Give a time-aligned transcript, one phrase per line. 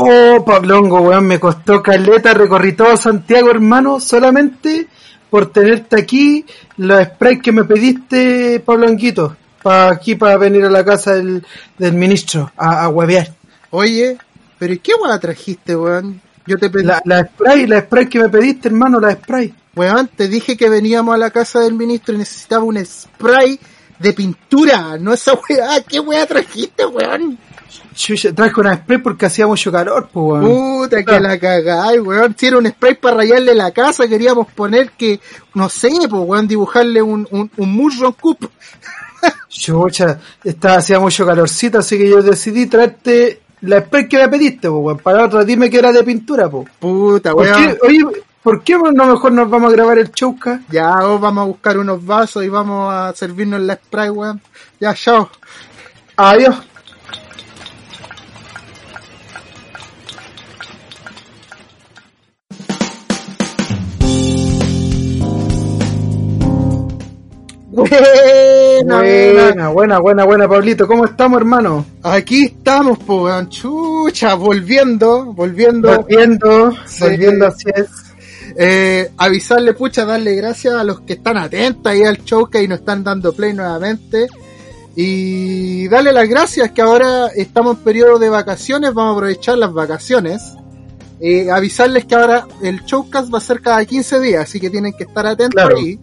[0.00, 4.86] Oh, Pablongo, weón, me costó caleta, recorrí todo Santiago, hermano, solamente
[5.30, 6.44] por tenerte aquí,
[6.78, 11.44] los sprays que me pediste, Pablonguito, para aquí, para venir a la casa del,
[11.76, 13.28] del ministro, a, a huevear.
[13.70, 14.16] Oye,
[14.58, 16.20] pero ¿y qué weá trajiste, weón?
[16.46, 19.52] Yo te pedí, La, la spray, la spray que me pediste, hermano, la spray.
[19.76, 23.60] weón, te dije que veníamos a la casa del ministro y necesitaba un spray
[23.98, 25.82] de pintura, no esa weá.
[25.86, 27.38] ¿Qué weá trajiste, weón?
[27.98, 30.44] Chucha, traje una spray porque hacía mucho calor, pues, weón.
[30.44, 32.32] Puta que la cagáis, weón.
[32.38, 35.18] Si era un spray para rayarle la casa, queríamos poner que,
[35.54, 38.48] no sé, pues, weón, dibujarle un, un, un mushroom cup.
[39.48, 44.70] Chucha, estaba, hacía mucho calorcito, así que yo decidí traerte la spray que me pediste,
[44.70, 44.98] pues, weón.
[44.98, 46.68] Para otra, dime que era de pintura, pues.
[46.78, 47.56] Puta, ¿Por weón.
[47.56, 50.60] qué, oye, ¿por qué no mejor nos vamos a grabar el chauca?
[50.70, 54.40] Ya, oh, vamos a buscar unos vasos y vamos a servirnos la spray, weón.
[54.78, 55.28] Ya, chao.
[56.16, 56.54] Adiós.
[67.78, 69.98] Buena, buena.
[69.98, 70.86] Buena, buena, Pablito.
[70.86, 71.84] ¿Cómo estamos, hermano?
[72.02, 73.28] Aquí estamos, po.
[73.48, 75.96] Chucha, volviendo, volviendo.
[76.02, 77.00] Volviendo, Sí.
[77.04, 77.86] volviendo así es.
[78.56, 82.80] Eh, avisarle, pucha, darle gracias a los que están atentos ahí al show que nos
[82.80, 84.26] están dando play nuevamente.
[84.96, 89.72] Y darle las gracias que ahora estamos en periodo de vacaciones, vamos a aprovechar las
[89.72, 90.54] vacaciones.
[91.20, 94.92] Eh, avisarles que ahora el showcast va a ser cada 15 días, así que tienen
[94.92, 95.76] que estar atentos Claro.
[95.76, 95.98] ahí.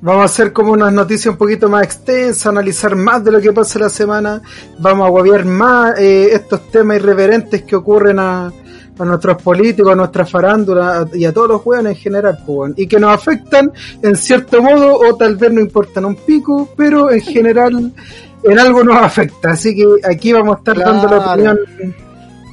[0.00, 3.52] Vamos a hacer como unas noticias un poquito más extensas, analizar más de lo que
[3.52, 4.42] pasa la semana.
[4.78, 8.52] Vamos a guaviar más eh, estos temas irreverentes que ocurren a,
[8.98, 12.86] a nuestros políticos, a nuestra farándula y a todos los hueones en general, pues, y
[12.86, 13.72] que nos afectan
[14.02, 17.92] en cierto modo o tal vez no importan un pico, pero en general
[18.42, 19.50] en algo nos afecta.
[19.50, 21.58] Así que aquí vamos a estar dando la opinión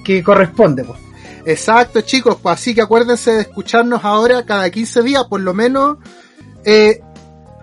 [0.04, 0.84] que corresponde.
[0.84, 1.00] Pues.
[1.46, 5.98] Exacto, chicos, pues así que acuérdense de escucharnos ahora cada 15 días, por lo menos,
[6.66, 7.02] eh,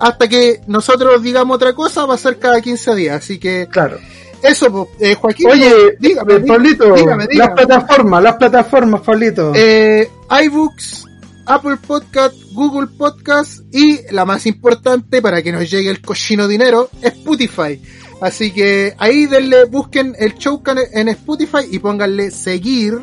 [0.00, 3.22] hasta que nosotros digamos otra cosa, va a ser cada 15 días.
[3.22, 3.98] Así que Claro.
[4.42, 5.50] eso, pues, eh, Joaquín.
[5.50, 7.34] Oye, dígame, eh, Pablito, dígame, dígame.
[7.36, 9.52] las plataformas, las plataformas, Pablito.
[9.54, 10.10] eh,
[10.44, 11.04] iBooks,
[11.46, 16.88] Apple Podcast, Google Podcast y la más importante para que nos llegue el cochino dinero,
[17.02, 17.80] Spotify.
[18.20, 20.62] Así que ahí denle, busquen el show
[20.92, 22.98] en Spotify y pónganle seguir.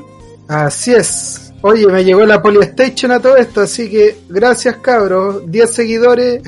[0.47, 1.46] Así es.
[1.67, 6.41] Oye, me llegó la Polystation a todo esto, así que gracias cabros, 10 seguidores,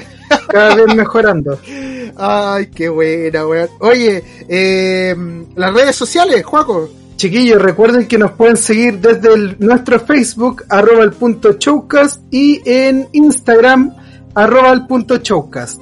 [0.48, 1.60] cada vez mejorando.
[2.18, 3.70] Ay, qué buena, weón.
[3.80, 5.16] Oye, eh,
[5.56, 6.90] las redes sociales, Juaco.
[7.18, 12.62] Chiquillos, recuerden que nos pueden seguir desde el- nuestro Facebook, arroba el punto showcast, y
[12.64, 13.94] en Instagram,
[14.36, 15.82] arroba el punto showcast.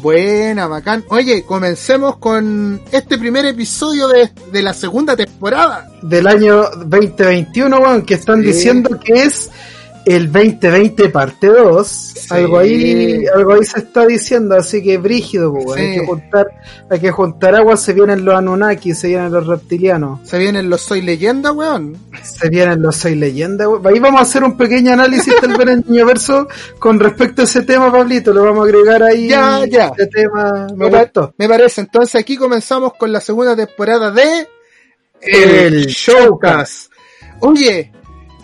[0.00, 1.04] Buena, bacán.
[1.08, 5.88] Oye, comencemos con este primer episodio de, de la segunda temporada.
[6.02, 8.46] Del año 2021, weón, que están Sí.
[8.48, 9.50] diciendo que es
[10.06, 12.14] el 2020 parte 2.
[12.30, 16.46] Algo ahí, algo ahí se está diciendo, así que brígido, pues, hay que juntar,
[16.90, 20.20] hay que juntar agua, se vienen los Anunnaki, se vienen los reptilianos.
[20.28, 21.96] Se vienen los Soy Leyenda, weón.
[22.22, 23.68] Se vienen los Soy Leyenda.
[23.68, 23.86] weón.
[23.86, 26.48] Ahí vamos a hacer un pequeño análisis del Berenño Verso
[26.78, 28.32] con respecto a ese tema, Pablito.
[28.32, 29.28] Lo vamos a agregar ahí.
[29.28, 29.92] Ya, ya.
[29.96, 31.80] Ese tema me Me, pa- me parece.
[31.82, 34.48] Entonces aquí comenzamos con la segunda temporada de
[35.20, 36.92] El Showcast.
[37.40, 37.92] Oye,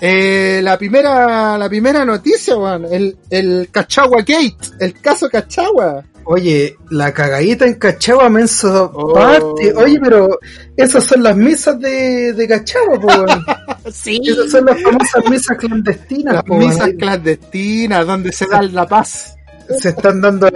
[0.01, 6.05] eh, la primera, la primera noticia, weón, el, el Cachagua Gate, el caso Cachagua.
[6.25, 9.15] Oye, la cagadita en Cachagua, menso Oh.
[9.15, 9.73] parte.
[9.75, 10.39] Oye, pero
[10.77, 13.45] esas son las misas de, de Cachagua, po, weón.
[13.93, 14.21] Sí.
[14.25, 16.69] Esas son las famosas misas clandestinas, Las po, weón.
[16.71, 19.35] misas clandestinas donde se da la paz.
[19.81, 20.53] Se están dando, eh,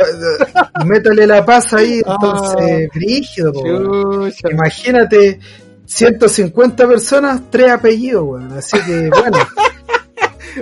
[0.85, 2.17] métale la paz ahí, Ah.
[2.21, 3.63] entonces, brígido, po.
[4.29, 4.51] Chucha.
[4.51, 5.39] Imagínate,
[5.87, 8.53] 150 personas, tres apellidos, weón.
[8.53, 9.39] Así que, bueno,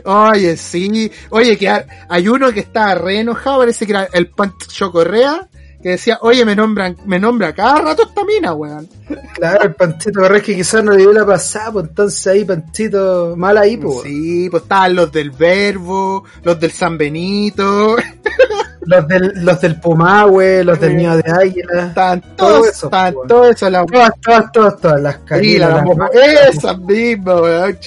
[0.05, 1.11] Oye, sí.
[1.31, 5.49] Oye, que ha- hay uno que está re enojado, parece que era el Pancho Correa,
[5.83, 8.89] que decía, oye, me nombran, me nombra cada rato esta mina, weón.
[9.35, 13.35] claro, el Panchito Correa que quizás no le dio la pasada, pues entonces ahí, Panchito,
[13.37, 14.03] mal ahí, pues.
[14.05, 17.97] Sí, pues estaban los del Verbo, los del San Benito,
[18.85, 20.97] Los del, los del Pumahue, los del.
[20.97, 21.93] Nido de Águila.
[21.95, 23.29] Todo todos, eso, weón.
[23.29, 26.21] todos esos, la Todas, todas, todas, todas las Sí, carinas, la las vamos- macas,
[26.53, 27.79] esas mismas, weón.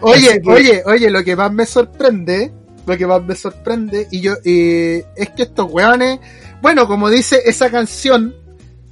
[0.00, 2.52] Oye, oye, oye, lo que más me sorprende,
[2.86, 6.18] lo que más me sorprende, y yo, eh, es que estos weones,
[6.60, 8.34] bueno, como dice esa canción,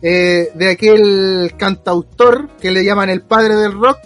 [0.01, 3.99] eh, de aquel cantautor que le llaman el padre del rock,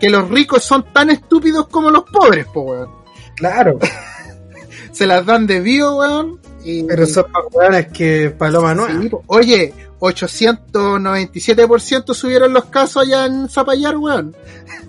[0.00, 2.88] que los ricos son tan estúpidos como los pobres, po weón.
[3.36, 3.78] Claro.
[4.92, 9.00] Se las dan de bio, weón, Y, Pero son más weones que Paloma Nueva.
[9.00, 9.10] Sí.
[9.26, 14.34] Oye, 897% subieron los casos allá en Zapallar, weón.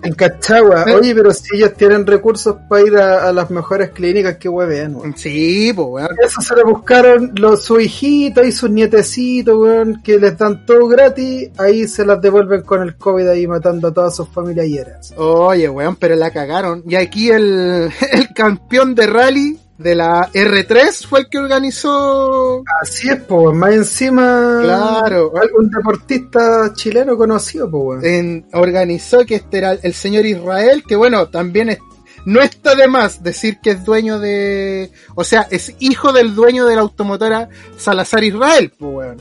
[0.02, 0.84] En Cachagua.
[0.96, 4.96] Oye, pero si ellos tienen recursos para ir a, a las mejores clínicas, que huevean,
[4.96, 5.14] weón.
[5.16, 6.08] Sí, pues, weón.
[6.24, 10.88] Eso se lo buscaron los, sus hijitos y sus nietecitos, weón, que les dan todo
[10.88, 11.50] gratis.
[11.58, 15.12] Ahí se las devuelven con el COVID ahí matando a todas sus familiares.
[15.16, 16.82] Oye, weón, pero la cagaron.
[16.88, 22.62] Y aquí el, el campeón de rally de la R3 fue el que organizó.
[22.80, 24.60] Así es, pues, más encima.
[24.62, 25.32] Claro.
[25.40, 28.04] Algún deportista chileno conocido, pues, weón.
[28.04, 31.78] en- organizó que este era el señor Israel, que bueno, también es-
[32.24, 36.66] no está de más decir que es dueño de, o sea, es hijo del dueño
[36.66, 39.16] de la automotora Salazar Israel, pues weón.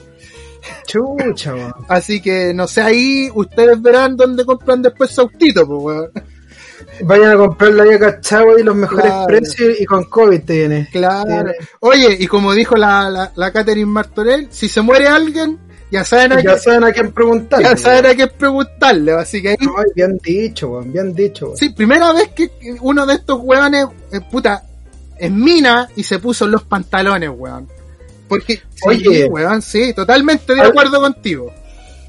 [0.85, 1.55] Chucha.
[1.87, 6.11] Así que no sé, ahí ustedes verán dónde compran después su autito, pues weón.
[7.03, 9.27] Vayan a comprarla ahí a Cachagua y los mejores Claro.
[9.27, 10.89] precios y con COVID te viene.
[10.91, 11.25] Claro.
[11.27, 15.59] Tiene- Oye, y como dijo la, la, la Catherine Martorell, si se muere alguien,
[15.91, 17.61] ya saben a, Ya saben a quién preguntar.
[17.61, 21.57] ya saben a quién preguntarle, así que ahí Ay, bien dicho, weón, bien dicho, weón.
[21.57, 22.49] Sí, primera vez que
[22.81, 24.63] uno de estos weones, eh, puta,
[25.17, 27.67] es mina y se puso los pantalones, weón.
[28.27, 29.25] Porque, sí, Oye.
[29.25, 31.53] weón, sí, totalmente de acuerdo contigo.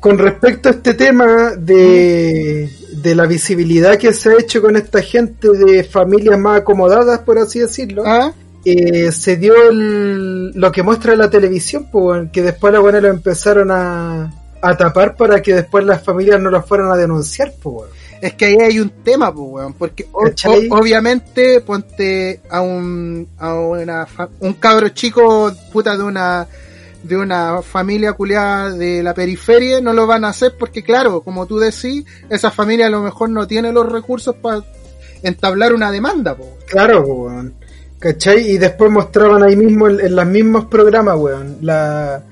[0.02, 5.00] Con respecto a este tema de, de la visibilidad que se ha hecho con esta
[5.00, 8.32] gente de familias más acomodadas, por así decirlo, ¿Ah?
[8.64, 13.08] eh, se dio el- lo que muestra la televisión, pues, que después los buenos lo
[13.10, 17.88] empezaron a, a tapar para que después las familias no los fueran a denunciar, pues.
[18.20, 20.69] Es que ahí hay un tema, pues, weón, porque o- ¿Cachai?
[20.69, 24.06] o- obviamente ponte a un a una
[24.40, 26.46] un cabro chico puta de una
[27.02, 31.46] de una familia culiada de la periferia no lo van a hacer porque claro, como
[31.46, 34.62] tú decís, esa familia a lo mejor no tiene los recursos para
[35.22, 36.49] entablar una demanda, pues.
[36.66, 37.54] Claro, po, weón.
[37.99, 38.50] ¿Cachai?
[38.50, 41.58] Y después mostraban ahí mismo en, en los mismos programas, weón.
[41.60, 42.22] La,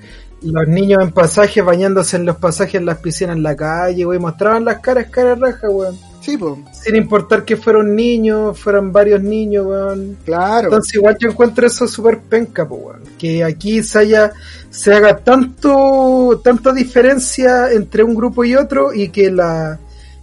[0.43, 4.23] los niños en pasajes bañándose en los pasajes en las piscinas en la calle, weón.
[4.23, 5.97] Mostraban las caras, caras rajas, weón.
[6.21, 10.19] Sí, pues, Sin importar que fueron niños, fueran varios niños, weón.
[10.25, 10.65] claro.
[10.69, 13.03] Entonces igual yo encuentro eso súper penca, po, weón.
[13.19, 14.33] Que aquí se haya,
[14.71, 19.79] se haga tanto, tanta diferencia entre un grupo y otro y que la,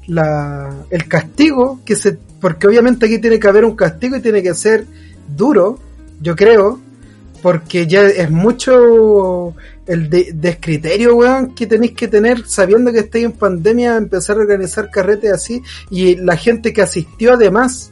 [0.08, 4.42] la, el castigo que se, porque obviamente aquí tiene que haber un castigo y tiene
[4.42, 4.86] que ser
[5.36, 5.80] duro,
[6.22, 6.80] yo creo,
[7.42, 9.54] porque ya es mucho
[9.86, 14.42] el de, descriterio, weón, que tenéis que tener sabiendo que estáis en pandemia, empezar a
[14.42, 17.92] organizar carretes así y la gente que asistió además,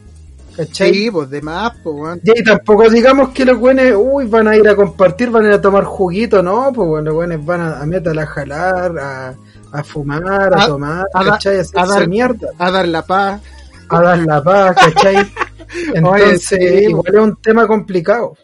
[0.56, 0.94] ¿cachai?
[0.94, 2.22] Sí, pues de más, pues, weón.
[2.24, 5.54] Y tampoco digamos que los buenos, uy, van a ir a compartir, van a ir
[5.56, 9.36] a tomar juguito, no, pues bueno, los buenos van a, a meter a jalar, a,
[9.72, 11.60] a fumar, a, A- tomar, da- ¿cachai?
[11.76, 13.42] A dar- mierda, A dar la paz.
[13.90, 15.16] a dar la paz, ¿cachai?
[15.94, 16.56] Entonces, sí,
[16.90, 18.36] igual es un tema complicado.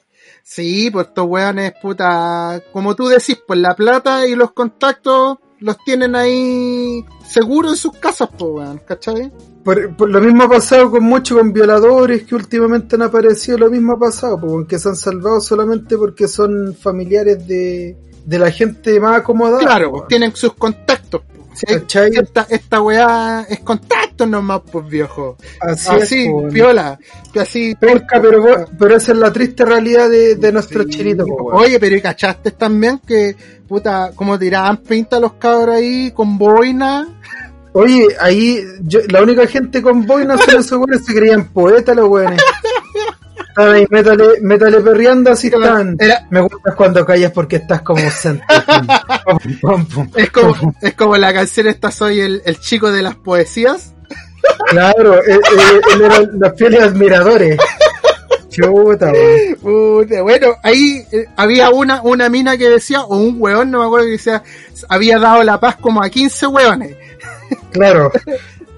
[0.43, 5.77] Sí, pues estos weones, puta, como tú decís, pues la plata y los contactos los
[5.85, 9.31] tienen ahí seguros en sus casas, pues weón, ¿cachai?
[9.63, 13.69] Por, por lo mismo ha pasado con mucho con violadores que últimamente han aparecido, lo
[13.69, 18.49] mismo ha pasado, pues, que se han salvado solamente porque son familiares de, de la
[18.51, 19.59] gente más acomodada.
[19.59, 21.21] Claro, pues, tienen sus contactos.
[21.67, 22.09] ¿Cachai?
[22.15, 25.37] esta, esta weá es contacto nomás, pues viejo.
[25.59, 26.97] Así, Así, es, piola.
[27.39, 31.25] Así, Penca, pero, vos- pero esa es la triste realidad de, de nuestro Sí, chilito.
[31.25, 33.35] Oye, pero ¿y cachaste también que,
[33.67, 37.20] puta, como tiraban pinta los cabros ahí con boina?
[37.73, 42.09] Oye, ahí yo, la única gente con boina son esos weones se creían poetas los
[42.09, 42.41] weones.
[43.49, 45.49] Estaban ahí, métale, métale perreando así.
[45.99, 47.99] Era- Me gustas cuando callas porque estás como.
[50.15, 53.93] Es como, es como la canción esta Soy el, el chico de las poesías.
[54.69, 57.57] Claro, él, él- él era los fieles admiradores.
[58.51, 59.55] Chuta, weón.
[59.61, 63.85] Puta, bueno, ahí eh, había una, una mina que decía, o un weón, no me
[63.85, 64.43] acuerdo que decía,
[64.89, 66.95] había dado la paz como a 15 weones.
[67.71, 68.11] Claro.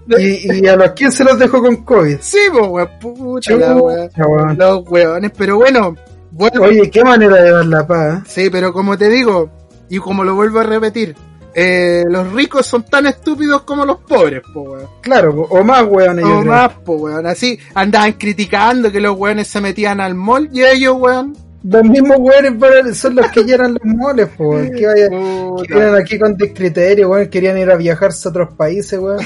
[0.06, 2.18] Y, y a los 15 los dejó con COVID.
[2.20, 4.10] Sí, pues, weón, puta la weá.
[4.10, 4.58] Chuta, weón.
[4.58, 5.96] Los weones, pero bueno,
[6.32, 8.18] bueno, Oye, qué manera de dar la paz.
[8.18, 8.22] ¿eh?
[8.26, 9.50] sí, pero como te digo,
[9.88, 11.16] y como lo vuelvo a repetir,
[11.56, 14.88] eh, los ricos son tan estúpidos como los pobres, pues, weón.
[15.02, 16.42] Claro, o más yo O creo.
[16.46, 17.26] más, pues, weón.
[17.28, 21.36] Así andaban criticando que los weones se metían al mall y ellos, weón.
[21.64, 24.72] Los mismos weones son los que llenan los moles, po, weón.
[24.72, 27.28] Que, vaya, que vienen aquí con descriterio, weón.
[27.28, 29.20] Querían ir a viajarse a otros países, weón.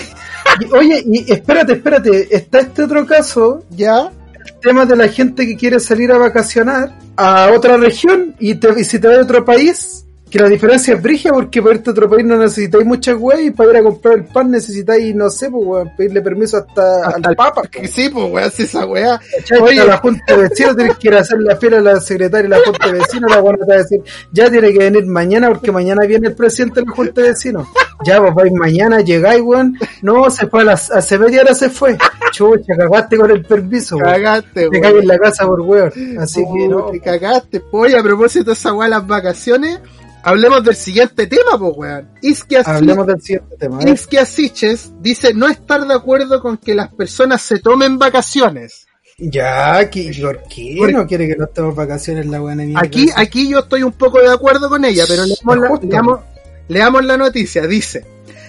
[0.59, 2.35] Y, oye, y espérate, espérate.
[2.35, 4.11] Está este otro caso, ¿Ya?
[4.45, 8.79] el tema de la gente que quiere salir a vacacionar a otra región y, te,
[8.79, 11.89] y si te vas a otro país, que la diferencia es brigia porque para irte
[11.89, 15.15] a otro país no necesitáis muchas weas y para ir a comprar el pan necesitáis,
[15.15, 17.63] no sé, pues weón, pedirle permiso hasta, al papa.
[17.67, 19.19] Que sí, pues weón, si esa wea.
[19.61, 21.99] Oye, a la junta de vecinos tienes que ir a hacer la fila a la
[22.01, 24.79] secretaria de la junta de vecinos, la weona te va a decir, ya tiene que
[24.79, 27.67] venir mañana porque mañana viene el presidente de la junta de vecinos.
[28.05, 29.77] Ya vos vais mañana, llegáis, weón.
[30.01, 31.97] No, se fue a las, hace media hora se fue.
[32.31, 34.09] Chucha, cagaste con el permiso, weón.
[34.09, 35.91] Cagaste, Te caes en la casa por weón.
[36.19, 36.91] Así que no.
[36.91, 37.91] Te cagaste, pues.
[37.91, 39.79] Oye, a propósito de esa wea, las vacaciones.
[40.23, 42.09] Hablemos del siguiente tema, pues, weón.
[42.67, 43.79] Hablemos del siguiente tema.
[43.81, 44.25] ¿eh?
[44.25, 48.87] Siches dice no estar de acuerdo con que las personas se tomen vacaciones.
[49.19, 50.43] Ya, ¿qué, ¿por
[50.87, 52.81] qué no quiere que nos tomemos vacaciones la buena mierda?
[52.81, 56.19] Aquí, aquí yo estoy un poco de acuerdo con ella, pero leamos la, leamos-
[56.67, 57.65] leamos la noticia.
[57.65, 58.05] Dice,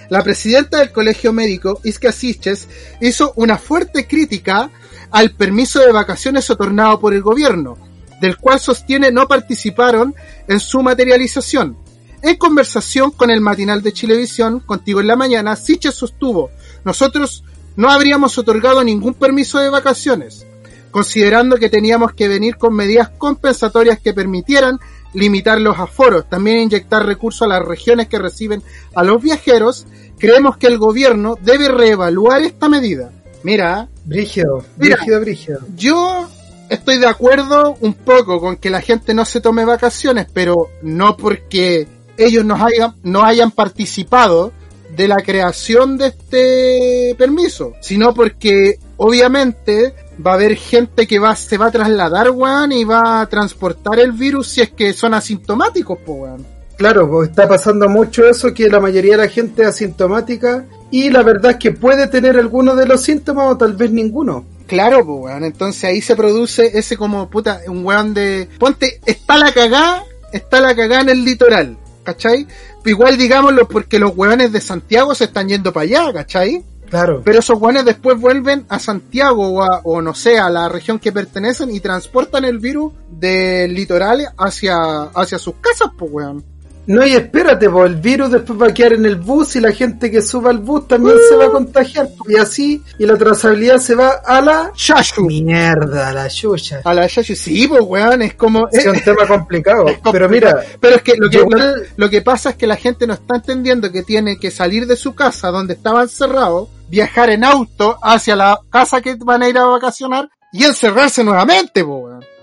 [0.09, 2.67] la presidenta del colegio médico, Isca Siches,
[3.01, 4.69] hizo una fuerte crítica
[5.09, 7.75] al permiso de vacaciones otorgado por el gobierno,
[8.19, 10.15] del cual sostiene no participaron
[10.47, 11.77] en su materialización.
[12.21, 16.51] En conversación con el matinal de Chilevisión, contigo en la mañana, Siches sostuvo,
[16.83, 17.43] nosotros
[17.75, 20.45] no habríamos otorgado ningún permiso de vacaciones
[20.91, 24.79] considerando que teníamos que venir con medidas compensatorias que permitieran
[25.13, 28.61] limitar los aforos, también inyectar recursos a las regiones que reciben
[28.93, 29.85] a los viajeros,
[30.17, 33.11] creemos que el gobierno debe reevaluar esta medida.
[33.43, 34.97] Mira, Brígido, Mira.
[34.97, 35.59] brígido, brígido.
[35.75, 36.27] yo
[36.69, 41.17] estoy de acuerdo un poco con que la gente no se tome vacaciones, pero no
[41.17, 44.51] porque ellos nos hayan, no hayan participado
[44.95, 49.93] de la creación de este permiso, sino porque obviamente
[50.25, 53.99] va a haber gente que va, se va a trasladar, weón, y va a transportar
[53.99, 56.45] el virus si es que son asintomáticos, pues, weón.
[56.77, 61.23] Claro, está pasando mucho eso, que la mayoría de la gente es asintomática y la
[61.23, 64.45] verdad es que puede tener alguno de los síntomas o tal vez ninguno.
[64.69, 65.43] Claro, pues, weón.
[65.43, 68.47] Entonces ahí se produce ese como, puta, un weón de...
[68.59, 72.47] Ponte, está la cagá, está la cagá en el litoral, ¿cachai?
[72.85, 76.63] Igual digámoslo porque los weones de Santiago se están yendo para allá, ¿cachai?
[76.89, 80.69] Claro, Pero esos weones después vuelven a Santiago o, a- o no sé, a la
[80.69, 84.75] región que pertenecen y transportan el virus del litoral hacia,
[85.13, 86.43] hacia sus casas, pues, weón.
[86.89, 89.71] No y espérate, pues el virus después va a quedar en el bus y la
[89.71, 93.15] gente que suba al bus también se va a contagiar pues, y así, y la
[93.15, 95.27] trazabilidad se va a la Shashu.
[95.27, 96.81] mierda, a la chucha.
[96.83, 97.35] A la Shashu.
[97.35, 98.67] Sí, pues, weón, es como...
[98.71, 102.49] Es un tema complicado, pero mira, Pero es que lo que, lo, lo que pasa
[102.49, 105.75] es que la gente no está entendiendo que tiene que salir de su casa donde
[105.75, 110.63] estaba encerrado, viajar en auto hacia la casa que van a ir a vacacionar y
[110.63, 112.38] encerrarse nuevamente, po, weón.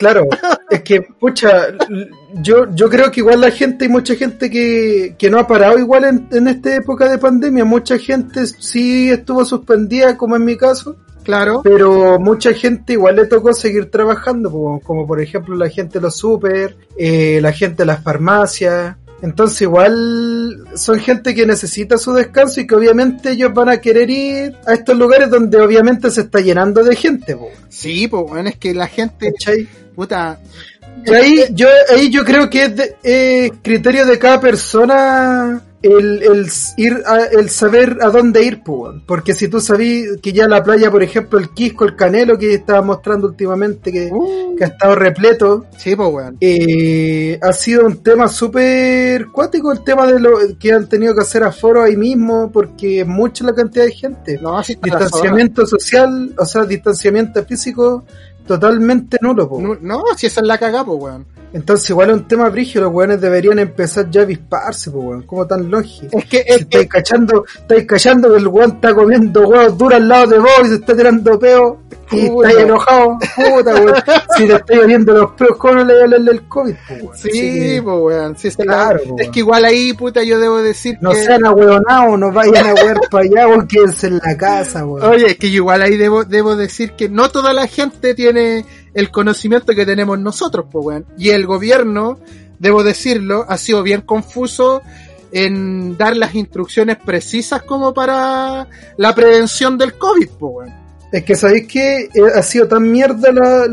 [0.00, 0.26] Claro,
[0.70, 1.68] es que, pucha,
[2.36, 5.78] yo, yo creo que igual la gente, hay mucha gente que, que no ha parado
[5.78, 10.56] igual en, en esta época de pandemia, mucha gente sí estuvo suspendida, como en mi
[10.56, 11.60] caso, Claro.
[11.62, 16.04] pero mucha gente igual le tocó seguir trabajando, como, como por ejemplo la gente de
[16.04, 22.12] los super, eh, la gente de las farmacias, entonces igual son gente que necesita su
[22.12, 26.22] descanso y que obviamente ellos van a querer ir a estos lugares donde obviamente se
[26.22, 29.68] está llenando de gente, po, Sí, pues, weón, es que la gente, ¿cachai?
[29.94, 30.38] puta,
[31.06, 36.22] Y ahí yo, ahí yo creo que es de- eh, criterio de cada persona el,
[36.22, 36.46] el
[36.76, 40.62] ir a- el saber a dónde ir, pues, porque si tú sabís que ya la
[40.62, 44.66] playa, por ejemplo, el Quisco, el Canelo que estaba mostrando últimamente que, uh, que ha
[44.68, 46.36] estado repleto, sí, pues, weón.
[46.40, 51.22] eh, ha sido un tema súper cuático el tema de lo que han tenido que
[51.22, 54.38] hacer aforo ahí mismo porque es mucha la cantidad de gente.
[54.42, 54.60] No.
[54.60, 58.04] Distanciamiento social, o sea, distanciamiento físico
[58.46, 59.60] totalmente nulo, po.
[59.60, 61.26] No, no, si esa es la cagá, pues, weón.
[61.52, 65.22] Entonces igual es un tema brígido, los weones deberían empezar ya a avisparse, pues weón,
[65.22, 66.08] como tan longe.
[66.12, 69.76] Es que, Si es estáis que, cachando, estáis cachando que el weón está comiendo huevos
[69.76, 71.80] duros al lado de vos y se está tirando peo
[72.12, 72.48] y Puta.
[72.48, 73.94] estáis enojado, puta weón.
[74.36, 77.16] si te estáis oliendo los peos, ¿cómo no le voy a olerle el COVID, weón?
[77.16, 78.36] Sí, pues, weón.
[78.38, 79.32] Sí, Claro, po, es weón.
[79.32, 81.24] que igual ahí, puta, yo debo decir no que...
[81.24, 85.08] sean ahueonados, no vayan a huear para allá o quédense en la casa, weón.
[85.10, 88.64] Oye, es que igual ahí debo, debo decir que no toda la gente tiene
[88.94, 91.06] el conocimiento que tenemos nosotros, pues, weón.
[91.16, 92.18] Y el gobierno,
[92.58, 94.82] debo decirlo, ha sido bien confuso
[95.32, 100.79] en dar las instrucciones precisas como para la prevención del COVID, pues, weón.
[101.12, 103.66] Es que sabéis que eh, ha sido tan mierda la-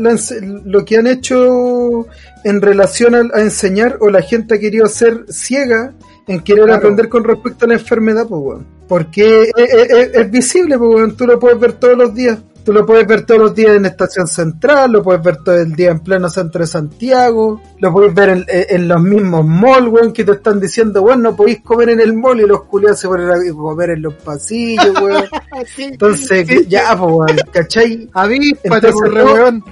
[0.64, 2.06] lo que han hecho
[2.44, 5.92] en relación al- a, enseñar o la gente ha querido ser ciega
[6.26, 6.78] en querer Claro.
[6.78, 8.66] aprender con respecto a la enfermedad, pues weón.
[8.88, 12.38] Porque es, es- visible, pues weón, tú lo puedes ver todos los días.
[12.64, 15.72] Tú lo puedes ver todos los días en Estación Central, lo puedes ver todo el
[15.72, 19.88] día en pleno centro de Santiago, lo puedes ver en, en- en los mismos malls,
[19.88, 23.00] weón, que te están diciendo, weón, no podéis comer en el mall y los culiados
[23.00, 25.24] se ponen a comer en los pasillos, weón.
[25.78, 28.10] Entonces, Sí, ya, pues, weón, ¿cachai?
[28.12, 29.64] Avíspate, Entonces, por weón.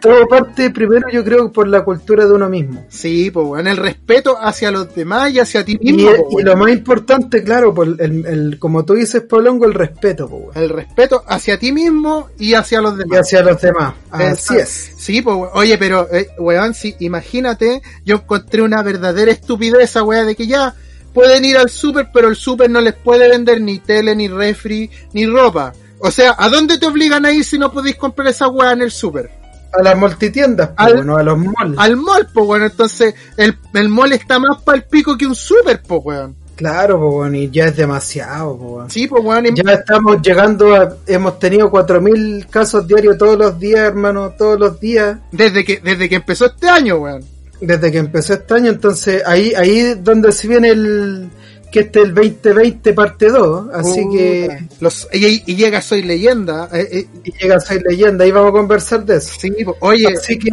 [0.00, 2.86] Todo parte primero, yo creo, por la cultura de uno mismo.
[2.88, 6.10] Sí, pues, weón, el respeto hacia los demás y hacia ti mismo.
[6.10, 6.46] Y, po, y weón.
[6.46, 10.52] lo más importante, claro, por el, el- como tú dices, Polongo, el respeto, po, weón.
[10.56, 13.20] El respeto hacia ti mismo y hacia los y demás.
[13.20, 13.94] hacia los demás.
[14.10, 14.92] Así es.
[14.98, 20.34] Sí, pues, oye, pero, eh, weón, sí, imagínate, yo encontré una verdadera estupidez weá de
[20.36, 20.74] que ya
[21.12, 24.90] pueden ir al súper, pero el súper no les puede vender ni tele, ni refri,
[25.12, 25.72] ni ropa.
[26.00, 28.82] O sea, ¿a dónde te obligan a ir si no podéis comprar esa weá en
[28.82, 29.30] el súper?
[29.72, 31.78] A las multitiendas, po, Al- bueno, a los malls.
[31.78, 35.34] Al mall, pues, weón, entonces el, el mall está más para el pico que un
[35.34, 36.36] súper, pues, weón.
[36.56, 38.90] Claro, po, weón, y ya es demasiado, po, weón.
[38.90, 43.80] Sí, pues, y- Ya estamos llegando a, hemos tenido 4.000 casos diarios todos los días,
[43.80, 47.22] hermano, todos los días, desde que, desde que empezó este año, weón.
[47.60, 51.28] desde que empezó este año, entonces ahí, ahí es donde se viene el,
[51.70, 56.68] que este es el 2020 parte 2, así que, Los, y, y llega Soy Leyenda.
[56.72, 59.34] eh, eh, y llega ser leyenda, ahí vamos a conversar de eso.
[59.38, 60.50] sí, oye, Así que,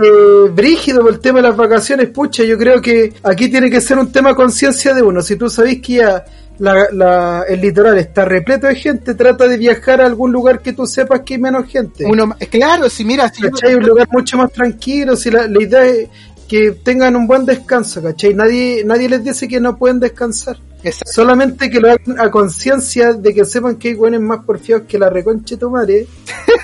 [0.53, 3.97] brígido por el tema de las vacaciones, pucha, yo creo que aquí tiene que ser
[3.97, 5.21] un tema conciencia de uno.
[5.21, 6.25] Si tú sabes que ya
[6.59, 10.71] la- la- el litoral está repleto de gente, trata de viajar a algún lugar que
[10.73, 12.05] tú sepas que hay menos gente.
[12.05, 13.75] uno, claro, si mira, si ¿Cachai?
[13.75, 16.07] Un lugar mucho más tranquilo, si la, la idea es
[16.47, 18.33] que tengan un buen descanso, ¿cachai?
[18.33, 20.57] Nadie, nadie les dice que no pueden descansar.
[20.83, 21.11] Exacto.
[21.13, 24.99] Solamente que lo hagan a conciencia de que sepan que hay buenos más porfiados que
[24.99, 26.07] la reconche tu madre,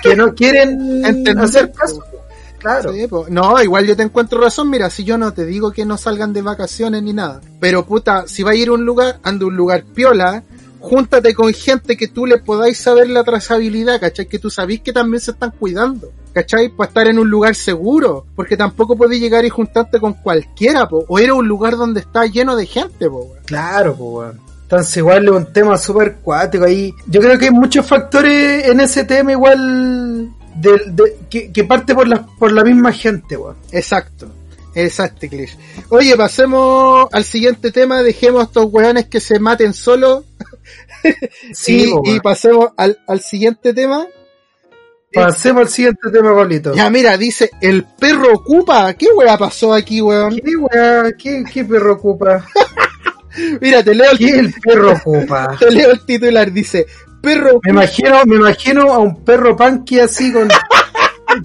[0.02, 1.04] que no quieren
[1.38, 2.02] hacer caso.
[2.58, 2.92] Claro.
[2.92, 3.08] Sí.
[3.28, 4.70] No, igual yo te encuentro razón.
[4.70, 7.40] Mira, si yo no te digo que no salgan de vacaciones ni nada.
[7.58, 10.44] Pero puta, si va a ir a un lugar, anda a un lugar piola,
[10.82, 14.26] júntate con gente que tú le podáis saber la trazabilidad, ¿cachai?
[14.26, 16.68] Que tú sabís que también se están cuidando, ¿cachai?
[16.68, 18.26] Para estar en un lugar seguro.
[18.34, 21.04] Porque tampoco podés llegar y juntarte con cualquiera, po.
[21.08, 23.20] O ir a un lugar donde está lleno de gente, po.
[23.20, 23.38] weón.
[23.46, 24.40] Claro, pues, weón.
[24.62, 26.92] Entonces, igual es un tema súper cuático ahí.
[27.06, 32.08] Yo creo que hay muchos factores en ese tema, igual, de, que, que parte por
[32.08, 33.56] la, por la misma gente, weón.
[33.70, 34.28] Exacto.
[34.74, 35.56] Exacto, Clish.
[35.90, 38.02] Oye, pasemos al siguiente tema.
[38.02, 40.24] Dejemos a estos weones que se maten solo.
[41.52, 44.06] Sí, y, pasemos al, al siguiente tema.
[45.12, 46.74] Pasemos al siguiente tema, Pablito.
[46.74, 48.94] Ya, mira, dice, el perro ocupa.
[48.94, 50.34] ¿Qué wea pasó aquí, weón?
[50.36, 51.12] ¿Qué, weá?
[51.18, 52.46] ¿Qué, qué perro ocupa?
[53.60, 55.56] Mira, te leo el, ¿Qué el perro ocupa?
[55.60, 56.50] te leo el titular.
[56.52, 56.86] Dice,
[57.22, 60.48] perro Me imagino, me imagino a un perro punky así con,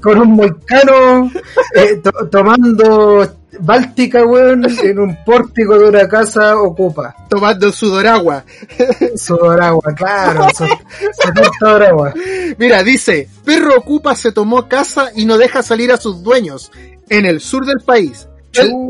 [0.02, 1.32] con un moicano
[1.76, 7.16] eh, to- tomando Báltica, weón, en un pórtico de una casa ocupa.
[7.30, 8.44] tomando sudoragua.
[9.16, 10.66] Sudoragua, claro, so-
[11.24, 12.14] 70 Doragua.
[12.58, 16.72] Mira, dice, perro ocupa se tomó casa y no deja salir a sus dueños
[17.10, 18.28] en el sur del país.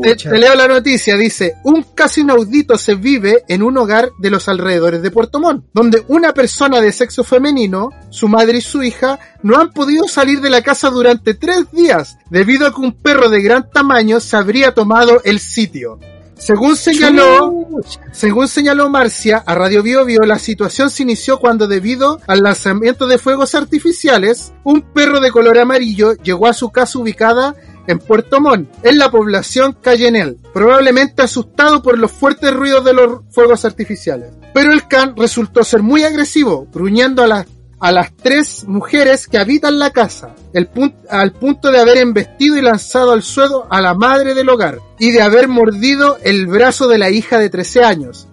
[0.02, 4.48] Te, leo la noticia, dice, un caso inaudito se vive en un hogar de los
[4.48, 9.18] alrededores de Puerto Montt, donde una persona de sexo femenino, su madre y su hija,
[9.42, 13.28] no han podido salir de la casa durante tres días, debido a que un perro
[13.28, 15.98] de gran tamaño se habría tomado el sitio.
[16.38, 17.66] Según señaló,
[18.12, 23.08] según señaló Marcia a Radio Bio Bio, la situación se inició cuando debido al lanzamiento
[23.08, 27.56] de fuegos artificiales, un perro de color amarillo llegó a su casa ubicada
[27.88, 33.20] en Puerto Montt, en la población Cayenel, probablemente asustado por los fuertes ruidos de los
[33.30, 34.30] fuegos artificiales.
[34.54, 37.46] Pero el can resultó ser muy agresivo, gruñendo a las
[37.80, 42.56] a las tres mujeres que habitan la casa, el pun- al punto de haber embestido
[42.56, 46.88] y lanzado al suelo a la madre del hogar y de haber mordido el brazo
[46.88, 48.26] de la hija de 13 años.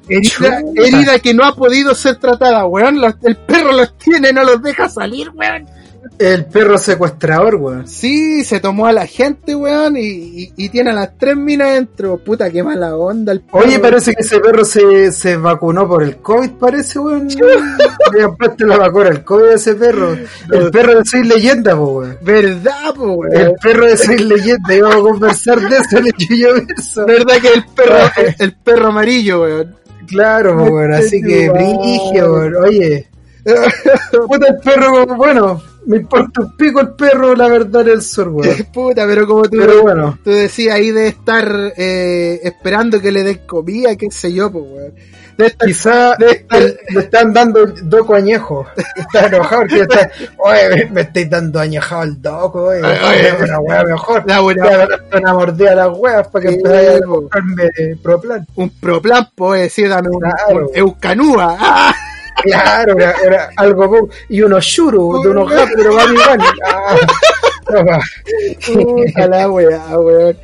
[0.75, 2.99] Herida, que no ha podido ser tratada, weón.
[2.99, 5.67] la- el perro los tiene, no los deja salir, weón.
[6.19, 7.87] El perro secuestrador, weón.
[7.87, 11.73] Sí, se tomó a la gente, weón, y, y- y tiene a las tres minas
[11.73, 12.17] dentro.
[12.17, 13.59] Puta, qué mala onda el perro.
[13.65, 17.27] Oye, parece que ese perro se, se vacunó por el COVID, parece, weón.
[18.13, 20.15] Le puesto la vacuna al COVID a ese perro.
[20.51, 22.17] El perro de Soy Leyenda, po, weón.
[22.21, 23.35] ¿Verdad, po, weón?
[23.35, 27.05] El perro de Soy Leyenda, íbamos a conversar de eso en el Yuyo Verso.
[27.05, 29.75] ¿Verdad que el perro, el, el perro amarillo, weón?
[30.07, 30.93] Claro, weón.
[30.93, 32.55] Así que brigio, weón.
[32.57, 33.07] Oye,
[34.27, 38.29] puta el perro, bueno, me importa un pico el perro, la verdad, en el sur,
[38.29, 38.55] weón.
[38.73, 43.23] Puta, pero como tú, Pero bueno, tú decías ahí de estar eh, esperando que le
[43.23, 44.93] den comida, qué sé yo, pues, weón.
[45.37, 48.65] De estar- quizá de estar- le, le están dando doco añejo.
[48.95, 52.79] Está enojado porque está, oye, me, me estáis dando añejado al doco, oye.
[53.43, 54.23] Una wea mejor.
[54.25, 58.47] La buena- una mordida a las weas para que Sí, empezáis a Proplan.
[58.55, 60.69] un proplan, pues, decir, dame un, Claro.
[60.85, 61.37] un.
[61.41, 61.93] ¡Ah!
[62.43, 66.39] Claro, era, era algo po- y unos churros de unos gatos, pero van igual.
[66.65, 66.95] Ah,
[67.71, 67.99] no va.
[68.65, 70.37] Puta la weá, weón.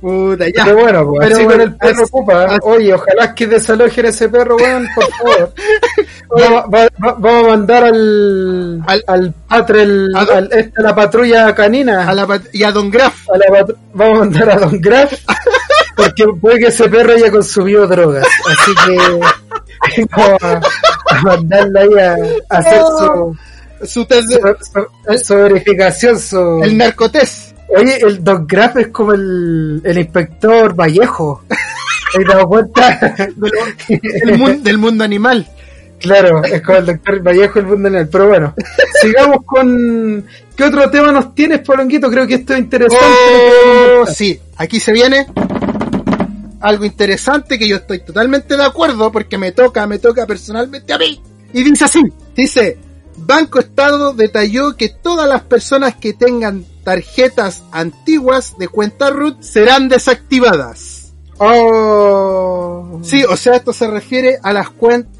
[0.00, 0.64] Puta, ya.
[0.64, 2.44] Pero bueno, pues, Pero así bueno, con el perro así- ocupa.
[2.44, 5.52] así- Oye, ojalá que desalojen ese perro, weón, por favor.
[6.36, 9.56] Vamos, va- va- vamos a mandar al, Al- al, a
[10.20, 12.08] al- esta, la patrulla canina.
[12.08, 13.28] A la pat- y a Don Graf.
[13.30, 15.12] a la vamos a mandar a Don Graf
[15.96, 18.26] porque puede que ese perro haya consumido drogas.
[18.48, 20.66] Así que vamos
[21.14, 22.16] a, ahí a,
[22.50, 23.36] a hacer su,
[23.86, 26.18] Su test de- su, su- su verificación.
[26.18, 26.60] Su...
[26.62, 27.54] el narcotés.
[27.76, 31.42] Oye, el Don Graf es como el, el inspector Vallejo.
[31.48, 33.16] ¿Te has dado cuenta?
[33.88, 35.46] del, mun- del mundo animal.
[35.98, 38.08] Claro, es como el doctor Vallejo el mundo animal.
[38.12, 38.54] Pero bueno,
[39.00, 40.24] sigamos con.
[40.54, 42.10] ¿Qué otro tema nos tienes, Polonguito?
[42.10, 43.04] Creo que esto es interesante.
[44.00, 45.26] Oh, sí, aquí se viene
[46.64, 50.98] algo interesante que yo estoy totalmente de acuerdo porque me toca, me toca personalmente a
[50.98, 51.20] mí.
[51.52, 52.00] Y dice así,
[52.34, 52.78] dice,
[53.16, 59.88] Banco Estado detalló que todas las personas que tengan tarjetas antiguas de cuenta root serán
[59.88, 61.12] desactivadas.
[61.38, 63.00] Oh.
[63.02, 64.68] Sí, o sea, esto se refiere a las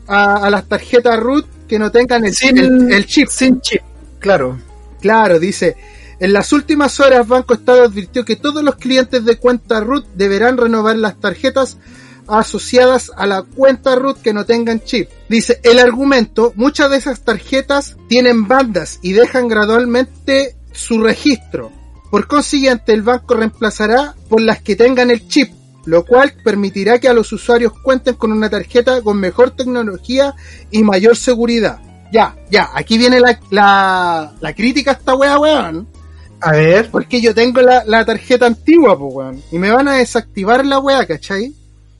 [0.06, 3.28] a, a las tarjetas root que no tengan el, sin el- el chip.
[3.28, 3.82] Sin chip,
[4.18, 4.58] claro.
[5.00, 5.76] Claro, dice,
[6.24, 10.56] en las últimas horas Banco Estado advirtió que todos los clientes de cuenta root deberán
[10.56, 11.76] renovar las tarjetas
[12.26, 15.10] asociadas a la cuenta root que no tengan chip.
[15.28, 21.70] Dice, el argumento, muchas de esas tarjetas tienen bandas y dejan gradualmente su registro.
[22.10, 25.52] Por consiguiente, el banco reemplazará por las que tengan el chip,
[25.84, 30.34] lo cual permitirá que a los usuarios cuenten con una tarjeta con mejor tecnología
[30.70, 31.80] y mayor seguridad.
[32.10, 35.92] Ya, ya, aquí viene la, la, la crítica a esta wea, weón.
[36.44, 36.90] A ver.
[36.90, 39.42] Porque yo tengo la, la tarjeta antigua, pues, weón.
[39.50, 41.52] Y me van a desactivar la wea, ¿cachai?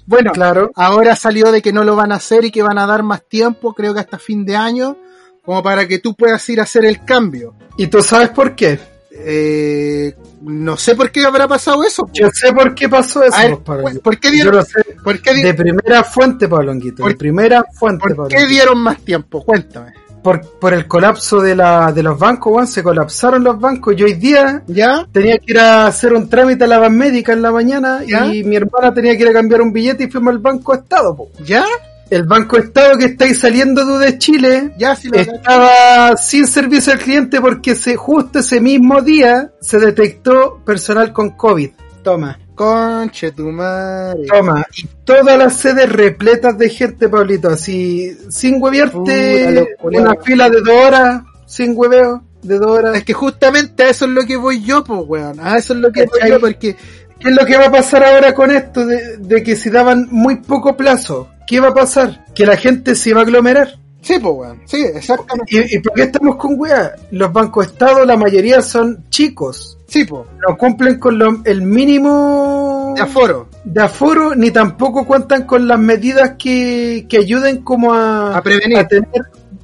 [0.06, 0.70] Bueno, Claro.
[0.74, 3.22] ahora salió de que no lo van a hacer y que van a dar más
[3.26, 4.98] tiempo, creo que hasta fin de año,
[5.44, 7.54] como para que tú puedas ir a hacer el cambio.
[7.78, 8.78] ¿Y tú sabes por qué?
[9.16, 12.06] Eh, no sé por qué habrá pasado eso.
[12.12, 13.98] Yo sé por qué pasó eso, ver, pues.
[14.00, 16.96] ¿por qué Yo dieron, lo sé por qué di- de primera fuente, Pablonguito.
[17.04, 19.42] De ¿Por- primera fuente, por qué dieron más tiempo?
[19.44, 19.94] Cuéntame.
[20.24, 22.66] Por, por el colapso de, la, de los bancos, weón.
[22.66, 23.94] Se colapsaron los bancos.
[23.94, 25.06] Yo hoy día ¿Ya?
[25.12, 28.24] tenía que ir a hacer un trámite a la van médica en la mañana ¿Ya?
[28.26, 31.14] y mi hermana tenía que ir a cambiar un billete y fuimos al Banco Estado,
[31.14, 31.30] po.
[31.44, 31.66] ¿Ya?
[32.08, 34.96] El Banco Estado que estáis saliendo de Chile ¿Ya?
[34.96, 40.62] Si lo estaba sin servicio al cliente porque se, justo ese mismo día se detectó
[40.64, 41.70] personal con COVID.
[42.02, 44.26] Toma, Conche tu madre.
[44.26, 44.64] toma.
[44.76, 50.12] Y todas las sedes repletas de gente, Pablito, así, sin hueviarte, culiados.
[50.12, 52.96] una fila de dos horas, sin hueveo, de dos horas.
[52.96, 55.40] Es que justamente a eso es lo que voy yo, pues, weón.
[55.40, 56.76] A eso es lo que voy yo, porque
[57.18, 60.08] ¿Qué es lo que va a pasar ahora con esto de, de que si daban
[60.10, 61.30] muy poco plazo?
[61.46, 62.24] ¿Qué va a pasar?
[62.34, 63.78] Que la gente se va a aglomerar.
[64.02, 64.60] Sí, pues, weón.
[64.66, 65.66] Sí, exactamente.
[65.70, 66.94] ¿Y, y por qué estamos con weá?
[67.10, 69.78] Los bancos de Estado, la mayoría son chicos.
[70.02, 70.06] Sí.
[70.48, 73.48] No cumplen con lo- el mínimo De aforo.
[73.64, 78.78] de aforo, ni tampoco cuentan con las medidas que, que ayuden como a, A prevenir.
[78.78, 79.08] a tener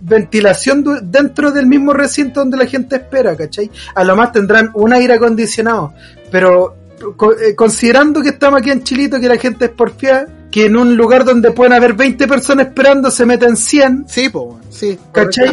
[0.03, 3.71] ventilación dentro del mismo recinto donde la gente espera, ¿cachai?
[3.95, 5.93] A lo más tendrán un aire acondicionado,
[6.31, 6.75] pero
[7.17, 10.77] co- eh, considerando que estamos aquí en Chilito, que la gente es porfiada, que en
[10.77, 14.61] un lugar donde pueden haber 20 personas esperando se meten 100, Sí, weón.
[14.71, 15.53] Sí, ¿Cachai?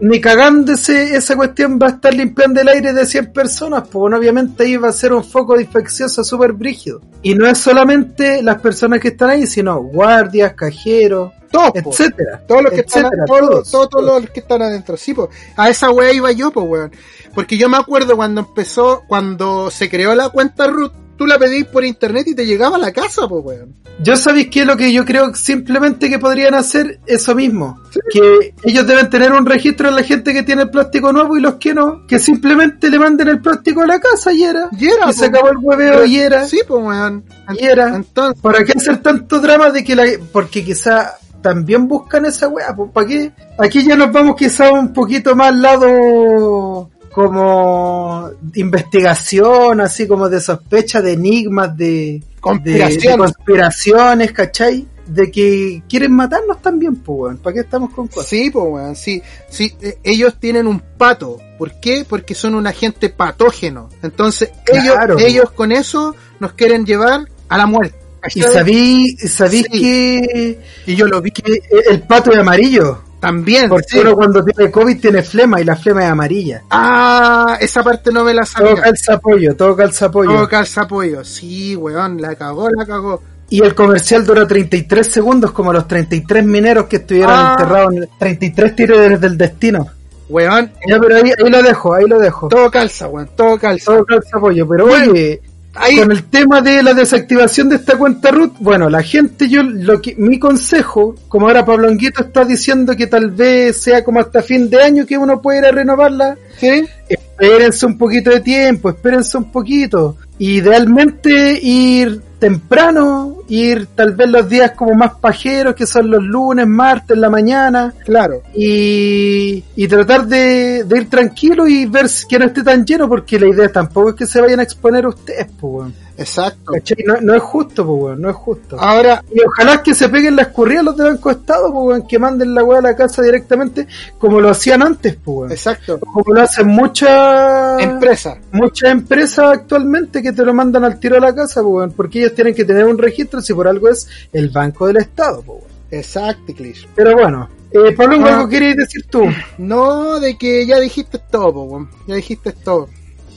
[0.00, 4.16] Ni cagándose esa cuestión va a estar limpiando el aire de 100 personas, pues bueno,
[4.16, 7.00] obviamente ahí va a ser un foco de infeccioso súper brígido.
[7.22, 11.90] Y no es solamente las personas que están ahí, sino guardias, cajeros, Todos, po.
[11.90, 12.42] etcétera.
[12.46, 13.70] Todos los que están, etcétera, todos, todos.
[13.70, 15.28] todos, todos los que están adentro, sí, pues.
[15.56, 16.92] A esa wea iba yo, pues, weón.
[17.34, 21.66] Porque yo me acuerdo cuando empezó, cuando se creó la cuenta root, tú la pedís
[21.66, 23.74] por internet y te llegaba a la casa, pues, weón.
[24.00, 27.80] Yo sabéis que lo que yo creo simplemente que podrían hacer eso mismo,
[28.12, 31.40] que ellos deben tener un registro de la gente que tiene el plástico nuevo y
[31.40, 34.68] los que no, que simplemente le manden el plástico a la casa y era.
[34.78, 36.44] Y era, Y se acabó el hueveo y era.
[36.46, 37.24] Sí, pues, weón.
[37.58, 37.96] Y era.
[37.96, 40.04] Entonces, ¿Para qué hacer tanto drama de que la...
[40.32, 43.32] Porque quizá también buscan esa weá, pues ¿para qué?
[43.58, 50.28] Aquí ya nos vamos quizá un poquito más al lado como de investigación, así como
[50.28, 52.22] de sospecha, de enigmas, de,
[52.62, 54.86] de, de conspiraciones, ¿cachai?
[55.06, 57.36] De que quieren matarnos también, pues weón.
[57.38, 58.28] ¿Para qué estamos con cosas?
[58.28, 59.22] Sí, pues, weón, sí.
[59.48, 61.38] Sí, eh, ellos tienen un pato.
[61.58, 62.04] ¿Por qué?
[62.08, 63.88] Porque son un agente patógeno.
[64.02, 65.18] Entonces, Claro.
[65.18, 67.96] ellos, ellos con eso nos quieren llevar a la muerte.
[68.34, 69.80] Y sabí, sabí Sí.
[69.80, 73.02] que, Y yo lo vi que el pato es amarillo.
[73.20, 73.68] También.
[73.68, 73.98] Porque sí.
[73.98, 76.62] uno cuando tiene COVID tiene flema y la flema es amarilla.
[76.70, 78.82] Ah, esa parte no me la Todo sabía.
[78.82, 80.30] calza apoyo, todo calza apoyo.
[80.30, 81.24] Todo calza pollo.
[81.24, 83.22] Sí, weón, la cagó, la cagó.
[83.50, 87.56] Y el comercial dura 33 segundos, como los 33 mineros que estuvieron Ah.
[87.58, 89.86] enterrados en 33 tiros del destino.
[90.28, 92.48] Weón, Ya, pero ahí, ahí lo dejo, ahí lo dejo.
[92.48, 93.92] todo calza, weón, todo calza.
[93.92, 94.68] Todo calza apoyo.
[94.68, 95.40] Pero oye,
[95.72, 100.00] con el tema de la desactivación de esta cuenta root, bueno, la gente, yo, lo
[100.00, 104.42] que, mi consejo, como ahora Pablo Anguito está diciendo que tal vez sea como hasta
[104.42, 106.84] fin de año que uno puede ir a renovarla, ¿Sí?
[107.08, 110.16] espérense un poquito de tiempo, espérense un poquito.
[110.38, 116.66] Idealmente ir temprano, ir tal vez los días como más pajeros, que son los lunes,
[116.66, 118.42] martes, en la mañana, Claro.
[118.54, 123.38] y, y tratar de, de ir tranquilo y ver que no esté tan lleno, porque
[123.38, 125.92] la idea tampoco es que se vayan a exponer ustedes, pues.
[126.18, 126.72] Exacto.
[127.06, 128.76] No, no es justo, pues, weón, no es justo.
[128.78, 132.18] Ahora, Y ojalá que se peguen las curridas los de Banco Estado, pues, weón, que
[132.18, 133.86] manden la weá a la casa directamente,
[134.18, 135.52] como lo hacían antes, pues, weón.
[135.52, 136.00] exacto.
[136.00, 138.36] Como lo hacen muchas Empresa.
[138.52, 142.18] muchas empresas actualmente que te lo mandan al tiro a la casa, pues, weón, porque
[142.20, 145.58] ellos tienen que tener un registro si por algo es el Banco del Estado, pues,
[145.60, 145.70] weón.
[145.90, 146.52] Exacto.
[146.96, 148.34] Pero bueno, eh, Pablo, Ah.
[148.34, 149.22] ¿algo querías decir tú?
[149.58, 151.88] No, de que ya dijiste todo, weón.
[152.06, 152.88] Ya dijiste todo.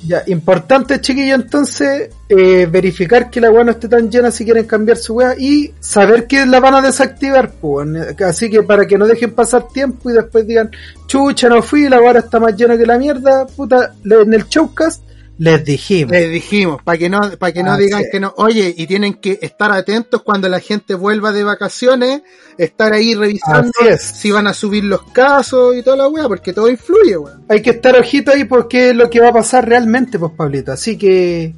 [0.04, 4.66] Ya, importante, chiquillo, entonces, eh, verificar que la weá no esté tan llena si quieren
[4.66, 7.88] cambiar su weá y saber que la van a desactivar, pues.
[8.22, 10.72] Así que para que no dejen pasar tiempo y después digan,
[11.06, 15.04] chucha, no fui, la weá está más llena que la mierda, puta, en el showcast
[15.42, 16.12] les dijimos.
[16.12, 18.32] Les dijimos, para que no, para que no Así digan que no.
[18.38, 22.22] Oye, y tienen que estar atentos cuando la gente vuelva de vacaciones,
[22.60, 24.04] estar ahí revisando es.
[24.04, 27.44] si van a subir los casos y toda la weá, porque todo influye, weón.
[27.50, 30.74] Hay que estar ojito ahí porque es lo que va a pasar realmente, pues, Pablito.
[30.74, 31.56] Así que,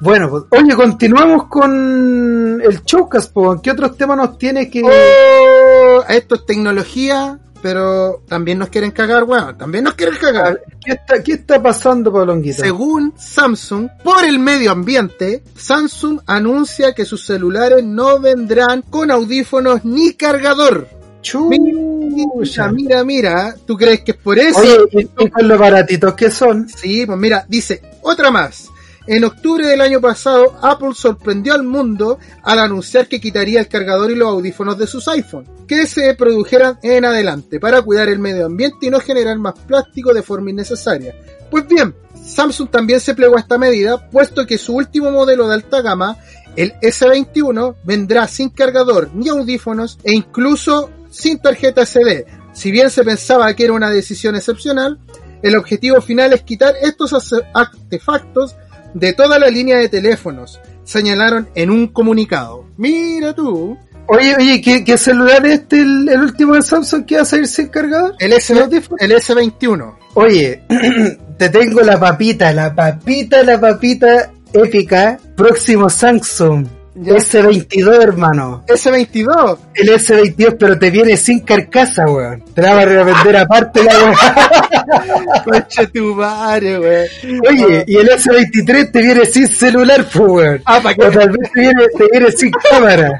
[0.00, 3.58] bueno, pues, oye, continuamos con el showcast, pues.
[3.64, 4.80] ¿Qué otros temas nos tiene que...
[4.84, 9.56] Oh, esto es tecnología, pero también nos quieren cagar, weón.
[9.56, 10.60] También nos quieren cagar.
[10.84, 12.62] ¿Qué está, ¿Qué está pasando, Pablonguito?
[12.62, 19.82] Según Samsung, por el medio ambiente, Samsung anuncia que sus celulares no vendrán con audífonos
[19.82, 20.88] ni cargador.
[21.22, 22.70] Chucha.
[22.70, 24.58] mira, mira, ¿tú crees que es por eso?
[24.60, 26.68] Oye, ¿y, con los baratitos que son?
[26.68, 28.68] Sí, pues mira, dice, otra más.
[29.06, 34.10] En octubre del año pasado, Apple sorprendió al mundo al anunciar que quitaría el cargador
[34.10, 38.46] y los audífonos de sus iPhone, que se produjeran en adelante para cuidar el medio
[38.46, 41.14] ambiente y no generar más plástico de forma innecesaria.
[41.50, 45.54] Pues bien, Samsung también se plegó a esta medida, puesto que su último modelo de
[45.54, 46.16] alta gama,
[46.56, 52.24] el S21, vendrá sin cargador ni audífonos e incluso sin tarjeta SD.
[52.54, 54.98] Si bien se pensaba que era una decisión excepcional,
[55.42, 57.14] el objetivo final es quitar estos
[57.52, 58.56] artefactos
[58.94, 62.64] de toda la línea de teléfonos, señalaron en un comunicado.
[62.76, 63.76] Mira tú,
[64.06, 67.24] Oye, oye, ¿qué, qué celular es este, el, el último de Samsung que va a
[67.24, 68.14] salir sin cargador?
[68.18, 69.94] el, S el S21.
[70.14, 70.62] Oye,
[71.38, 75.18] te tengo la papita, la papita, la papita épica.
[75.36, 76.66] Próximo Samsung.
[76.96, 77.14] Ya.
[77.14, 78.62] S22, hermano.
[78.68, 79.58] S22.
[79.74, 82.44] El S22, pero te viene sin carcasa, weón.
[82.54, 84.14] Te la va a revender aparte la weón.
[85.44, 87.06] Concha tu madre, weón.
[87.50, 90.62] Oye, y el S23 te viene sin celular, pues, weón.
[90.64, 91.18] Ah, ¿para O qué?
[91.18, 93.18] tal vez te viene, te viene sin cámara.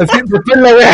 [0.00, 0.92] Así, después la weá,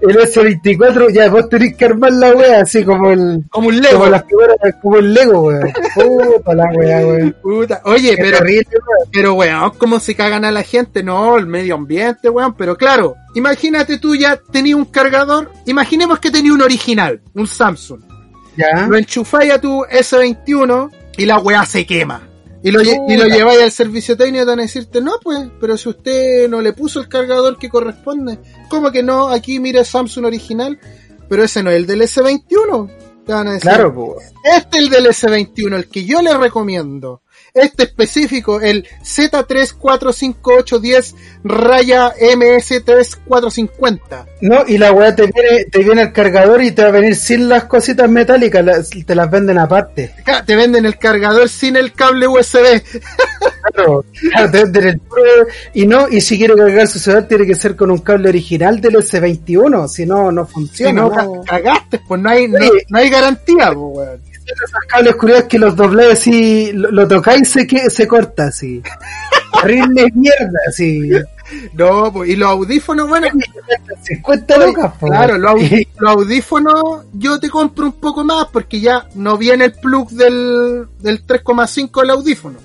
[0.00, 3.98] el S24, ya vos tenés que armar la weá, así como el, Como un Lego.
[3.98, 5.72] como las figuras, como el Lego, weón.
[5.94, 7.36] Puta la weá, weón.
[7.42, 7.80] Puta.
[7.84, 8.66] Oye, Qué pero, terrible,
[9.12, 11.02] pero weón, ¿cómo se cagan a la gente?
[11.02, 12.54] No, el medio ambiente, weón.
[12.56, 15.50] Pero claro, imagínate tú ya tenías un cargador.
[15.66, 18.00] Imaginemos que tenías un original, un Samsung.
[18.56, 18.86] Ya.
[18.86, 22.25] Lo enchufáis a tu S21 y la weá se quema.
[22.66, 25.48] Y lo, y lo lleváis al servicio técnico y te van a decirte, no, pues,
[25.60, 29.28] pero si usted no le puso el cargador que corresponde, ¿cómo que no?
[29.28, 30.76] Aquí mire Samsung original,
[31.28, 32.90] pero ese no es el del S21.
[33.24, 34.32] Te van a decir, Claro, pues.
[34.44, 37.22] este es el del S21, el que yo le recomiendo.
[37.54, 44.26] Este específico, el Z345810 raya MS3450.
[44.42, 47.16] No, y la weá te viene, te viene el cargador y te va a venir
[47.16, 50.14] sin las cositas metálicas, las- te las venden aparte.
[50.44, 52.82] Te venden el cargador sin el cable USB.
[53.72, 55.00] Claro, claro, te venden el
[55.74, 58.80] y no, y si quiere cargar su celular tiene que ser con un cable original
[58.80, 61.02] del S21, si no, no Si funciona.
[61.02, 61.42] no, ¿no?
[61.44, 64.20] cagaste, pues no hay, no, no hay garantía, pues, weón.
[64.46, 68.46] Esos cables curiosos que los dobláis así, lo, lo tocáis y se, que, se corta
[68.46, 68.82] así.
[69.52, 71.10] Horrible mierda, así.
[71.74, 73.28] No, pues, y los audífonos, bueno,
[74.02, 75.06] 50 lucas, po.
[75.06, 75.54] claro, los,
[75.98, 80.86] los audífonos yo te compro un poco más porque ya no viene el plug del,
[80.98, 82.58] del 3,5 del audífono.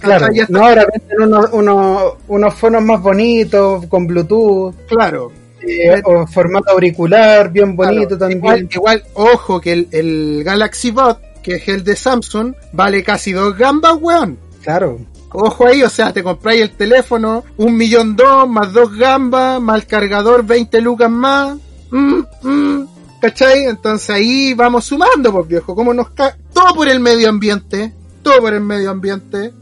[0.00, 5.30] Claro, ya no, ahora venden unos, unos, unos fonos más bonitos, con Bluetooth, claro.
[5.66, 8.38] Eh, o formato auricular, bien bonito Claro, también.
[8.38, 13.32] Igual, igual, ojo que el, el Galaxy Bot, que es el de Samsung, vale casi
[13.32, 14.38] dos gambas, weón.
[14.62, 14.98] Claro.
[15.34, 19.80] Ojo ahí, o sea, te compráis el teléfono, un millón dos, más dos gambas, más
[19.80, 21.56] el cargador, 20 lucas más.
[21.90, 22.86] Mm, mm,
[23.20, 23.64] ¿Cachai?
[23.64, 28.40] Entonces ahí vamos sumando, pues viejo, como nos ca todo por el medio ambiente, todo
[28.40, 29.52] por el medio ambiente.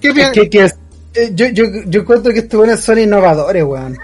[0.00, 0.70] ¿Qué, pi- ¿Qué, qué,
[1.14, 3.98] eh, yo, yo, yo encuentro que estos buenos son innovadores, weón.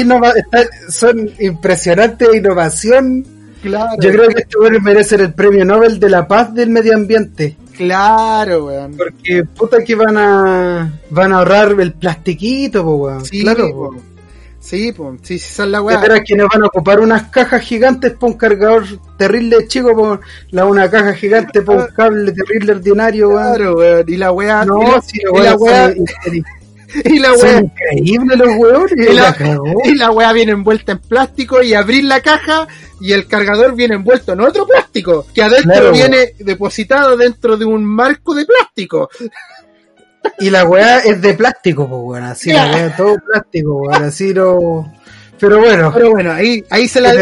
[0.00, 3.26] Innova- está- son impresionantes de innovación.
[3.62, 4.00] Claro.
[4.00, 7.56] Yo creo que estos merecen el premio Nobel de la Paz del Medio Ambiente.
[7.76, 8.96] Claro, weón.
[8.96, 13.24] Porque puta que van a van a ahorrar el plastiquito, po, weón.
[13.24, 13.96] Sí, claro, po.
[14.60, 15.98] Sí, sí, sí, la weá.
[16.00, 18.84] veras que nos van a ocupar unas cajas gigantes para un cargador
[19.16, 23.54] terrible chico, por la, una caja gigante para un cable terrible ordinario, weón.
[23.54, 24.04] Claro, weón.
[24.08, 24.64] Y la weá.
[24.64, 25.94] No, y la, si y la weá.
[27.04, 27.60] Y la son weá.
[27.60, 28.92] increíbles los weones.
[28.96, 29.58] Y la la,
[29.96, 32.66] la weá viene envuelta en plástico y abrir la caja
[33.00, 37.64] y el cargador viene envuelto en otro plástico que adentro Claro, viene depositado dentro de
[37.64, 39.08] un marco de plástico.
[40.40, 42.24] Y la weá es de plástico, pues, weón.
[42.24, 44.02] Así, la weá, todo plástico, weón.
[44.02, 44.92] Así no.
[45.40, 47.12] Pero bueno, Pero bueno, ahí, ahí se la,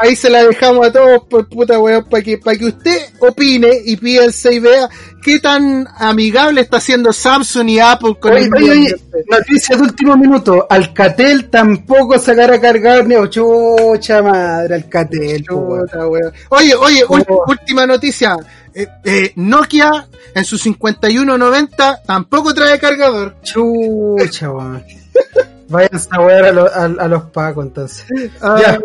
[0.00, 3.70] ahí se la dejamos a todos por puta weón para que, para que usted opine
[3.84, 4.88] y piense y vea
[5.22, 8.94] qué tan amigable está haciendo Samsung y Apple con Oye, el oye, oye,
[9.30, 10.66] noticia de último minuto.
[10.68, 16.32] Alcatel tampoco sacará cargador ni chucha madre, Alcatel, po, weón.
[16.50, 17.44] Oye, oye, Oh.
[17.48, 18.36] última noticia.
[18.74, 23.36] Eh, eh, Nokia en su 5190 tampoco trae cargador.
[23.42, 24.84] Chucha, weón.
[25.68, 28.04] Vayan a wear a, lo- a, a los pacos entonces.
[28.40, 28.78] Ah, ya.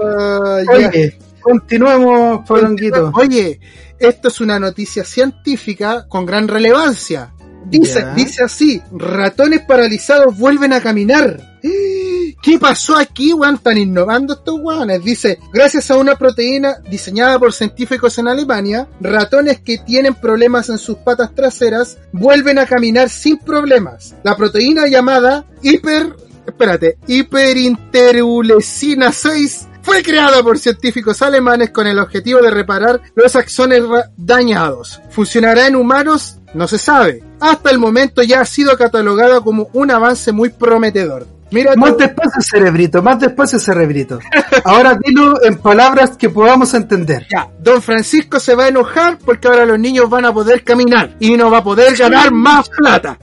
[0.74, 3.12] Oye, continuemos, Polonguito.
[3.16, 3.60] Oye,
[4.00, 7.34] esto es una noticia científica con gran relevancia.
[7.66, 8.14] Dice, Ya.
[8.14, 11.60] dice así, ratones paralizados vuelven a caminar.
[12.42, 13.56] ¿Qué pasó aquí, weón?
[13.56, 15.04] Están innovando estos weones.
[15.04, 20.78] Dice, gracias a una proteína diseñada por científicos en Alemania, ratones que tienen problemas en
[20.78, 24.16] sus patas traseras vuelven a caminar sin problemas.
[24.24, 26.16] La proteína llamada hiper,
[26.50, 33.82] espérate, hiperinterulecina 6 fue creada por científicos alemanes con el objetivo de reparar los axones
[34.18, 35.02] dañados.
[35.10, 36.38] ¿Funcionará en humanos?
[36.54, 37.24] No se sabe.
[37.40, 41.26] Hasta el momento ya ha sido catalogada como un avance muy prometedor.
[41.52, 44.20] Mira, Más despacio, cerebrito, más despacio, cerebrito.
[44.66, 47.26] Ahora dilo en palabras que podamos entender.
[47.32, 51.16] ya, don Francisco se va a enojar porque ahora los niños van a poder caminar
[51.20, 53.18] y no va a poder ganar más plata.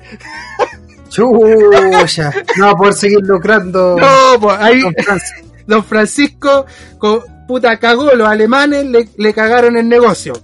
[1.16, 3.96] Chucha, no poder seguir lucrando.
[3.98, 5.32] No, pues ahí Don Francis.
[5.66, 6.66] don Francisco,
[6.98, 10.34] co- puta, cagó, los alemanes le, le cagaron el negocio.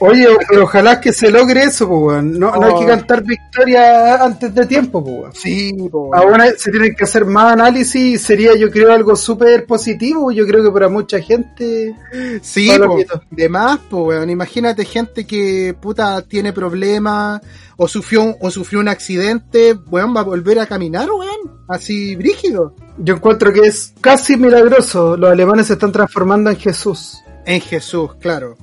[0.00, 2.38] Oye, pero ojalá que se logre eso, pues, weón.
[2.38, 2.80] no, no hay Oh.
[2.80, 5.32] que cantar victoria antes de tiempo, pues, weón.
[5.34, 9.66] Sí, po, Ahora se tienen que hacer más análisis y sería, yo creo, algo súper
[9.66, 10.30] positivo.
[10.30, 11.94] Yo creo que para mucha gente.
[12.42, 12.98] Sí, po,
[13.30, 14.30] de más, po, weón.
[14.30, 17.40] Imagínate gente que puta tiene problemas
[17.76, 21.58] o sufrió un, o sufrió un accidente, weón, va a volver a caminar, weón.
[21.68, 22.74] Así brígido.
[22.98, 25.16] Yo encuentro que es casi milagroso.
[25.16, 27.18] Los alemanes se están transformando en Jesús.
[27.44, 28.56] En Jesús, claro.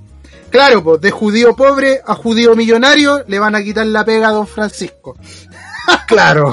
[0.56, 4.32] Claro, pues de judío pobre a judío millonario le van a quitar la pega a
[4.32, 5.18] don Francisco.
[6.08, 6.52] Claro.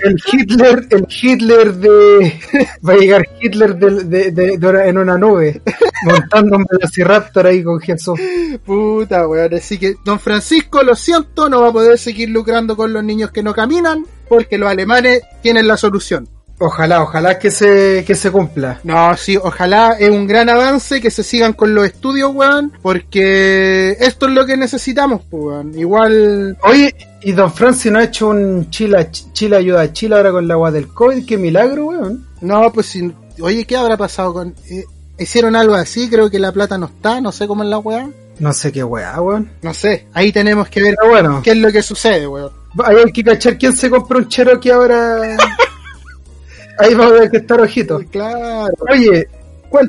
[0.00, 2.38] El Hitler, el Hitler de.
[2.86, 5.62] Va a llegar Hitler de, de- de- de en una nube,
[6.04, 8.20] montando un velociraptor ahí con Jesús.
[8.66, 9.54] Puta, weón.
[9.54, 13.30] Así que don Francisco, lo siento, no va a poder seguir lucrando con los niños
[13.30, 16.28] que no caminan porque los alemanes tienen la solución.
[16.60, 18.80] Ojalá, ojalá que se, que se cumpla.
[18.84, 23.96] No, sí, ojalá es un gran avance que se sigan con los estudios, weón, porque
[24.00, 25.76] esto es lo que necesitamos, weón.
[25.76, 30.30] Igual, Oye, y Don Francis no ha hecho un Chile, Chile ayuda a Chile ahora
[30.30, 31.26] con la agua del COVID.
[31.26, 32.26] Qué milagro, weón.
[32.40, 34.54] no, pues, si- oye, ¿qué habrá pasado con...
[34.70, 34.84] eh,
[35.18, 38.08] hicieron algo así, creo que la plata no está, no sé cómo es la weá.
[38.38, 39.50] No sé qué weá, weón.
[39.62, 42.50] No sé, ahí tenemos que ver bueno, qué es lo que sucede, weón.
[42.84, 45.36] hay que cachar quién se compró un Cherokee ahora.
[46.78, 48.00] Ahí va a haber que estar ojito.
[48.10, 48.74] Claro.
[48.90, 49.28] Oye,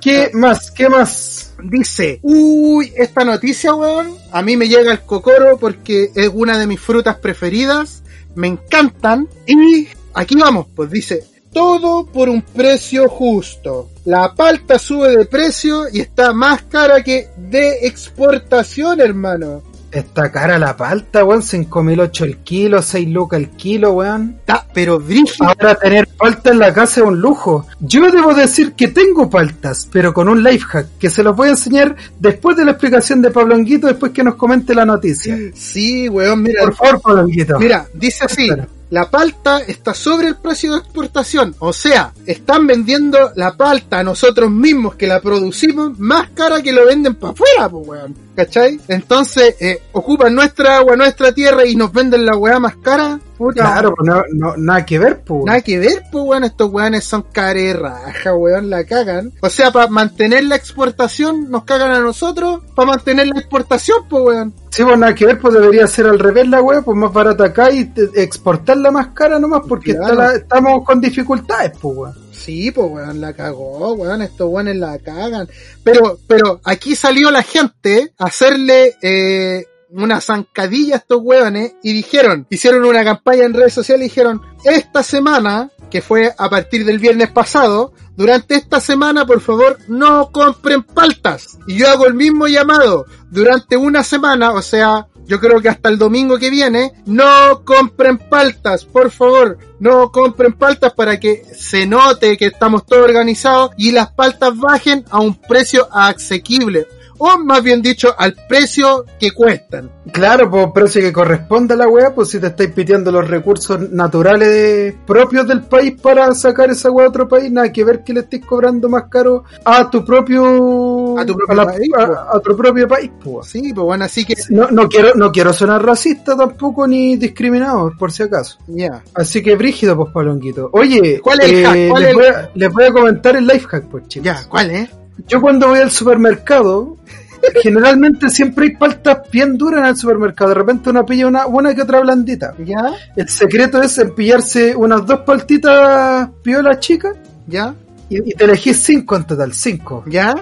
[0.02, 0.72] ¿qué más?
[0.72, 1.54] ¿Qué más?
[1.64, 6.68] Dice, uy, esta noticia, weón, a mí me llega el cocoro porque es una de
[6.68, 8.04] mis frutas preferidas,
[8.36, 13.90] me encantan, y aquí vamos, pues dice, todo por un precio justo.
[14.04, 19.64] La palta sube de precio y está más cara que de exportación, hermano.
[19.96, 21.42] Está cara la palta, weón.
[21.42, 24.36] 5.008 el kilo, 6 lucas el kilo, weón.
[24.40, 25.48] Está, pero brígido.
[25.48, 27.66] Ahora tener palta en la casa es un lujo.
[27.80, 31.48] Yo debo decir que tengo paltas, pero con un life hack que se los voy
[31.48, 35.38] a enseñar después de la explicación de Pablo Anguito, después que nos comente la noticia.
[35.54, 37.58] Sí, weón, mira, Por favor, Pablo Anguito.
[37.58, 38.50] Mira, dice así.
[38.96, 44.04] La palta está sobre el precio de exportación, o sea, están vendiendo la palta a
[44.06, 48.16] nosotros mismos que la producimos más cara que lo venden para afuera, pues weón.
[48.38, 48.80] ¿Cachai?
[48.88, 53.20] Entonces, eh, ocupan nuestra agua, nuestra tierra y nos venden la weá más cara.
[53.38, 55.44] Puta, Claro, pues no, no- nada que ver, pues.
[55.46, 56.44] Nada que ver, pues, weón.
[56.46, 58.70] Estos weones son care raja, weón.
[58.70, 59.34] La cagan.
[59.42, 62.62] O sea, para mantener la exportación, nos cagan a nosotros.
[62.76, 64.54] Para mantener la exportación, pues, weón.
[64.70, 67.46] Sí, pues nada que ver, pues debería ser al revés la wea, pues más barata
[67.46, 70.14] acá y exportarla más cara nomás porque Claro.
[70.14, 72.16] está la- estamos con dificultades, pues weón.
[72.32, 74.22] Sí, pues, weón, la cagó, weón.
[74.22, 75.48] Estos weones la cagan.
[75.84, 79.66] Pero, pero aquí salió la gente a hacerle, eh,
[80.04, 84.42] una zancadilla a estos weones y dijeron, hicieron una campaña en redes sociales y dijeron,
[84.64, 90.32] esta semana, que fue a partir del viernes pasado, durante esta semana, por favor, no
[90.32, 91.58] compren paltas.
[91.68, 95.90] Y yo hago el mismo llamado, durante una semana, o sea, yo creo que hasta
[95.90, 101.86] el domingo que viene, no compren paltas, por favor, no compren paltas para que se
[101.86, 106.88] note que estamos todos organizados y las paltas bajen a un precio asequible.
[107.18, 109.90] O más bien dicho, al precio que cuestan.
[110.12, 113.90] Claro, pues precio que corresponde a la wea, pues si te estáis piteando los recursos
[113.92, 118.14] naturales propios del país para sacar esa wea a otro país, nada que ver que
[118.14, 122.40] le estés cobrando más caro a tu propio A tu propio la- país, a- a
[122.40, 123.48] tu propio país, pues.
[123.48, 127.98] Sí, pues bueno, así que No, no quiero, no quiero sonar racista tampoco ni discriminador,
[127.98, 128.58] por si acaso.
[128.68, 129.04] ya.
[129.14, 130.70] Así que brígido, pues palonguito.
[130.74, 131.90] Oye, ¿Cuál es el hack?
[131.90, 134.26] ¿Cuál les, es el- voy a, les voy a comentar el life hack, pues chicos.
[134.26, 134.90] Ya, ¿cuál es?
[135.28, 136.98] Yo cuando voy al supermercado,
[137.62, 140.50] generalmente siempre hay paltas bien duras en el supermercado.
[140.50, 142.54] De repente uno pilla una, una que otra blandita.
[142.60, 147.16] Ya, El secreto es en pillarse unas dos paltitas piolas chicas
[147.48, 147.74] ya,
[148.10, 150.04] y, y te elegís cinco en total, cinco.
[150.08, 150.36] ya,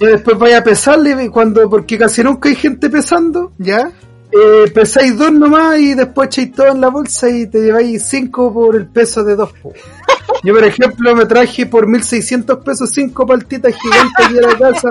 [0.00, 3.90] Y después vaya a pesarle cuando, porque casi nunca hay gente pesando, ya.
[4.32, 8.52] Eh, pesáis dos nomás y después echáis todo en la bolsa y te lleváis cinco
[8.52, 9.50] por el peso de dos.
[10.42, 14.88] Yo, por ejemplo, me traje por 1600 pesos cinco paltitas gigantes a la casa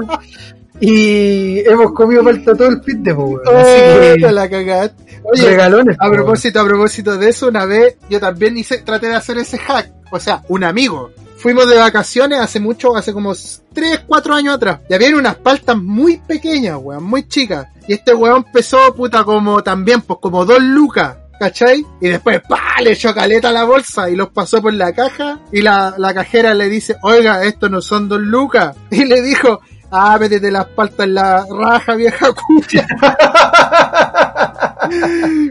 [0.80, 3.40] y hemos comido palta todo el fin de po.
[3.46, 5.04] Así Oh, que, la cagaste.
[5.24, 5.96] Oye, regalones.
[6.00, 9.58] a propósito, a propósito de eso, una vez yo también hice, traté de hacer ese
[9.58, 9.90] hack.
[10.12, 11.12] O sea, un amigo.
[11.46, 14.80] Fuimos de vacaciones hace mucho, hace como 3, 4 años atrás.
[14.90, 17.68] Y había unas paltas muy pequeñas, weón, muy chicas.
[17.88, 21.18] Y este weón pesó, puta, como también, pues como dos lucas.
[21.40, 21.86] ¿Cachai?
[22.02, 25.40] Y después, pa, le echó caleta a la bolsa y los pasó por la caja.
[25.52, 28.76] Y la, la cajera le dice, oiga, estos no son dos lucas.
[28.90, 32.88] Y le dijo, ah, métete las paltas en la raja, vieja cuya.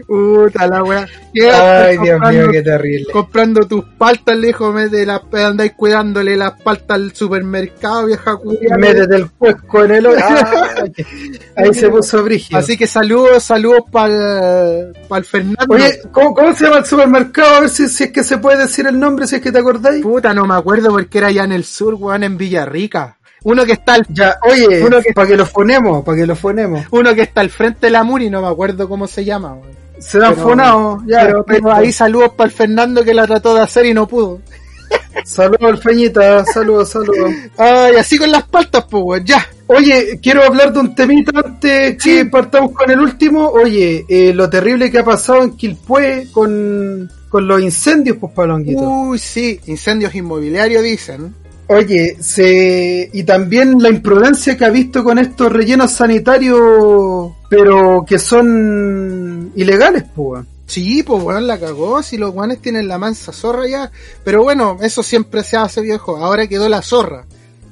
[0.07, 1.07] Puta la.
[1.33, 3.07] ¿Qué Ay, Dios mío, qué terrible.
[3.11, 8.77] comprando tus paltas, le dijo, mete las, andáis cuidándole las paltas al supermercado, vieja culia.
[8.77, 10.17] Métete el cuesco en el ojo.
[10.17, 10.91] Ay,
[11.55, 12.59] Ahí se puso brígido.
[12.59, 15.65] Así que saludos, saludos para el Fernando.
[15.69, 17.55] Oye, ¿cómo, cómo se llama el supermercado?
[17.55, 19.59] A ver si, si es que se puede decir el nombre, si es que te
[19.59, 20.01] acordáis.
[20.01, 23.17] puta, no me acuerdo porque era allá en el sur, weón, en Villarrica.
[23.45, 26.35] Uno que está al, Ya, oye, Uno que- para que lo fonemos, para que lo
[26.35, 26.83] fonemos.
[26.91, 29.75] uno que está al frente de la Muri, no me acuerdo cómo se llama, weón.
[29.99, 31.31] Se dan Pero- fonado, ya.
[31.47, 34.41] pero, ahí saludos para el Fernando que la trató de hacer y no pudo.
[35.23, 37.31] Saludos al Feñita, saludos, saludos.
[37.57, 39.43] Ay, así con las paltas, pues, ya.
[39.67, 42.17] Oye, quiero hablar de un temita antes Sí.
[42.17, 43.47] que partamos con el último.
[43.49, 48.81] Oye, eh, lo terrible que ha pasado en Quilpué con, con los incendios, pues, Palonguito.
[48.81, 51.33] Uy, sí, incendios inmobiliarios dicen.
[51.67, 58.19] Oye, se y también la imprudencia que ha visto con estos rellenos sanitarios, pero que
[58.19, 60.45] son ilegales, pues.
[60.67, 63.91] Sí, pues weón la cagó, si los guanes tienen la mansa zorra ya.
[64.23, 67.25] Pero bueno, eso siempre se hace viejo, ahora quedó la zorra.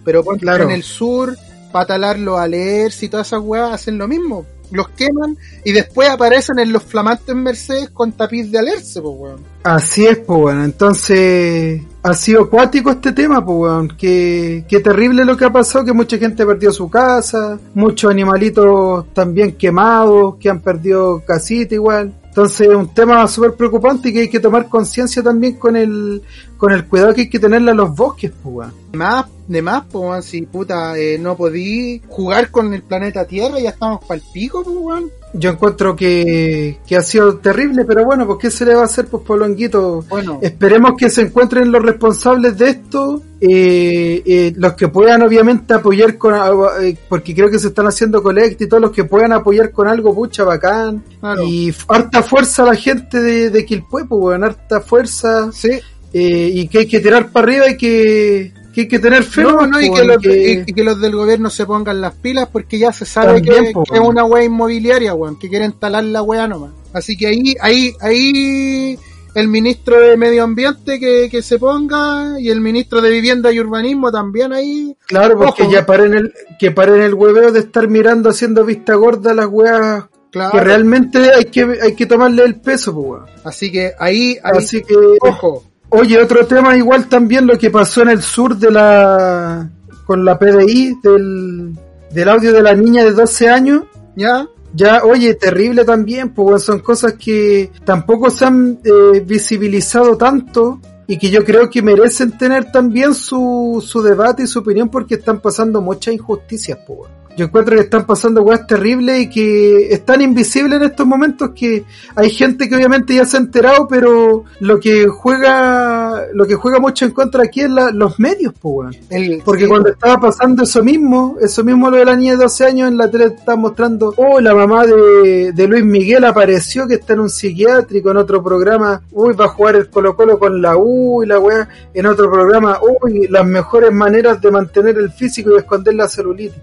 [0.05, 0.65] Pero Claro.
[0.65, 1.37] en el sur,
[1.71, 4.45] para los alerces y todas esas weas hacen lo mismo.
[4.73, 9.39] Los queman y después aparecen en los flamantes Mercedes con tapiz de alerce, pues weón.
[9.63, 15.23] Así es, pues bueno, entonces ha sido acuático este tema, pues weón, qué, qué terrible
[15.23, 20.49] lo que ha pasado, que mucha gente perdió su casa, muchos animalitos también quemados, que
[20.49, 22.13] han perdido casita igual.
[22.33, 26.23] Entonces es un tema súper preocupante y que hay que tomar conciencia también con el,
[26.57, 28.69] con el cuidado que hay que tenerle a los bosques, pues.
[28.91, 33.59] De más, de más, pues si puta eh, no podí jugar con el planeta Tierra,
[33.59, 35.03] ya estamos pa'l pico, pues.
[35.33, 38.85] Yo encuentro que, que ha sido terrible, pero bueno, pues ¿qué se le va a
[38.85, 40.05] hacer, pues Polonguito?
[40.07, 45.73] Bueno, Esperemos que se encuentren los responsables de esto, eh, eh, los que puedan obviamente
[45.73, 46.35] apoyar con,
[46.81, 49.87] eh, porque creo que se están haciendo colecta y todos los que puedan apoyar con
[49.87, 51.03] algo, pucha, bacán.
[51.19, 51.43] claro.
[51.43, 55.71] Y harta fuerza a la gente de, de Quilpué, pues, weón, harta fuerza, Sí,
[56.13, 59.43] eh, y que hay que tirar para arriba y que, que hay que tener fe.
[59.43, 62.01] No, nomás, no, y pues, que, los, que- y- que los del gobierno se pongan
[62.01, 65.73] las pilas porque ya se sabe También, que, es una wea inmobiliaria, weón, que quieren
[65.73, 66.71] talar la wea nomás.
[66.91, 68.97] Así que ahí, ahí, ahí
[69.35, 73.59] el ministro de Medio Ambiente que, que se ponga y el ministro de Vivienda y
[73.59, 74.95] Urbanismo también ahí.
[75.07, 75.71] Claro, porque Ojo.
[75.71, 80.05] ya paren el, que paren el hueveo de estar mirando haciendo vista gorda las weas
[80.31, 80.51] Claro.
[80.57, 83.25] Que realmente hay que, hay que tomarle el peso, pues, weón.
[83.43, 85.63] Así que ahí, ahí Así que, ojo.
[85.95, 89.69] Oye, otro tema igual también lo que pasó en el sur de la,
[90.07, 91.77] con la PDI del,
[92.09, 93.83] del audio de la niña de 12 años.
[94.15, 94.47] Ya.
[94.73, 101.19] Ya, oye, terrible también, pues son cosas que tampoco se han eh, visibilizado tanto y
[101.19, 105.41] que yo creo que merecen tener también su, su debate y su opinión porque están
[105.41, 107.11] pasando muchas injusticias, pues.
[107.35, 111.83] Yo encuentro que están pasando cosas terribles y que están invisibles en estos momentos que
[112.15, 116.79] hay gente que obviamente ya se ha enterado, pero lo que juega, lo que juega
[116.79, 118.99] mucho en contra aquí es los medios, pues,
[119.43, 122.89] Porque cuando estaba pasando eso mismo, eso mismo lo de la niña de 12 años
[122.89, 127.13] en la tele está mostrando, oh, la mamá de, de Luis Miguel apareció que está
[127.13, 130.77] en un psiquiátrico, en otro programa, uy, va a jugar el Colo Colo con la
[130.77, 135.51] U y la weá, en otro programa, uy, las mejores maneras de mantener el físico
[135.51, 136.61] y esconder la celulitis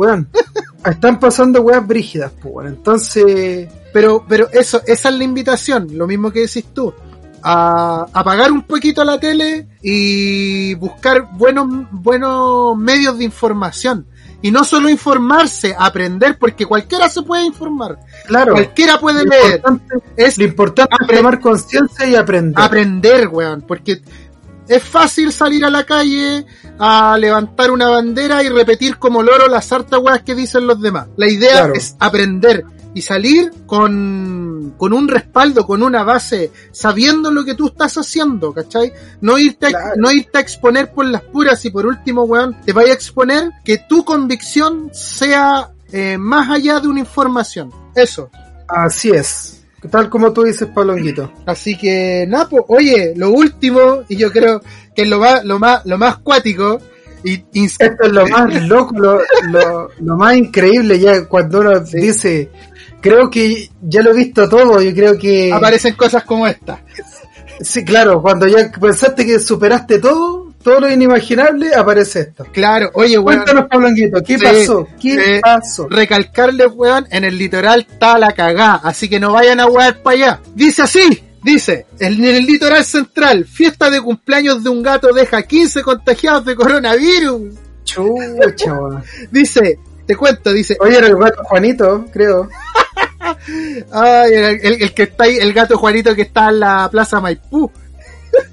[0.00, 0.28] weón,
[0.86, 3.68] están pasando weas brígidas, pues, Entonces.
[3.92, 6.94] Pero, pero eso, esa es la invitación, lo mismo que decís tú.
[7.42, 14.06] A apagar un poquito la tele y buscar buenos, buenos medios de información.
[14.42, 17.98] Y no solo informarse, aprender, porque cualquiera se puede informar.
[18.26, 18.52] Claro.
[18.52, 19.62] Cualquiera puede leer.
[20.16, 22.62] es lo importante es tomar conciencia y aprender.
[22.62, 23.62] Aprender, weón.
[23.62, 24.00] Porque
[24.70, 26.46] es fácil salir a la calle
[26.78, 31.08] a levantar una bandera y repetir como loro las hartas que dicen los demás.
[31.16, 32.64] La idea es aprender
[32.94, 38.52] y salir con, con un respaldo, con una base, sabiendo lo que tú estás haciendo,
[38.52, 38.92] ¿cachai?
[39.20, 42.72] No irte, a, no irte a exponer por las puras y por último, weón, te
[42.72, 47.72] vaya a exponer que tu convicción sea eh, más allá de una información.
[47.96, 48.30] Eso.
[48.68, 49.59] Así es.
[49.88, 51.32] Tal como tú dices, Palonguito.
[51.46, 54.60] Así que, Napo, oye, lo último, y yo creo
[54.94, 56.80] que es lo más, lo más, lo más cuático,
[57.22, 59.20] y, Esto es lo más loco, lo,
[60.00, 62.50] lo, más increíble ya cuando uno dice,
[63.00, 65.52] creo que ya lo he visto todo, yo creo que...
[65.52, 66.82] Aparecen cosas como esta.
[67.60, 72.46] Sí, claro, cuando ya pensaste que superaste todo, todo lo inimaginable, aparece esto.
[72.52, 73.38] Claro, oye, weón.
[73.38, 74.86] Cuéntanos, Pablanguito, ¿qué pasó?
[75.00, 75.88] ¿Qué pasó?
[75.88, 80.16] Recalcarle, weón, en el litoral está la cagá, así que no vayan a wear para
[80.16, 80.40] allá.
[80.54, 85.82] Dice así, dice, en el litoral central, fiesta de cumpleaños de un gato deja 15
[85.82, 87.54] contagiados de coronavirus.
[87.84, 88.76] Chucha,
[89.30, 90.76] Dice, te cuento, dice.
[90.80, 92.48] Oye, era el gato Juanito, creo.
[93.92, 97.70] Ay, el, el, que está ahí, el gato Juanito que está en la plaza Maipú.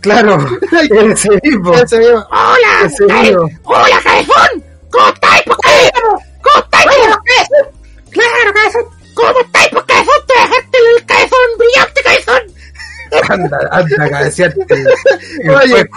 [0.02, 0.38] Claro,
[0.72, 1.74] ese mismo.
[1.74, 2.26] Ese mismo.
[2.30, 3.50] Hola, ese mismo.
[3.64, 4.64] hola, cabezón.
[4.90, 6.20] ¿Cómo estáis, pues, cabezón?
[6.42, 7.68] ¿Cómo estáis, cabezón?
[8.12, 8.86] Claro, cabezón.
[9.14, 10.22] ¿Cómo estáis, pues, cabezón?
[10.28, 12.58] Te dejaste el cabezón brillante, cabezón.
[13.30, 14.66] Anda, anda, cabecearte.
[15.50, 15.90] Oye,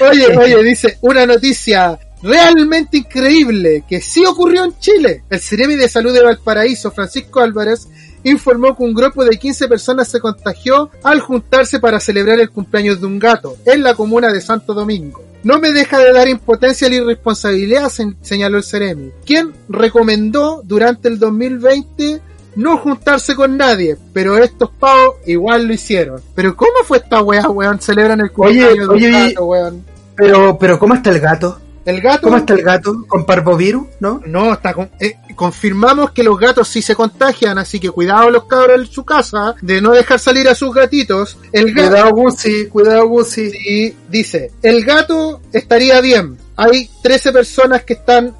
[0.00, 5.22] oye, oye, dice, una noticia realmente increíble que sí ocurrió en Chile.
[5.30, 7.88] El Ceremi de Salud de Valparaíso, Francisco Álvarez,
[8.24, 13.00] informó que un grupo de 15 personas se contagió al juntarse para celebrar el cumpleaños
[13.00, 15.24] de un gato en la comuna de Santo Domingo.
[15.44, 17.90] No me deja de dar impotencia la irresponsabilidad,
[18.22, 22.20] señaló el Ceremi, quien recomendó durante el 2020
[22.56, 26.20] no juntarse con nadie, pero estos pavos igual lo hicieron.
[26.34, 27.80] Pero ¿cómo fue esta weá, weón?
[27.80, 29.84] Celebran el cumpleaños de un gato, weón.
[30.16, 31.60] Pero, pero ¿cómo está el gato?
[31.88, 32.20] El gato.
[32.24, 33.06] ¿Cómo está el gato?
[33.08, 33.86] ¿Con parvovirus?
[33.98, 34.20] ¿No?
[34.26, 38.44] No, está con, eh, confirmamos que los gatos sí se contagian, así que cuidado los
[38.44, 41.38] cabros en su casa de no dejar salir a sus gatitos.
[41.50, 43.50] El gato, cuidado Gucci, cuidado Gucci.
[43.66, 46.36] Y dice, el gato estaría bien.
[46.56, 48.36] Hay 13 personas que están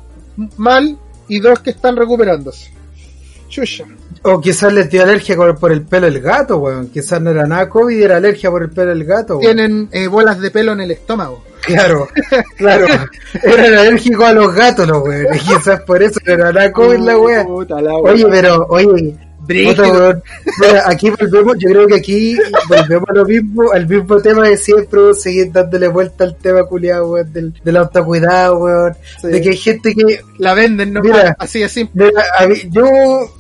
[0.59, 2.71] mal y dos que están recuperándose.
[3.49, 3.87] Chucha.
[4.25, 6.89] O quizás les dio alergia por el pelo del gato, weón.
[6.89, 9.39] Quizás no era nada COVID, era alergia por el pelo del gato.
[9.39, 11.48] Tienen eh, bolas de pelo en el estómago.
[11.69, 12.09] Claro,
[12.57, 12.87] claro.
[13.43, 15.43] Eran alérgicos a los gatos los weones.
[15.43, 17.47] Quizás por eso era nada COVID la wea.
[17.47, 19.15] Oye, pero, oye,
[20.87, 22.37] aquí volvemos, yo creo que aquí
[22.69, 27.11] volvemos a lo mismo, al mismo tema de siempre, seguir dándole vuelta al tema culiado,
[27.11, 31.63] weón, del, del autocuidado, weón, de que hay gente que la venden, no mira, así
[31.63, 31.89] así.
[32.71, 32.85] yo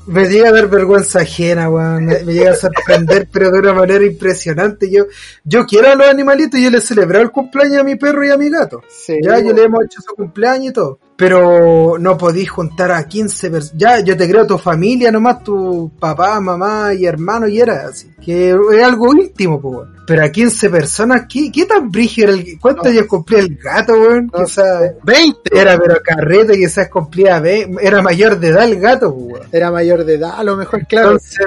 [0.06, 4.04] me llega a dar vergüenza ajena, weón, me, llega a sorprender, pero de una manera
[4.04, 4.90] impresionante.
[4.90, 5.06] Yo,
[5.44, 8.36] yo quiero a los animalitos, yo les celebrado el cumpleaños a mi perro y a
[8.36, 8.82] mi gato.
[9.22, 13.51] ya, yo le hemos hecho su cumpleaños y todo pero no podís juntar a 15
[13.51, 13.77] personas.
[13.77, 18.09] Ya, yo te creo tu familia nomás, tu papá, mamá y hermano y era así.
[18.25, 22.61] Que es algo íntimo, pues, Pero a 15 personas, ¿qué, qué tan brígido era el,
[22.61, 24.31] ¿Cuántos años cumplía el gato, weón?
[24.33, 25.59] No, quizás 20.
[25.59, 27.85] Era, pero carrete, quizás cumplía 20.
[27.85, 31.11] Era mayor de edad el gato, pues, Era mayor de edad, a lo mejor, claro.
[31.14, 31.41] Entonces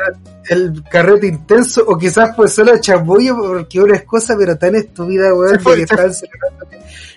[0.49, 5.33] el carrete intenso, o quizás fue solo chabullo, porque una es cosa, pero tan estúpida,
[5.33, 6.65] weón, que estaban celebrando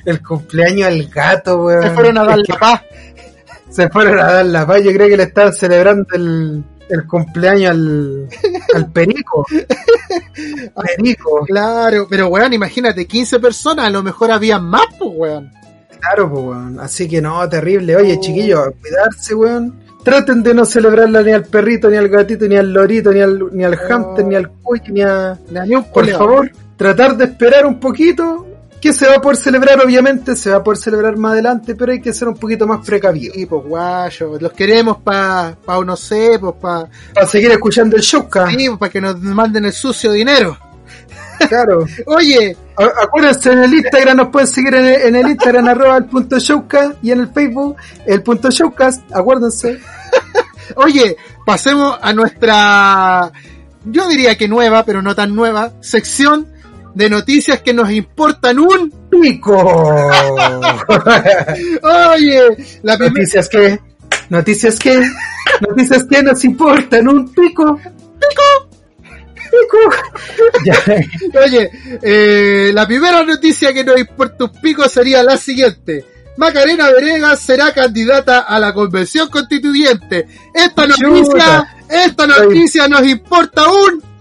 [0.04, 1.82] el cumpleaños al gato, weón.
[1.82, 2.82] Se fueron a dar la paz.
[3.70, 4.82] se fueron a dar la paz.
[4.82, 8.28] Yo creo que le estaban celebrando el, el cumpleaños al,
[8.74, 9.46] al Perico.
[10.96, 11.44] Perico.
[11.46, 15.50] Claro, pero weón, imagínate, 15 personas, a lo mejor había más, pues weón.
[16.00, 16.80] Claro, pues weón.
[16.80, 17.96] Así que no, terrible.
[17.96, 19.84] Oye, chiquillos, cuidarse, weón.
[20.04, 23.48] Traten de no celebrarla ni al perrito, ni al gatito, ni al lorito, ni al,
[23.52, 25.38] ni al hamster, ni al cuy, ni a...
[25.66, 28.46] Ni un Por favor, tratar de esperar un poquito,
[28.84, 31.92] que se va a poder celebrar, obviamente, se va a poder celebrar más adelante, pero
[31.92, 33.32] hay que ser un poquito más precavido.
[33.34, 37.26] Y pues guayo, los queremos para, pa, no sé, pues para...
[37.26, 38.54] Seguir escuchando el showcast.
[38.54, 40.58] Sí, para que nos manden el sucio dinero.
[41.48, 41.86] Claro.
[42.08, 47.02] Oye, acuérdense en el Instagram, nos pueden seguir en el, Instagram arroba el punto showcast
[47.02, 49.80] y en el Facebook el punto showcast, acuérdense.
[50.76, 51.16] Oye,
[51.46, 53.32] pasemos a nuestra,
[53.86, 56.52] yo diría que nueva, pero no tan nueva, sección
[56.94, 59.56] de noticias que nos importan un pico.
[61.82, 62.40] Oye,
[62.82, 63.78] la noticias que,
[64.30, 65.02] noticias que,
[65.68, 67.76] noticias que nos importan un pico.
[67.76, 68.68] Pico.
[69.50, 69.78] Pico.
[71.44, 71.70] Oye,
[72.02, 76.04] eh, la primera noticia que nos importa un pico sería la siguiente.
[76.36, 80.26] Macarena Venegas será candidata a la convención constituyente.
[80.52, 84.13] Esta noticia, esta noticia nos importa un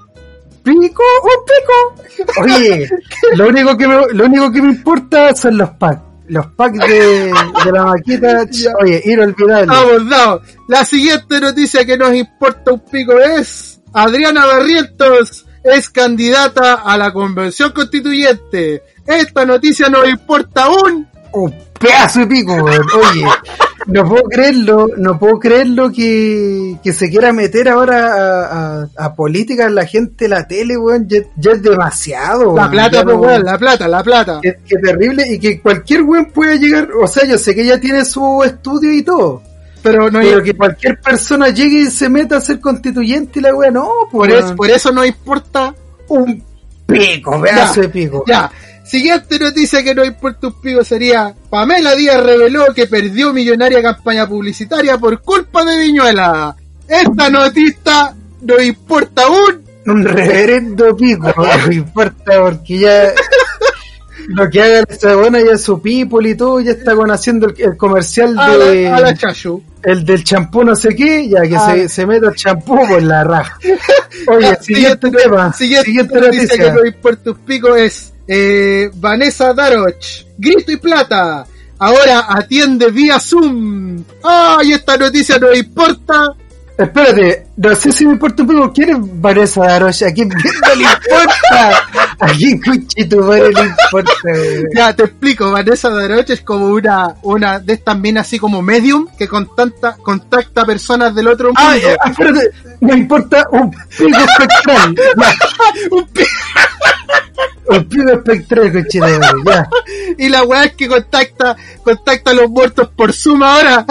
[0.63, 2.41] pico, un pico.
[2.41, 2.89] Oye,
[3.35, 6.01] lo único que me, lo único que me importa son los packs.
[6.27, 7.33] Los packs de,
[7.65, 8.45] de la maqueta,
[8.81, 9.67] oye, ir olvidable.
[9.67, 10.41] Vamos, vamos.
[10.67, 17.11] La siguiente noticia que nos importa un pico es Adriana Barrientos es candidata a la
[17.13, 18.83] convención constituyente.
[19.05, 21.53] Esta noticia nos importa un un
[21.83, 23.25] pedazo de pico, Oye,
[23.87, 29.65] no puedo creerlo, no puedo creerlo que, que se quiera meter ahora a, a, política
[29.65, 31.07] en la gente la tele, weón.
[31.07, 34.39] Ya, es demasiado, La plata, pues, la plata, la plata.
[34.41, 38.05] Qué, terrible y que cualquier weón pueda llegar, o sea, yo sé que ella tiene
[38.05, 39.41] su estudio y todo.
[39.81, 43.53] Pero, no pero que cualquier persona llegue y se meta a ser constituyente y la
[43.53, 45.75] weón, no, pues, por, eso, por eso no importa
[46.07, 46.41] un
[46.85, 48.23] pico, pedazo de pico.
[48.25, 48.49] Ya,
[48.93, 54.29] Siguiente noticia que no importa un pico sería Pamela Díaz reveló que perdió millonaria campaña
[54.29, 56.55] publicitaria por culpa de Viñuela.
[56.87, 59.63] Esta noticia no importa un...
[59.87, 63.11] Un reverendo pico, no importa porque ya
[64.27, 67.75] lo que haga esa buena ya su people y todo, ya está con haciendo el,
[67.75, 69.63] comercial de a la chachu.
[69.81, 71.89] el del champú no sé qué, ya que se, ah.
[71.89, 73.57] se meta el champú por la raja.
[74.27, 80.25] Oye, siguiente, tema, siguiente, siguiente noticia, que no importa un pico es eh, Vanessa Daroch,
[80.37, 81.45] Grito y Plata.
[81.79, 84.03] Ahora atiende vía Zoom.
[84.23, 86.33] ¡Ay, esta noticia no importa!
[86.75, 88.73] Espérate, no sé si me importa un poco.
[88.73, 90.01] ¿Quién es Vanessa Daroch?
[90.01, 91.87] ¿A quién no le importa?
[92.19, 94.13] ¿A quién tu madre le importa?
[94.75, 95.51] Ya, te explico.
[95.51, 100.65] Vanessa Daroch es como una, una de estas minas así como medium que contacta, contacta
[100.65, 101.61] personas del otro mundo.
[101.61, 102.51] Ah, espérate,
[102.81, 104.95] me importa un pico espectral.
[105.91, 106.29] un pico
[107.69, 109.07] el pico espectral, cochino,
[109.45, 109.69] ya.
[110.17, 113.85] Y la weá es que contacta, contacta a los muertos por suma ahora.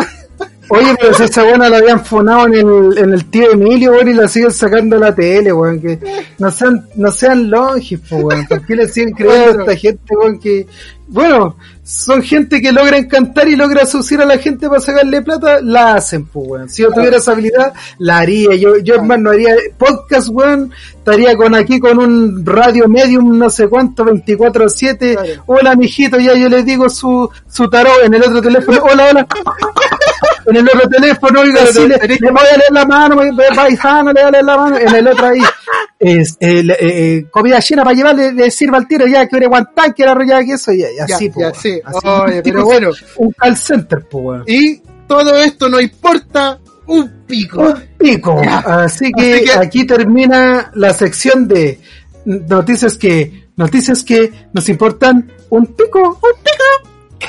[0.68, 4.08] Oye, pero si esa buena la habían fonado en el, en el tío Emilio, weón,
[4.08, 5.98] y la siguen sacando a la tele, weón, que
[6.38, 10.38] no sean, no sean longis, weón, ¿por qué le siguen creyendo a esta gente, weón,
[10.38, 10.66] que,
[11.12, 15.60] bueno, son gente que logra encantar y logra seducir a la gente para sacarle plata,
[15.60, 16.68] la hacen, pues, weón.
[16.70, 18.54] Si yo tuviera esa habilidad, la haría.
[18.56, 20.72] Yo, yo hermano, haría podcast, weón.
[20.96, 25.42] Estaría con aquí con un radio medium, no sé cuánto, 24-7.
[25.46, 28.78] Hola, mijito, ya yo le digo su, su tarot en el otro teléfono.
[28.82, 29.26] Hola, hola.
[30.47, 33.16] en el otro teléfono, oiga, le, le, voy a leer la mano,
[33.55, 34.78] paisano, le voy a leer la mano.
[34.78, 35.40] En el otro ahí,
[35.99, 39.49] es, eh, eh, eh, comida llena para llevarle, le sirva al tiro, ya que era
[39.49, 41.80] guantán, que era arrollada queso, y, y así, ya, ya, sí.
[42.05, 42.90] Oye, pero bueno.
[43.16, 47.61] Un call center, pues, Y todo esto no importa un pico.
[47.62, 48.40] Un pico.
[48.40, 51.78] Así que, aquí termina la sección de
[52.24, 57.28] noticias que, noticias que nos importan un pico, un pico.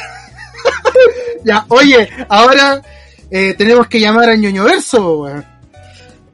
[1.45, 2.81] ya, oye, ahora
[3.35, 5.43] eh, tenemos que llamar a ñoño verso, weón.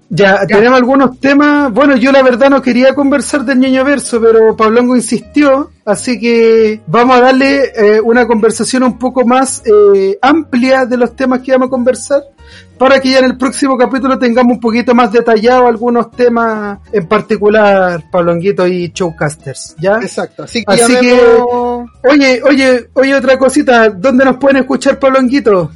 [0.10, 1.72] Ya, tenemos algunos temas.
[1.72, 6.82] Bueno, yo la verdad no quería conversar del ñoño verso, pero Pablongo insistió, así que
[6.88, 11.54] vamos a darle eh, una conversación un poco más eh, amplia de los temas que
[11.54, 12.22] vamos a conversar,
[12.78, 17.08] para que ya en el próximo capítulo tengamos un poquito más detallado algunos temas en
[17.08, 20.00] particular, Pablonguito y Showcasters, ¿ya?
[20.02, 21.22] Exacto, así que, así que
[22.10, 25.72] oye, oye, oye, otra cosita, ¿dónde nos pueden escuchar, Pablonguito?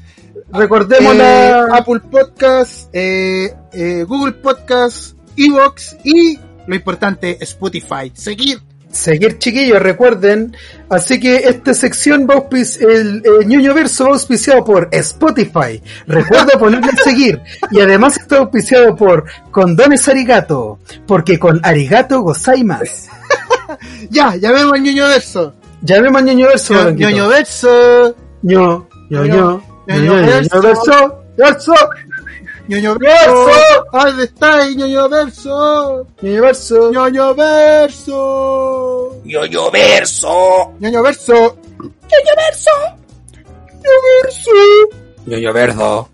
[0.53, 6.37] Recordemos la eh, Apple Podcast, eh, eh, Google Podcast, Evox y
[6.67, 8.11] lo importante Spotify.
[8.13, 8.61] Seguir
[8.93, 10.55] seguir chiquillos, recuerden.
[10.89, 15.81] Así que esta sección va el, el Ñoño Verso va auspiciado por Spotify.
[16.07, 17.41] Recuerda ponerle a seguir.
[17.71, 20.79] Y además está auspiciado por Condones Arigato.
[21.07, 23.09] Porque con Arigato gozaimas.
[24.11, 25.55] Ya, llamemos al ñoño verso.
[25.81, 26.73] Llamemos a Ñoño Verso.
[26.73, 27.09] Ño- Blanquito.
[27.09, 28.15] ñoño verso.
[28.43, 30.61] Ño, ño, ño, Ñoño ño, ño, Verso.
[30.61, 31.23] Verso.
[31.37, 31.73] Verso.
[32.67, 33.45] ñoño Verso.
[33.45, 33.85] verso.
[33.91, 36.07] ¿Dónde está ahí, ñoño verso?
[36.21, 36.91] Ñoño Verso.
[36.91, 39.21] ñoño verso.
[39.25, 40.73] Yo-yo verso.
[40.79, 41.33] ñoño verso.
[41.33, 42.71] Yo-yo verso.
[45.25, 46.12] Ya,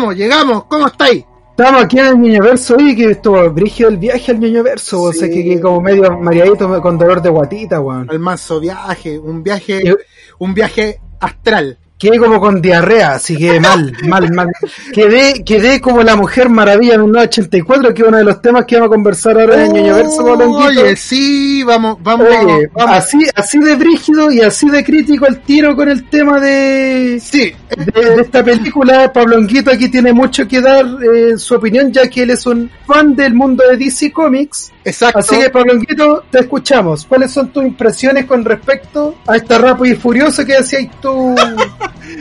[0.00, 0.64] estamos, llegamos.
[0.64, 1.24] ¿Cómo estáis?
[1.50, 5.02] Estamos aquí en el Ñoño Verso y que estuvo brígido el viaje al Ñoño Verso.
[5.02, 5.34] O sea, Sí.
[5.34, 8.08] que, que como medio mareadito con dolor de guatita, weón.
[8.08, 9.94] Al manso viaje, un viaje,
[10.38, 11.78] un viaje astral.
[12.00, 14.48] Quedé como con diarrea, así que mal, mal, mal.
[14.90, 18.76] Quedé, quedé como la Mujer Maravilla en 1984, que es uno de los temas que
[18.76, 20.24] vamos a conversar ahora en Ñoño Verso.
[20.24, 22.96] Oye, sí, vamos, vamos, Oye, vamos.
[22.96, 27.52] así, así de brígido y así de crítico el tiro con el tema de, Sí,
[27.76, 29.12] de, de esta película.
[29.12, 33.14] Pablonquito aquí tiene mucho que dar eh, su opinión, ya que él es un fan
[33.14, 34.72] del mundo de DC Comics.
[34.84, 35.18] Exacto.
[35.18, 37.04] Así que, Pablonquito, te escuchamos.
[37.06, 41.34] ¿Cuáles son tus impresiones con respecto a esta rápido y furioso que decías tú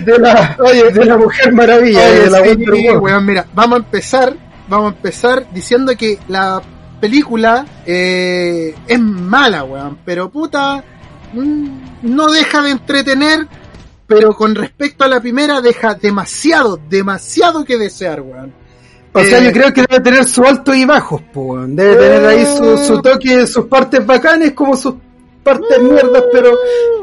[0.05, 3.03] de la, oye, de la Mujer Maravilla, Oye, de la sí, Wonder Woman?
[3.03, 4.35] weón, mira, vamos a empezar,
[4.67, 6.61] vamos a empezar diciendo que la
[6.99, 10.83] película eh, es mala, weón, pero puta,
[11.33, 11.67] mm,
[12.03, 13.47] no deja de entretener,
[14.07, 18.58] pero con respecto a la primera deja demasiado, demasiado que desear, weón.
[19.13, 21.57] O sea, Eh, yo creo que debe tener sus altos y bajos, po.
[21.65, 24.95] Debe tener ahí su, su toque, sus partes bacanes como sus
[25.43, 26.51] partes mierdas, pero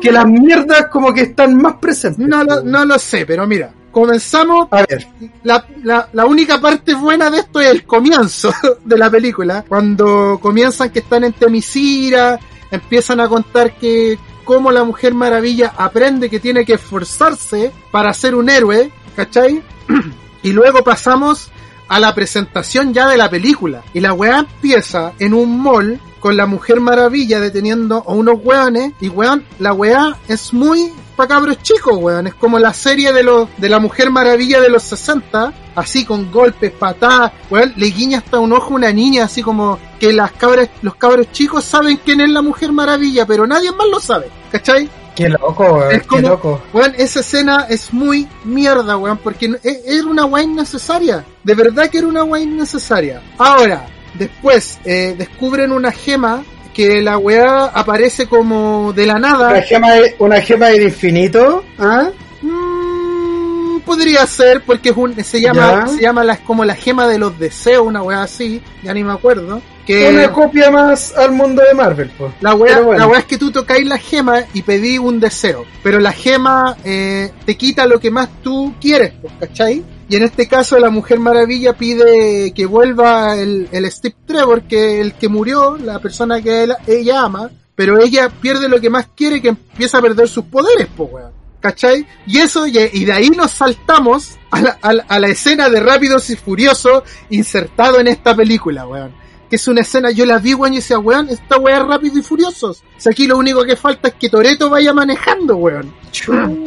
[0.00, 2.26] que las mierdas como que están más presentes.
[2.26, 5.06] No lo, no lo sé, pero mira, comenzamos A ver,
[5.42, 8.52] la, la, la única parte buena de esto es el comienzo
[8.84, 9.64] de la película.
[9.66, 12.38] Cuando comienzan que están en Temisira,
[12.70, 18.36] empiezan a contar que cómo la Mujer Maravilla aprende que tiene que esforzarse para ser
[18.36, 19.60] un héroe, ¿cachai?
[20.42, 21.50] Y luego pasamos
[21.88, 23.82] a la presentación ya de la película.
[23.94, 28.92] Y la weá empieza en un mall con la Mujer Maravilla deteniendo a unos weones.
[29.00, 32.26] Y weón, la weá es muy pa' cabros chicos, weón.
[32.26, 35.52] Es como la serie de los de la Mujer Maravilla de los 60.
[35.74, 40.12] Así con golpes, patadas, weón, le guiña hasta un ojo una niña, así como que
[40.12, 44.00] las cabras, los cabros chicos saben quién es la Mujer Maravilla, pero nadie más lo
[44.00, 44.88] sabe, ¿cachai?
[45.16, 46.62] Qué loco, weón, Es qué como- loco.
[46.72, 51.24] Weón, esa escena es muy mierda, weón, porque era una weá innecesaria.
[51.42, 53.20] De verdad que era una weá innecesaria.
[53.38, 56.44] Ahora, después, eh, descubren una gema
[56.74, 59.62] que la weá aparece como de la Una nada.
[59.62, 62.10] gema de, una gema del infinito, ¿ah?
[62.42, 65.86] Mm, podría ser, porque es un, se llama, Ya.
[65.88, 69.12] se llama la, como la gema de los deseos, una weá así, ya ni me
[69.12, 69.62] acuerdo.
[69.86, 72.32] Que Una copia más al mundo de Marvel, pues.
[72.40, 73.06] La bueno.
[73.06, 75.64] weá es que tú tocáis la gema y pedí un deseo.
[75.82, 79.84] Pero la gema eh, te quita lo que más tú quieres, pues, ¿cachai?
[80.08, 85.00] Y en este caso la Mujer Maravilla pide que vuelva el, el Steve Trevor, que
[85.00, 89.06] el que murió, la persona que él- ella ama, pero ella pierde lo que más
[89.16, 91.30] quiere, que empieza a perder sus poderes, pues weón.
[91.60, 92.06] ¿Cachai?
[92.26, 95.68] Y eso, y, y de ahí nos saltamos a la, a la- a la escena
[95.68, 100.38] de Rápidos y Furiosos insertado en esta película, weón que es una escena, yo la
[100.38, 102.82] vi, weón, y decía, weón, esta weá es rápido y furiosos.
[102.96, 105.92] O sea, aquí lo único que falta es que Toreto vaya manejando, weón.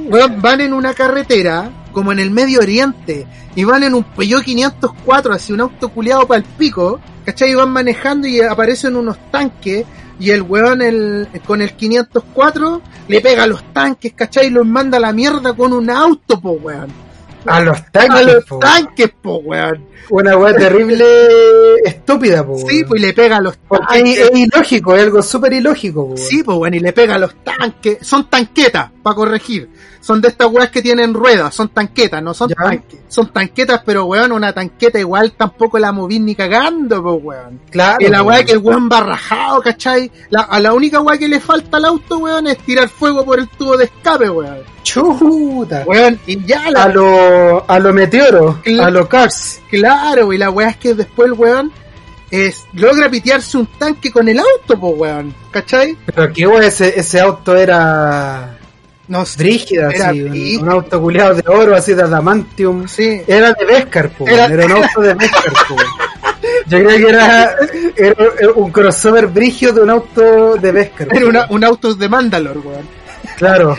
[0.09, 4.43] Weón, van en una carretera, como en el Medio Oriente, y van en un Peugeot
[4.43, 7.51] 504, así un auto culiado para el pico, ¿cachai?
[7.51, 9.85] Y van manejando y aparecen unos tanques,
[10.19, 14.47] y el weón el, con el 504 le pega a los tanques, ¿cachai?
[14.47, 17.08] Y los manda a la mierda con un auto, po, weón.
[17.45, 18.59] A los A tanques, los po.
[18.59, 19.85] tanques, po, weón.
[20.09, 21.05] Una weá terrible
[21.85, 22.57] estúpida, po.
[22.57, 22.87] Sí, weón.
[22.87, 24.17] pues y le pega a los Porque tanques.
[24.19, 26.17] es, es ilógico, es algo súper ilógico, po, weón.
[26.17, 27.97] Sí, pues bueno, y le pega a los tanques.
[28.01, 29.69] Son tanquetas, para corregir.
[30.01, 32.99] Son de estas weas que tienen ruedas, son tanquetas, no son tanques.
[33.07, 37.59] Son tanquetas, pero weón, una tanqueta igual tampoco la moví ni cagando, pues weón.
[37.69, 37.97] Claro.
[37.99, 40.11] Y la po, wea que el weón va rajado, ¿cachai?
[40.29, 43.39] La, a la única wea que le falta al auto, weón, es tirar fuego por
[43.39, 44.59] el tubo de escape, weón.
[44.83, 45.83] Chuta.
[45.85, 46.83] Weón, y ya la...
[46.83, 49.61] A lo, a lo meteoro, a lo Cars.
[49.69, 51.71] Claro, y la wea es que después el weón
[52.31, 55.35] es, logra pitearse un tanque con el auto, pues weón.
[55.51, 55.97] ¿Cachai?
[56.05, 58.58] Pero que weón, ese, ese auto era.
[59.09, 59.37] No sé.
[59.39, 62.87] Brígida, Era así, un- auto culiado de oro, así de adamantium.
[62.87, 63.21] Sí.
[63.27, 64.65] Era de Vescar, po, Era- era...
[64.65, 65.75] un auto de Vescar, po.
[66.67, 67.55] Yo creo que era,
[67.97, 68.15] era
[68.55, 71.07] un crossover brigio de un auto de Vescar.
[71.09, 71.15] po.
[71.17, 72.87] Era una- un auto de Mandalor, weón.
[73.35, 73.75] Claro.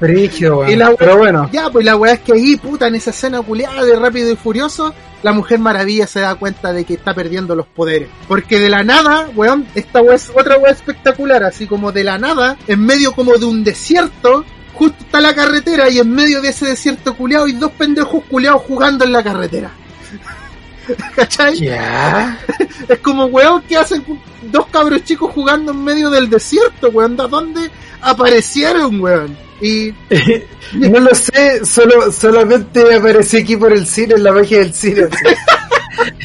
[0.00, 0.70] Brigio, weón.
[0.70, 3.40] Y la- Pero bueno, Ya, pues la weá es que ahí, puta, en esa escena
[3.42, 7.54] culiada de Rápido y Furioso, la Mujer Maravilla se da cuenta de que está perdiendo
[7.54, 8.08] los poderes.
[8.26, 12.18] Porque de la nada, weón, esta weá es otra weá espectacular, así como de la
[12.18, 16.48] nada, en medio como de un desierto, justo está la carretera y en medio de
[16.48, 19.70] ese desierto culiado hay dos pendejos culiados jugando en la carretera.
[21.16, 21.58] ¿Cachai?
[21.58, 22.38] ya.
[22.88, 24.04] Es como, weón, que hacen
[24.50, 27.16] dos cabros chicos jugando en medio del desierto, weón.
[27.16, 27.70] ¿De dónde
[28.02, 29.36] aparecieron, weón?
[29.60, 29.94] Y
[30.74, 35.08] No lo sé, solo, solamente aparecí aquí por el cine, en la magia del cine.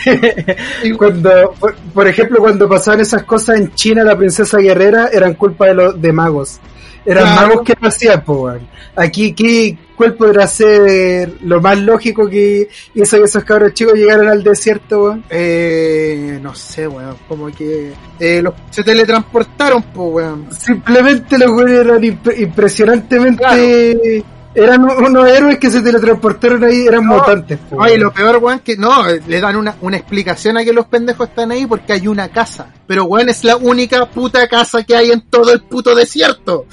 [0.97, 5.67] cuando, por, por ejemplo, cuando pasaban esas cosas en China, la princesa guerrera eran culpa
[5.67, 6.59] de los de magos.
[7.05, 7.47] Eran Claro.
[7.47, 8.67] magos que lo hacían, po, weón.
[8.95, 14.27] Aquí, ¿qué, ¿cuál podrá ser lo más lógico que hizo que esos cabros chicos llegaran
[14.27, 15.23] al desierto, weón?
[15.29, 20.47] Eh, no sé, weón, como que eh, los, se teletransportaron, pues, weón.
[20.51, 24.23] Simplemente los güeyes eran impre- impresionantemente...
[24.57, 27.59] Eran unos héroes que se teletransportaron ahí, eran No, mutantes.
[27.71, 27.99] Ay, weón.
[28.01, 31.29] lo peor, weón, que no, eh, le dan una, una explicación a que los pendejos
[31.29, 32.73] están ahí porque hay una casa.
[32.87, 36.65] Pero, weón, es la única puta casa que hay en todo el puto desierto.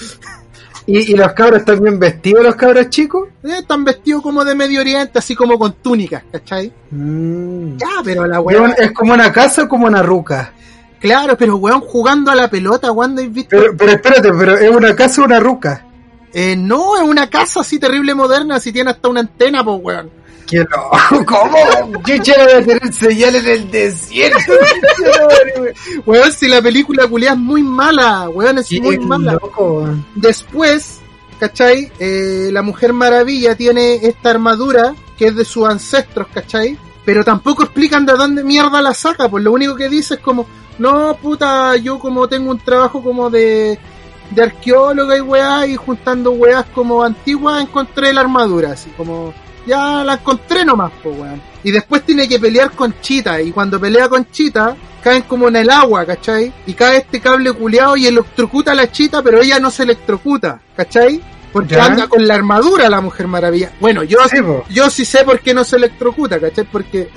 [0.87, 3.29] ¿Y, y los cabros están bien vestidos, los cabros chicos?
[3.43, 6.73] Eh, están vestidos como de Medio Oriente, así como con túnicas, ¿cachai?
[6.91, 7.77] Mm.
[7.79, 10.53] Ya, pero la Weón, ¿Es como una casa o como una ruca?
[11.01, 13.49] claro, pero weón, jugando a la pelota, weón, ¿has visto?
[13.51, 15.84] Pero, pero espérate, pero ¿es una casa o una ruca?
[16.35, 20.11] Eh, no, es una casa así terrible moderna, si tiene hasta una antena, pues, weón.
[20.47, 21.25] ¿Qué no?
[21.25, 21.57] ¿Cómo?
[22.07, 24.53] Yo ya voy a tener señal en el desierto.
[26.07, 29.33] Weón, si la película culia es muy mala, weón, es Qué muy mala.
[29.35, 29.89] loco.
[30.15, 30.99] Después,
[31.39, 31.91] ¿cachai?
[31.99, 36.77] Eh, la Mujer Maravilla tiene esta armadura que es de sus ancestros, ¿cachai?
[37.05, 40.47] Pero tampoco explican de dónde mierda la saca, pues lo único que dice es como,
[40.79, 43.79] no, puta, yo como tengo un trabajo como de,
[44.31, 49.33] de arqueóloga y weá, y juntando weás como antiguas, encontré la armadura, así como,
[49.67, 51.41] ya la encontré nomás, pues weón.
[51.63, 55.57] Y después tiene que pelear con Chita, y cuando pelea con Chita, caen como en
[55.57, 56.53] el agua, ¿cachai?
[56.67, 60.61] Y cae este cable culeado y electrocuta a la Chita, pero ella no se electrocuta,
[60.77, 61.21] ¿cachai?
[61.53, 61.85] Porque Ya.
[61.85, 63.71] anda con la armadura la Mujer Maravilla.
[63.81, 64.39] Bueno, yo Sí,
[64.71, 66.65] yo sí sé por qué no se electrocuta, ¿cachai?
[66.65, 67.09] Porque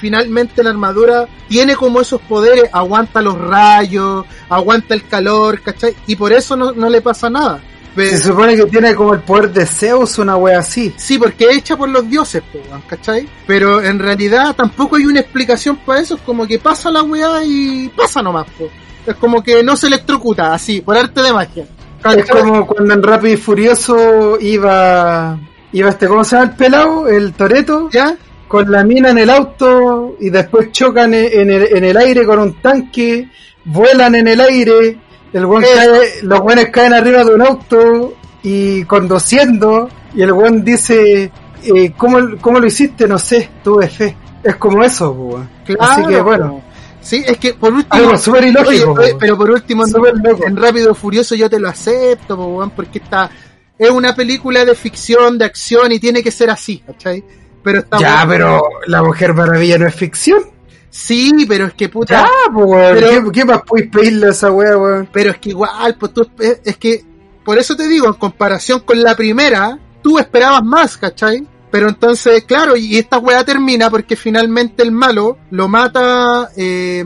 [0.00, 5.94] finalmente la armadura tiene como esos poderes, aguanta los rayos, aguanta el calor, ¿cachai?
[6.06, 7.60] Y por eso no, no le pasa nada.
[7.94, 10.94] Pe- Se supone que tiene como el poder de Zeus, una wea así.
[10.96, 12.42] Sí, porque es hecha por los dioses,
[12.88, 13.28] ¿cachai?
[13.46, 17.44] Pero en realidad tampoco hay una explicación para eso, es como que pasa la weá
[17.44, 18.68] y pasa nomás, po.
[19.06, 21.66] Es como que no se electrocuta, así, por arte de magia.
[22.16, 25.38] Es como cuando en Rápido y Furioso iba,
[25.72, 27.08] iba este, ¿cómo se llama el pelado?
[27.08, 28.16] El Toreto, ¿Ya?
[28.50, 32.26] Con la mina en el auto y después chocan en en el, en el aire
[32.26, 33.28] con un tanque,
[33.64, 34.98] vuelan en el aire,
[35.32, 35.72] el buen Eso.
[35.76, 41.30] cae, los buenos caen arriba de un auto y conduciendo y el buen dice,
[41.62, 43.06] eh, ¿cómo, ¿cómo lo hiciste?
[43.06, 44.16] No sé, tuve fe.
[44.42, 45.46] Es como eso.
[45.64, 45.82] Claro.
[45.82, 46.60] Así que bueno,
[47.00, 47.94] Sí, es que por último...
[47.94, 48.94] algo súper ilógico.
[48.94, 52.36] Oye, pero por último, en, en Rápido Furioso yo te lo acepto,
[52.74, 53.30] porque está...
[53.78, 57.22] Es una película de ficción, de acción y tiene que ser así, ¿cachai?
[57.62, 58.30] Pero está Ya, bueno.
[58.30, 60.42] pero La Mujer Maravilla no es ficción.
[60.88, 62.22] Sí, pero es que puta...
[62.22, 62.98] Ya, pues.
[63.00, 65.08] Pero- ¿Qué, ¿Qué más podéis pedirle a esa wea, weón?
[65.12, 67.04] Pero es que igual, pues tú, es es que,
[67.44, 71.46] por eso te digo, en comparación con la primera, tú esperabas más, ¿cachai?
[71.70, 77.04] Pero entonces, claro, y esta weá termina porque finalmente el malo lo mata eh,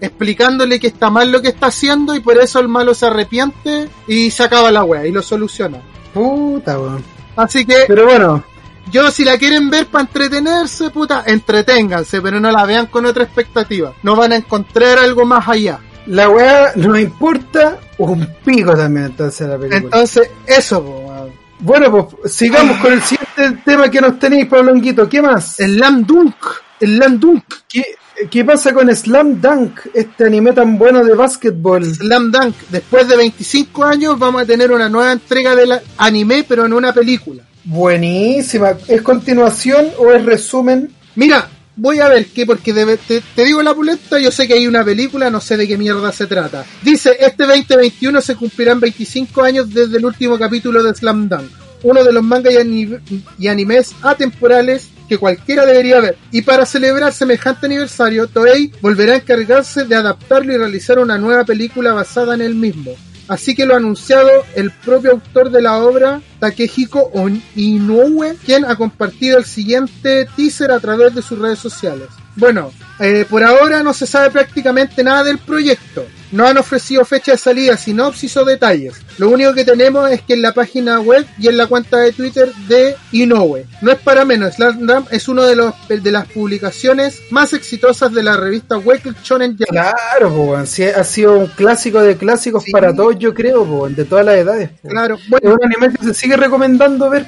[0.00, 3.88] explicándole que está mal lo que está haciendo y por eso el malo se arrepiente
[4.08, 5.78] y se acaba la weá y lo soluciona.
[6.12, 7.04] Puta, weón.
[7.36, 8.42] Así que Pero bueno,
[8.90, 13.24] yo si la quieren ver para entretenerse, puta, entreténganse, pero no la vean con otra
[13.24, 13.94] expectativa.
[14.02, 15.78] No van a encontrar algo más allá.
[16.06, 19.78] la wea nos importa un pico también entonces la película.
[19.78, 21.30] Entonces, eso, po,
[21.60, 25.08] bueno, pues sigamos con el siguiente tema que nos tenéis, Pablonguito.
[25.08, 25.56] ¿Qué más?
[25.56, 26.36] Slam Dunk.
[26.80, 27.44] Slam Dunk.
[27.68, 27.84] ¿Qué,
[28.30, 31.84] ¿Qué pasa con Slam Dunk, este anime tan bueno de básquetbol?
[31.84, 32.54] Slam Dunk.
[32.70, 36.92] Después de 25 años vamos a tener una nueva entrega del anime, pero en una
[36.92, 37.42] película.
[37.64, 38.72] Buenísima.
[38.88, 40.90] ¿Es continuación o es resumen?
[41.16, 44.54] Mira, voy a ver qué, porque debe- te, te digo la pulenta, yo sé que
[44.54, 46.64] hay una película, no sé de qué mierda se trata.
[46.82, 51.50] Dice, este 2021 se cumplirán 25 años desde el último capítulo de Slam Dunk.
[51.82, 52.94] Uno de los mangas y,
[53.38, 56.16] y animes atemporales que cualquiera debería ver.
[56.30, 61.44] Y para celebrar semejante aniversario, Toei volverá a encargarse de adaptarlo y realizar una nueva
[61.44, 62.92] película basada en el mismo.
[63.30, 67.12] Así que lo ha anunciado el propio autor de la obra, Takehiko
[67.54, 72.08] Inoue, quien ha compartido el siguiente teaser a través de sus redes sociales.
[72.36, 76.06] Bueno, eh, por ahora no se sabe prácticamente nada del proyecto.
[76.32, 78.94] No han ofrecido fecha de salida, sinopsis o detalles.
[79.18, 82.12] Lo único que tenemos es que en la página web y en la cuenta de
[82.12, 83.66] Twitter de Inoue.
[83.82, 88.22] No es para menos, Slam es uno de los de las publicaciones más exitosas de
[88.22, 89.70] la revista Weekly Shonen Jump.
[89.70, 94.36] Claro, pues, ha sido un clásico de clásicos para todos, yo creo, de todas las
[94.36, 94.70] edades.
[94.86, 97.26] Claro, bueno, es un anime que se sigue recomendando ver.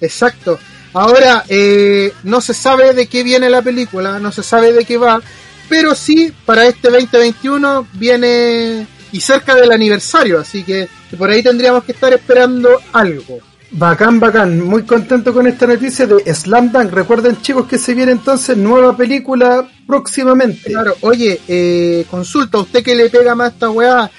[0.00, 0.58] Exacto.
[0.92, 4.96] Ahora, eh, no se sabe de qué viene la película, no se sabe de qué
[4.96, 5.20] va,
[5.68, 11.84] pero sí, para este 2021 viene y cerca del aniversario, así que por ahí tendríamos
[11.84, 13.40] que estar esperando algo.
[13.70, 16.90] Bacán, bacán, muy contento con esta noticia de Slam Dunk.
[16.90, 20.70] Recuerden chicos que se viene entonces nueva película próximamente.
[20.70, 24.10] Claro, oye, eh, consulta, usted que le pega más a esta weá,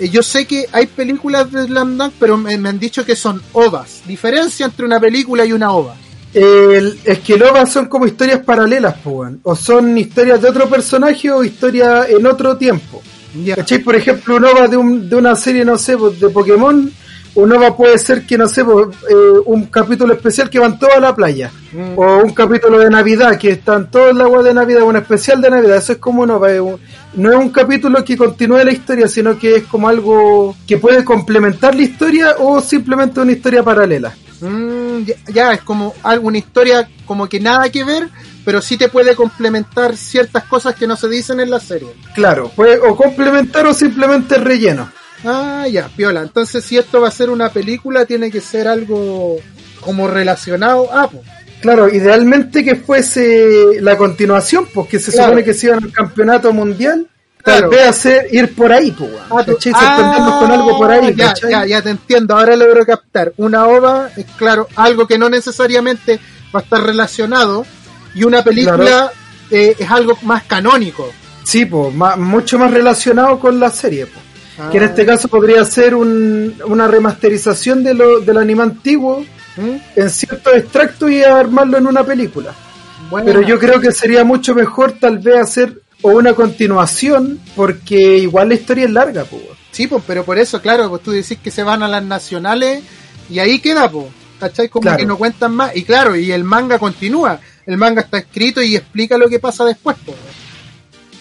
[0.00, 3.14] eh, yo sé que hay películas de Slam Dunk, pero me, me, han dicho que
[3.14, 4.02] son ovas.
[4.06, 5.96] Diferencia entre una película y una ova.
[6.36, 11.30] El, es que ovas son como historias paralelas, pues, o son historias de otro personaje
[11.30, 13.02] o historias en otro tiempo.
[13.42, 13.56] Yeah.
[13.56, 13.78] ¿Cachai?
[13.78, 16.92] Por ejemplo, un OVA de, un, de una serie, no sé, de Pokémon,
[17.36, 19.14] un OVA puede ser que, no sé, eh,
[19.46, 21.98] un capítulo especial que van todos a la playa, mm.
[21.98, 25.40] o un capítulo de Navidad, que están todos en la agua de Navidad, un especial
[25.40, 26.50] de Navidad, eso es como un OVA,
[27.14, 31.02] no es un capítulo que continúe la historia, sino que es como algo que puede
[31.02, 34.14] complementar la historia o simplemente una historia paralela.
[34.40, 34.65] Mm,
[35.04, 38.08] ya, ya, es como alguna historia como que nada que ver,
[38.44, 41.88] pero sí te puede complementar ciertas cosas que no se dicen en la serie.
[42.14, 44.90] Claro, puede o complementar o simplemente relleno.
[45.24, 46.22] Ah, ya, piola.
[46.22, 49.36] Entonces, si esto va a ser una película, tiene que ser algo
[49.80, 51.08] como relacionado a.
[51.08, 51.24] Pues.
[51.60, 55.28] Claro, idealmente que fuese la continuación, porque se claro.
[55.28, 57.08] supone que se iban al campeonato mundial.
[57.46, 61.64] Tal vez hacer ir por ahí, pues, ah, Sorprendernos con algo por ahí, ya, ya,
[61.64, 63.32] ya, te entiendo, ahora logro captar.
[63.36, 66.18] Una ova es, claro, algo que no necesariamente
[66.52, 67.64] va a estar relacionado,
[68.16, 69.10] y una película claro.
[69.52, 71.08] eh, es algo más canónico.
[71.44, 74.24] Sí, pues, más, mucho más relacionado con la serie, pues.
[74.58, 74.68] Ah.
[74.72, 79.24] Que en este caso podría ser un, una remasterización de lo, del anime antiguo
[79.56, 79.76] ¿Mm?
[80.00, 82.52] en ciertos extractos y armarlo en una película.
[83.24, 88.48] Pero yo creo que sería mucho mejor tal vez hacer o una continuación, porque igual
[88.48, 89.42] la historia es larga, pues.
[89.70, 92.82] Sí, pues, pero por eso, claro, pues tú decís que se van a las nacionales
[93.28, 94.06] y ahí queda, pues.
[94.40, 94.68] ¿Cachai?
[94.68, 94.98] Como claro.
[94.98, 95.74] que no cuentan más.
[95.74, 97.40] Y claro, y el manga continúa.
[97.64, 100.18] El manga está escrito y explica lo que pasa después, pues.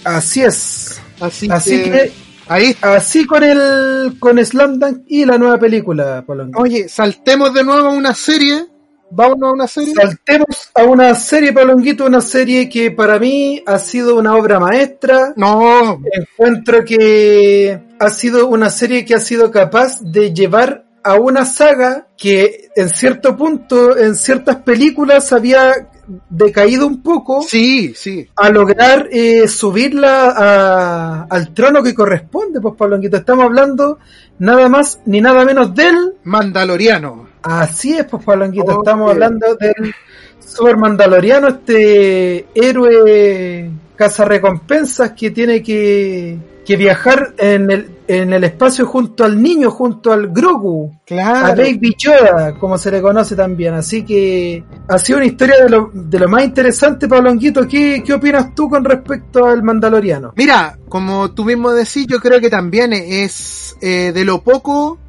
[0.03, 1.01] Así es.
[1.19, 2.11] Así, Así que, que
[2.47, 6.49] ahí así con el con Slam Dunk y la nueva película, Pablo.
[6.55, 8.67] Oye, saltemos de nuevo a una serie.
[9.09, 9.93] Vámonos a una serie.
[9.93, 15.33] Saltemos a una serie, Palonguito, una serie que para mí ha sido una obra maestra.
[15.35, 16.01] No.
[16.11, 22.07] Encuentro que ha sido una serie que ha sido capaz de llevar a una saga
[22.17, 25.89] que en cierto punto, en ciertas películas había
[26.29, 28.27] decaído un poco sí, sí.
[28.35, 33.17] a lograr eh, subirla a, al trono que corresponde, pues Pablonquito.
[33.17, 33.99] Estamos hablando
[34.39, 37.34] nada más ni nada menos del Mandaloriano.
[37.45, 38.63] Así es, pues Pablonquito.
[38.65, 38.77] Okay.
[38.77, 39.93] Estamos hablando del
[40.39, 48.85] Super Mandaloriano, este héroe cazarrecompensas que tiene que, que viajar en el, en el espacio
[48.85, 51.47] junto al niño, junto al Grogu, claro.
[51.47, 53.75] a Baby Yoda, como se le conoce también.
[53.75, 57.67] Así que ha sido una historia de lo, de lo más interesante, Pablo Anguito.
[57.67, 60.33] ¿Qué, ¿Qué opinas tú con respecto al Mandaloriano?
[60.35, 64.99] Mira, como tú mismo decís, yo creo que también es eh, de lo poco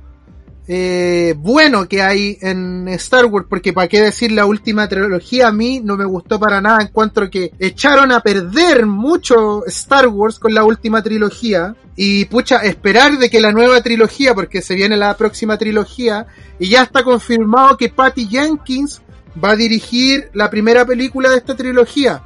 [0.68, 5.52] eh, bueno que hay en Star Wars, porque para qué decir la última trilogía a
[5.52, 10.54] mí no me gustó para nada, encuentro que echaron a perder mucho Star Wars con
[10.54, 15.16] la última trilogía y pucha, esperar de que la nueva trilogía, porque se viene la
[15.16, 16.26] próxima trilogía
[16.58, 19.00] y ya está confirmado que Patty Jenkins
[19.42, 22.22] va a dirigir la primera película de esta trilogía.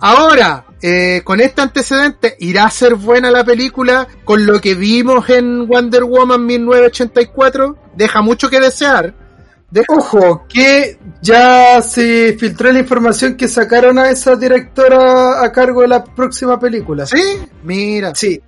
[0.00, 5.28] Ahora, eh, con este antecedente, ¿irá a ser buena la película con lo que vimos
[5.30, 7.76] en Wonder Woman 1984?
[7.94, 9.14] Deja mucho que desear.
[9.88, 15.88] Ojo, que ya se filtró la información que sacaron a esa directora a cargo de
[15.88, 17.06] la próxima película.
[17.06, 17.38] ¿Sí?
[17.64, 18.14] Mira.
[18.14, 18.40] Sí.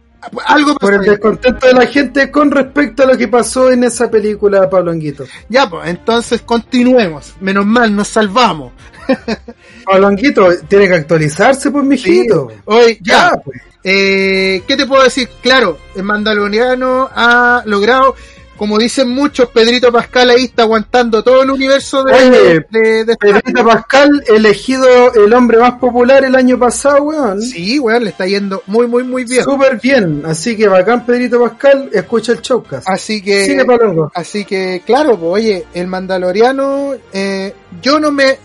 [0.46, 4.10] Algo por el descontento de la gente con respecto a lo que pasó en esa
[4.10, 5.24] película, Pablo Anguito.
[5.48, 7.34] Ya, pues, entonces continuemos.
[7.40, 8.72] Menos mal, nos salvamos.
[9.84, 12.48] Pablo Anguito, tiene que actualizarse, pues, mijito.
[12.50, 12.56] Sí.
[12.66, 13.60] Hoy, ya, ya pues.
[13.88, 15.28] Eh, ¿Qué te puedo decir?
[15.40, 18.16] Claro, el Mandaloriano ha logrado.
[18.56, 23.12] como dicen muchos, Pedrito Pascal ahí está aguantando todo el universo de, Oye, de, de
[23.12, 23.64] Star Pedrito.
[23.64, 27.40] Pascal, elegido el hombre más popular el año pasado, weón.
[27.42, 29.44] Sí, weón, le está yendo muy, muy, muy bien.
[29.44, 30.22] Súper bien.
[30.26, 32.88] Así que bacán, Pedrito Pascal, escucha el showcast.
[32.88, 34.10] Así que, Sigue Palongo.
[34.14, 38.38] así que, claro, pues, oye, el Mandaloriano, eh, yo no me,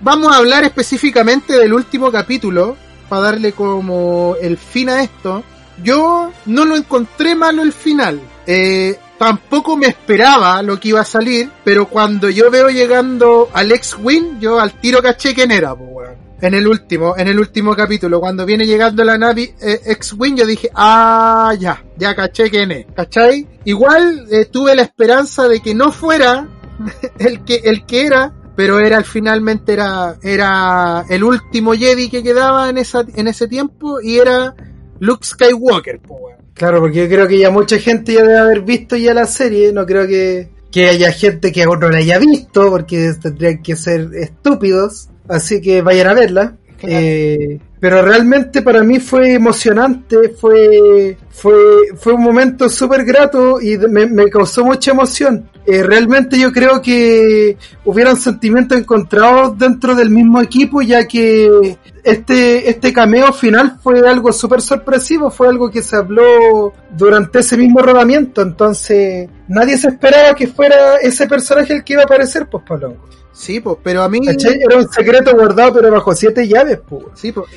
[0.00, 2.76] vamos a hablar específicamente del último capítulo,
[3.08, 5.44] para darle como el fin a esto.
[5.82, 8.20] Yo no lo encontré malo el final.
[8.46, 13.70] Eh, tampoco me esperaba lo que iba a salir, pero cuando yo veo llegando al
[13.70, 16.16] X-Wing, yo al tiro caché quién era, pues, weón.
[16.40, 20.44] En el último, en el último capítulo, cuando viene llegando la nave eh, X-Wing, yo
[20.44, 23.46] dije, ah, ya, ya caché quién es, ¿cachai?
[23.64, 26.48] Igual eh, tuve la esperanza de que no fuera
[27.20, 32.68] el que, el que era, pero era finalmente era, era el último Jedi que quedaba
[32.68, 34.54] en esa, en ese tiempo y era
[34.98, 36.42] Luke Skywalker, weón.
[36.54, 39.72] Claro, porque yo creo que ya mucha gente ya debe haber visto ya la serie.
[39.72, 43.74] No creo que, que haya gente que aún no la haya visto, porque tendrían que
[43.74, 45.08] ser estúpidos.
[45.28, 46.56] Así que vayan a verla.
[46.78, 46.94] Claro.
[46.94, 51.52] Eh, pero realmente para mí fue emocionante, fue, fue,
[51.96, 55.50] fue un momento súper grato y me, me causó mucha emoción.
[55.66, 62.70] Eh, realmente yo creo que hubieran sentimientos encontrados dentro del mismo equipo, ya que este,
[62.70, 67.80] este cameo final fue algo súper sorpresivo, fue algo que se habló durante ese mismo
[67.80, 72.62] rodamiento, entonces nadie se esperaba que fuera ese personaje el que iba a aparecer, pues
[72.64, 72.96] Pablo.
[73.32, 74.20] Sí, pues, pero a mí.
[74.24, 77.06] Era un secreto guardado pero bajo siete llaves, pues.
[77.14, 77.48] sí, pues,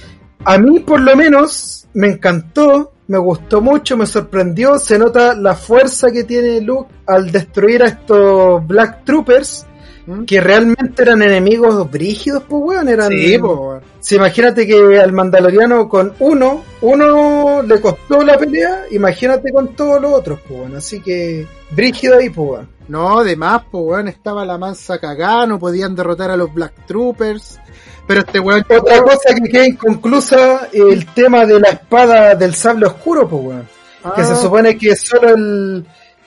[0.45, 4.77] A mí, por lo menos, me encantó, me gustó mucho, me sorprendió.
[4.77, 9.65] Se nota la fuerza que tiene Luke al destruir a estos Black Troopers,
[10.05, 10.25] ¿Mm?
[10.25, 12.89] que realmente eran enemigos brígidos, pues, weón.
[12.89, 13.09] Eran.
[13.09, 13.81] sí, pues, weón.
[14.11, 20.13] Imagínate que al Mandaloriano con uno, uno le costó la pelea, imagínate con todos los
[20.13, 20.75] otros, pues, weón.
[20.75, 22.69] Así que, brígido ahí, pues, weón.
[22.87, 26.85] No, de más, pues, weón, estaba la mansa cagada, no podían derrotar a los Black
[26.85, 27.59] Troopers.
[28.07, 32.85] Pero este weón, Otra cosa que queda inconclusa, el tema de la espada del sable
[32.87, 33.67] oscuro, pues, weón.
[34.15, 35.85] que Ah, se supone que solo el,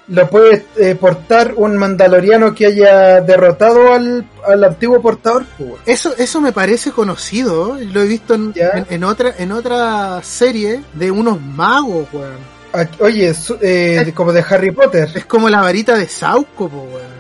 [0.09, 5.45] lo puede eh, portar un mandaloriano que haya derrotado al, al antiguo portador.
[5.57, 5.83] pues, weón.
[5.87, 10.83] Eso, eso me parece conocido, lo he visto en, en, en otra, en otra serie
[10.95, 12.59] de unos magos, weón.
[12.72, 15.09] Ah, Oye, su- eh, como de Harry Potter.
[15.14, 17.18] Es como la varita de Sauco, po, weón.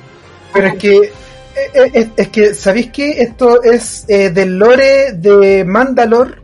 [0.52, 1.12] Pero es que,
[1.72, 6.42] es, es que, ¿sabéis que esto es eh, del lore de Mandalor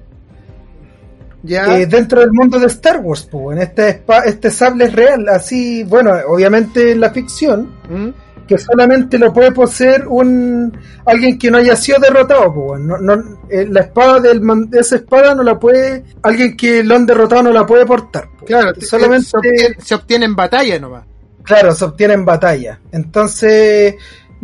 [1.43, 3.29] Ya, eh, dentro del mundo de Star Wars?
[3.31, 3.59] Pues, weón.
[3.59, 7.75] este, este sable es real, así, bueno, obviamente en la ficción.
[7.89, 8.25] ¿Mm?
[8.47, 13.39] que solamente lo puede poseer un alguien que no haya sido derrotado pues, no, no,
[13.49, 17.45] eh, la espada del de esa espada no la puede alguien que lo han derrotado
[17.45, 18.47] no la puede portar pues.
[18.47, 21.05] claro, solamente se, obtiene, se obtiene en batalla nomás.
[21.43, 23.95] claro se obtiene en batalla entonces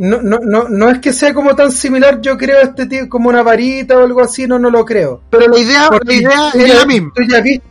[0.01, 3.09] no, no, no, no es que sea como tan similar yo creo a este tipo
[3.09, 6.51] como una varita o algo así no no lo creo Pero la idea, la idea
[6.55, 7.13] es la misma.
[7.15, 7.71] tú ya viste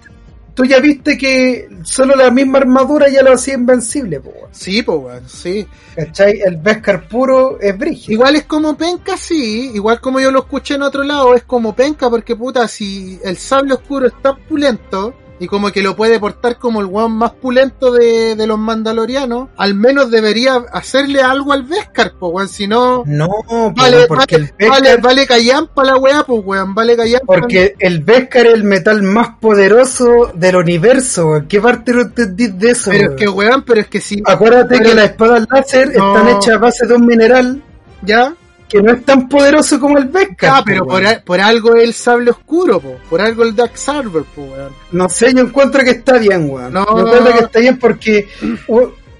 [0.53, 4.49] tú ya viste que solo la misma armadura ya lo hacía invencible weón.
[4.51, 5.65] Sí, po, weón, sí.
[5.95, 6.41] ¿cachai?
[6.45, 9.71] el Beskar puro es brígido Igual es como penca, sí.
[9.73, 13.37] Igual como yo lo escuché en otro lado, es como penca porque puta, si el
[13.37, 17.31] sable oscuro es tan pulento y como que lo puede portar como el weón más
[17.31, 22.67] pulento de, de los mandalorianos, al menos debería hacerle algo al Beskar, pues weón, si
[22.67, 23.03] no...
[23.05, 23.29] no
[23.75, 27.25] Vale, porque vale, el Beskar vale, vale callampa la weá, pues weón, vale callampa.
[27.25, 31.27] Porque el Beskar es el metal más poderoso del universo.
[31.29, 31.47] weón.
[31.47, 32.91] ¿Qué parte no entendís de eso?
[32.91, 34.21] Pero es que weón, pero es que si...
[34.25, 36.15] Acuérdate pero- que las espadas láser No.
[36.15, 37.63] están hechas a base de un mineral
[38.01, 38.33] ¿Ya?
[38.69, 40.51] Que no es tan poderoso como el Beskar.
[40.53, 42.97] Ah, po, pero por, a- por algo es el sable oscuro, po.
[43.09, 44.71] por algo el Dark Saber, po, weón.
[44.91, 46.71] No sé, yo encuentro que está bien, weón.
[46.73, 46.85] No.
[46.85, 48.27] Yo encuentro que está bien porque...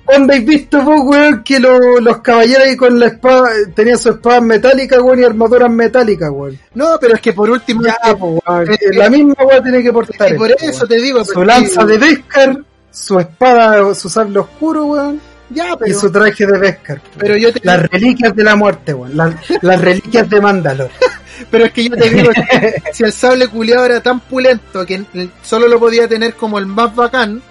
[0.05, 4.09] ¿Cuándo habéis visto vos, weón, que lo- los caballeros ahí con la espada tenían su
[4.09, 6.57] espada metálica, weón, y armaduras metálicas, weón?
[6.73, 7.83] No, pero es que por último...
[7.83, 10.27] Ya, es que- po, weón, es que- la misma weón tiene que portar.
[10.29, 10.89] que por esto, eso weón.
[10.89, 11.25] te digo...
[11.25, 12.57] su lanza de Beskar,
[12.91, 15.21] su espada, su sable oscuro, weón,
[15.51, 17.01] Ya, y su traje de Beskar.
[17.17, 19.17] pero yo te Las reliquias de la muerte, weón.
[19.17, 20.89] Las, las reliquias de Mandalor.
[21.51, 22.41] pero es que yo te digo, si,
[22.93, 25.03] si el sable culiado era tan pulento que
[25.41, 27.41] solo lo podía tener como el más bacán,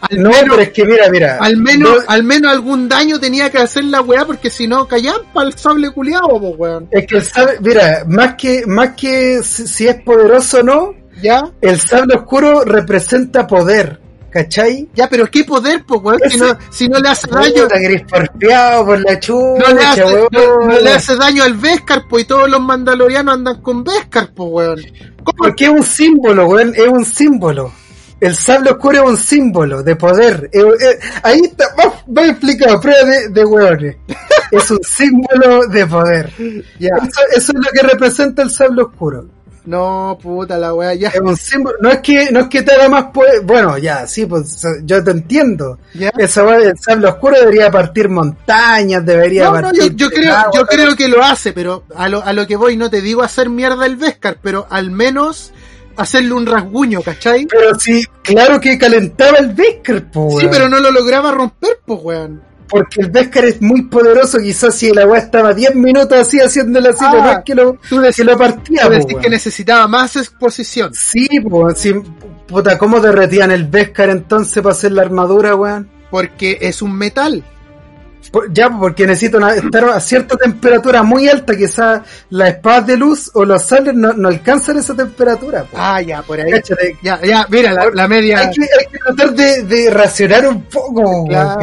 [0.00, 1.38] al No, menos, pero es que mira, mira.
[1.40, 4.86] al menos, no- al menos algún daño tenía que hacer la weá, porque si no
[4.86, 6.88] caían para el sable culiado, weón.
[6.90, 10.94] es que el sable, mira, más que, más que si, si es poderoso o no,
[11.22, 14.00] Ya, el sable oscuro representa poder.
[14.34, 14.88] ¿Cachai?
[14.96, 17.68] ya, pero qué poder, po, weón, si no, si no le hace daño,
[18.84, 20.28] por la chucha, no le hace, weón.
[20.32, 24.32] no, no le hace daño al Beskar, pues y todos los mandalorianos andan con Beskar,
[24.34, 24.80] pues weón.
[25.22, 25.36] ¿Cómo?
[25.36, 27.72] Porque es un símbolo, weón, es un símbolo.
[28.18, 30.50] El sable oscuro es un símbolo de poder.
[30.52, 33.98] Eh, eh, ahí está, va, va explicado, prueba de, de.
[34.50, 36.32] Es un símbolo de poder.
[36.80, 36.90] Ya.
[36.96, 39.28] Eso, eso es lo que representa el sable oscuro.
[39.66, 41.08] No, puta la wea, ya.
[41.08, 44.06] Es un símbolo, no es que, no es que te haga más poder, bueno, ya,
[44.06, 45.78] sí, pues yo te entiendo.
[45.94, 46.10] Ya.
[46.18, 49.82] Esa wea del sable oscuro debería partir montañas, debería No, no, partir.
[49.94, 52.56] yo, yo creo, agua, yo creo que lo hace, pero a lo, a lo que
[52.56, 55.52] voy, no te digo hacer mierda el Vescar, pero al menos
[55.96, 57.46] hacerle un rasguño, ¿cachai?
[57.46, 60.50] Pero sí, claro que calentaba el Besker, po, Sí, weón.
[60.50, 62.42] pero no lo lograba romper, pues, weón.
[62.78, 66.90] Porque el Beskar es muy poderoso, quizás si la weá estaba 10 minutos así haciéndolo
[66.90, 69.22] así, Ah, más que lo, Tú decís, que lo partía, tú po, decís weón.
[69.22, 70.92] que necesitaba más exposición.
[70.92, 71.94] Sí, pues, sí,
[72.46, 75.88] puta, ¿cómo derretían el Beskar entonces para hacer la armadura, weón?
[76.10, 77.44] Porque es un metal.
[78.32, 82.96] Por- Ya, porque necesito una- estar a cierta temperatura muy alta, quizás las espadas de
[82.96, 85.76] luz o los sables no, no alcanzan esa temperatura, po.
[85.78, 86.50] Ah, ya, por ahí.
[86.50, 88.40] Cáchate, Ya, ya, mira, la, la media.
[88.40, 91.60] hay que, hay que tratar de, de racionar un poco, Claro.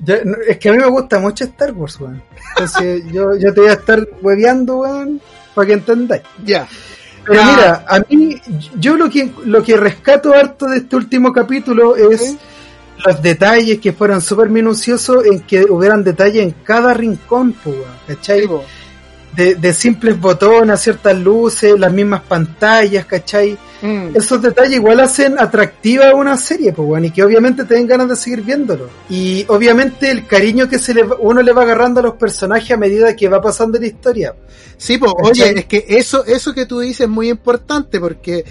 [0.00, 2.22] Ya, no, es que a mí me gusta mucho Star Wars, weón.
[2.50, 5.20] Entonces yo, yo te voy a estar hueveando, weón,
[5.54, 6.22] para que entendáis.
[6.44, 6.66] Ya.
[7.26, 8.36] Pero mira, a mí,
[8.78, 12.36] yo lo que, lo que rescato harto de este último capítulo es
[13.04, 17.96] los detalles que fueron súper minuciosos en que hubieran detalles en cada rincón, po, weón,
[18.06, 18.42] ¿cachai?
[18.42, 18.48] Sí.
[19.34, 23.56] De, de simples botones, ciertas luces, las mismas pantallas, ¿cachai?
[23.82, 24.16] Mm.
[24.16, 28.08] esos detalles igual hacen atractiva una serie, pues, bueno, y que obviamente te den ganas
[28.08, 28.88] de seguir viéndolo.
[29.10, 32.70] Y obviamente el cariño que se le, va- uno le va agarrando a los personajes
[32.70, 34.34] a medida que va pasando la historia.
[34.78, 38.44] Sí, pues, oye, es que eso, eso que tú dices es muy importante porque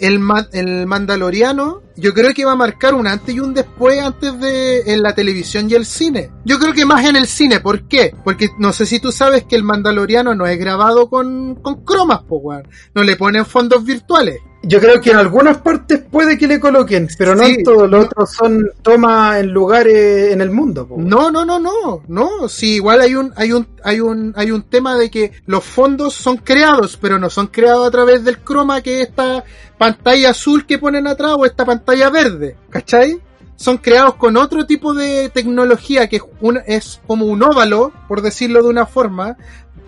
[0.00, 4.00] el, ma- el Mandaloriano, yo creo que va a marcar un antes y un después
[4.00, 6.30] antes de en la televisión y el cine.
[6.44, 8.14] Yo creo que más en el cine, ¿por qué?
[8.24, 12.20] Porque no sé si tú sabes que el Mandaloriano no es grabado con, con cromas,
[12.28, 12.68] pues, weón.
[12.94, 14.38] No le ponen fondos virtuales.
[14.62, 17.88] Yo creo que en algunas partes puede que le coloquen, pero no Sí, en todos.
[17.88, 18.06] Los no.
[18.06, 20.86] otros son tomas en lugares en el mundo.
[20.86, 20.96] po.
[20.98, 22.48] No, no, no, no, no.
[22.48, 26.14] Sí, igual hay un, hay un, hay un, hay un tema de que los fondos
[26.14, 29.44] son creados, pero no son creados a través del croma que es esta
[29.78, 33.20] pantalla azul que ponen atrás o esta pantalla verde, ¿cachai?
[33.54, 38.22] Son creados con otro tipo de tecnología que es, un, es como un óvalo, por
[38.22, 39.36] decirlo de una forma,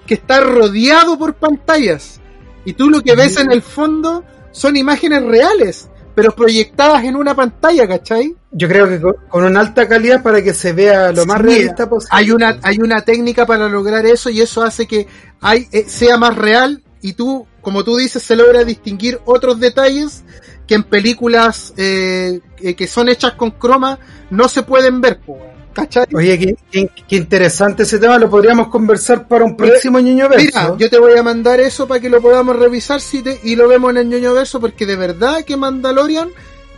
[0.07, 2.21] que está rodeado por pantallas.
[2.65, 7.35] Y tú lo que ves en el fondo son imágenes reales, pero proyectadas en una
[7.35, 8.35] pantalla, ¿cachai?
[8.53, 11.45] Yo creo que con, con una alta calidad para que se vea lo más Sí,
[11.45, 12.11] realista posible.
[12.13, 15.07] Hay una, hay una técnica para lograr eso y eso hace que
[15.41, 20.25] hay, eh, sea más real y tú, como tú dices, se logra distinguir otros detalles
[20.67, 22.41] que en películas eh,
[22.77, 23.99] que son hechas con croma
[24.31, 25.39] no se pueden ver, po.
[25.73, 26.07] ¿Cachai?
[26.15, 30.45] Oye, qué, qué- qué interesante ese tema, lo podríamos conversar para un próximo ñoño verso.
[30.47, 33.57] Mira, yo te voy a mandar eso para que lo podamos revisar si te- y
[33.57, 36.29] lo vemos en el ñoño verso porque de verdad que Mandalorian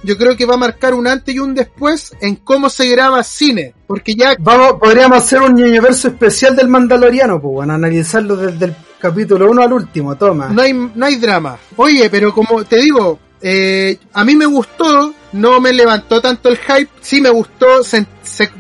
[0.05, 3.23] yo creo que va a marcar un antes y un después en cómo se graba
[3.23, 8.64] cine, porque ya Vamos, podríamos hacer un universo especial del Mandaloriano, pues, bueno, analizarlo desde
[8.66, 10.48] el capítulo 1 al último, toma.
[10.48, 11.56] no hay, no hay drama.
[11.77, 16.59] Oye, pero como te digo, eh, a mí me gustó, no me levantó tanto el
[16.59, 18.06] hype, sí me gustó, se,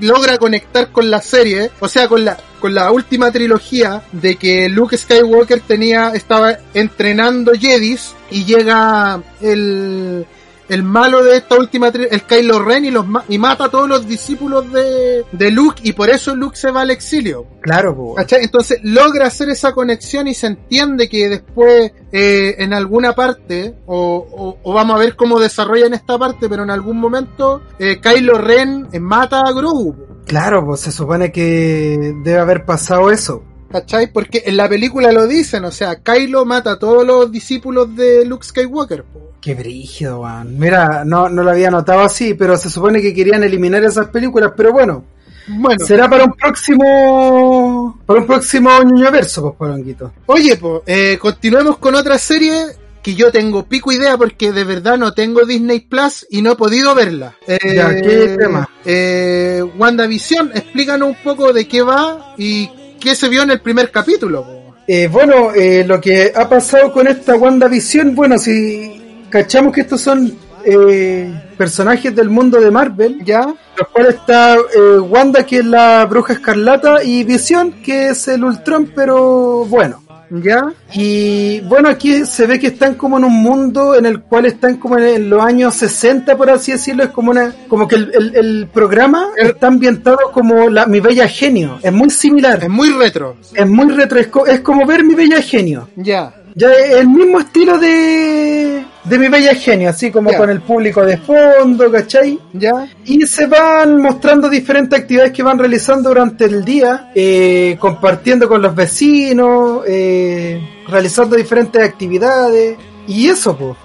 [0.00, 4.68] logra conectar con la serie, o sea, con la, con la última trilogía de que
[4.68, 10.26] Luke Skywalker tenía, estaba entrenando Jedis y llega el,
[10.72, 13.88] el malo de esta última el Kylo Ren y los ma- y mata a todos
[13.88, 17.46] los discípulos de, de Luke y por eso Luke se va al exilio.
[17.60, 18.16] Claro, pues.
[18.16, 18.44] ¿Cachai?
[18.44, 24.26] Entonces logra hacer esa conexión y se entiende que después eh, en alguna parte, o,
[24.30, 28.38] o- o vamos a ver cómo desarrollan esta parte, pero en algún momento eh, Kylo
[28.38, 29.94] Ren eh, mata a Grogu.
[30.26, 33.42] Claro, pues se supone que debe haber pasado eso.
[33.70, 34.12] ¿Cachai?
[34.12, 38.24] Porque en la película lo dicen, o sea, Kylo mata a todos los discípulos de
[38.26, 39.02] Luke Skywalker.
[39.04, 39.31] po.
[39.42, 40.56] Qué brígido, weón.
[40.58, 44.52] Mira, no, no lo había notado así, pero se supone que querían eliminar esas películas,
[44.56, 45.04] pero bueno,
[45.48, 50.12] Bueno, será para un próximo, para un próximo ñoño verso, pues, Poronguito.
[50.26, 52.66] oye, pues, eh, continuemos con otra serie
[53.02, 56.56] que yo tengo pico idea porque de verdad no tengo Disney Plus y no he
[56.56, 57.34] podido verla.
[57.48, 58.68] Eh, Ya, ¿qué tema?
[58.84, 62.70] Eh, WandaVision, explícanos un poco de qué va y
[63.00, 64.44] qué se vio en el primer capítulo.
[64.44, 64.74] po.
[64.86, 69.01] Eh, bueno, eh, lo que ha pasado con esta WandaVision, bueno, si
[69.32, 70.32] cachamos que estos son
[70.64, 73.40] eh, personajes del mundo de Marvel, ¿Ya?
[73.76, 78.44] los cuales está eh, Wanda, que es la bruja escarlata, y Visión, que es el
[78.44, 79.98] Ultron, pero bueno.
[80.34, 80.62] ¿Ya?
[80.94, 84.78] Y bueno, aquí se ve que están como en un mundo en el cual están
[84.78, 87.02] como en, los años 60, por así decirlo.
[87.04, 91.28] Es como una, como que el, el- el programa está ambientado como la, Mi Bella
[91.28, 91.78] Genio.
[91.82, 92.62] Es muy similar.
[92.64, 93.36] Es muy retro.
[93.52, 94.18] Es muy retro.
[94.18, 95.90] Es, co- es como ver Mi Bella Genio.
[95.96, 96.32] Ya.
[96.54, 101.16] Ya el mismo estilo de, de mi bella genio, así como con el público de
[101.16, 102.38] fondo, ¿cachai?
[102.52, 102.88] ¿Ya?
[103.04, 108.60] Y se van mostrando diferentes actividades que van realizando durante el día, eh, compartiendo con
[108.60, 112.76] los vecinos, eh, realizando diferentes actividades.
[113.06, 113.76] Y eso, pues.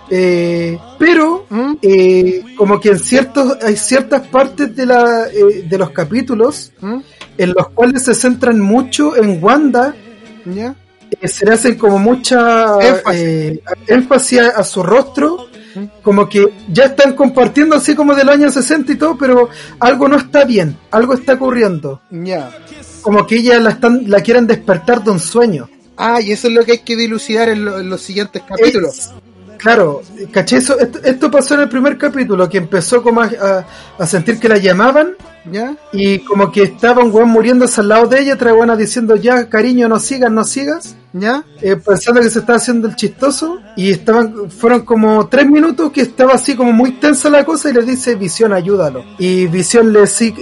[1.00, 1.74] pero, ¿Mm?
[1.82, 7.00] eh, como que en ciertos, hay ciertas partes de, la, eh, de los capítulos ¿Mm?
[7.38, 9.96] en los cuales se centran mucho en Wanda
[10.46, 10.76] ¿Ya?
[11.22, 13.22] Eh, se le hacen como mucha Énfasis.
[13.22, 15.48] eh, énfasis a, a su rostro,
[16.02, 19.50] como que ya están compartiendo así como del año 60 y todo, pero
[19.80, 22.50] algo no está bien, algo está ocurriendo, Ya.
[23.02, 25.70] como que ella la están, la quieren despertar de un sueño.
[25.98, 29.12] Ah, y eso es lo que hay que dilucidar en, lo- en los siguientes capítulos.
[29.58, 30.02] Claro,
[30.32, 33.30] caché eso, esto, esto pasó en el primer capítulo, que empezó como a,
[34.00, 35.16] a- sentir que la llamaban
[35.50, 35.76] ¿Ya?
[35.94, 39.48] y como que estaba un weón muriéndose al lado de ella, otra buena diciendo ya
[39.50, 40.96] cariño no sigas, no sigas.
[41.14, 41.44] ¿Ya?
[41.62, 46.02] eh, pensando que se estaba haciendo el chistoso y estaban fueron como tres minutos que
[46.02, 50.02] estaba así como muy tensa la cosa y le dice Visión ayúdalo y Visión le,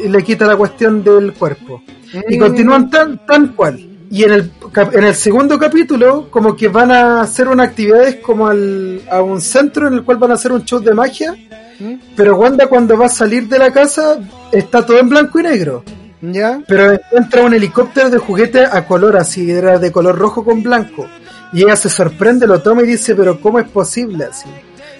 [0.09, 1.81] le quita la cuestión del cuerpo
[2.27, 3.79] y continúan tan tan cual
[4.15, 4.51] y en el
[4.93, 9.39] en el segundo capítulo como que van a hacer unas actividades como al, a un
[9.41, 11.35] centro en el cual van a hacer un show de magia
[11.79, 11.93] ¿Mm?
[12.15, 14.17] pero Wanda cuando va a salir de la casa
[14.51, 15.83] está todo en blanco y negro
[16.21, 16.61] ¿Ya?
[16.67, 21.05] pero encuentra un helicóptero de juguete a color, así, era de color rojo con blanco.
[21.53, 24.49] Y ella se sorprende, lo toma y dice, pero ¿cómo es posible así?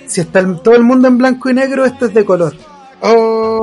[0.05, 2.53] Si está el- todo el mundo en blanco y negro, esto es de color.
[3.01, 3.55] Oh.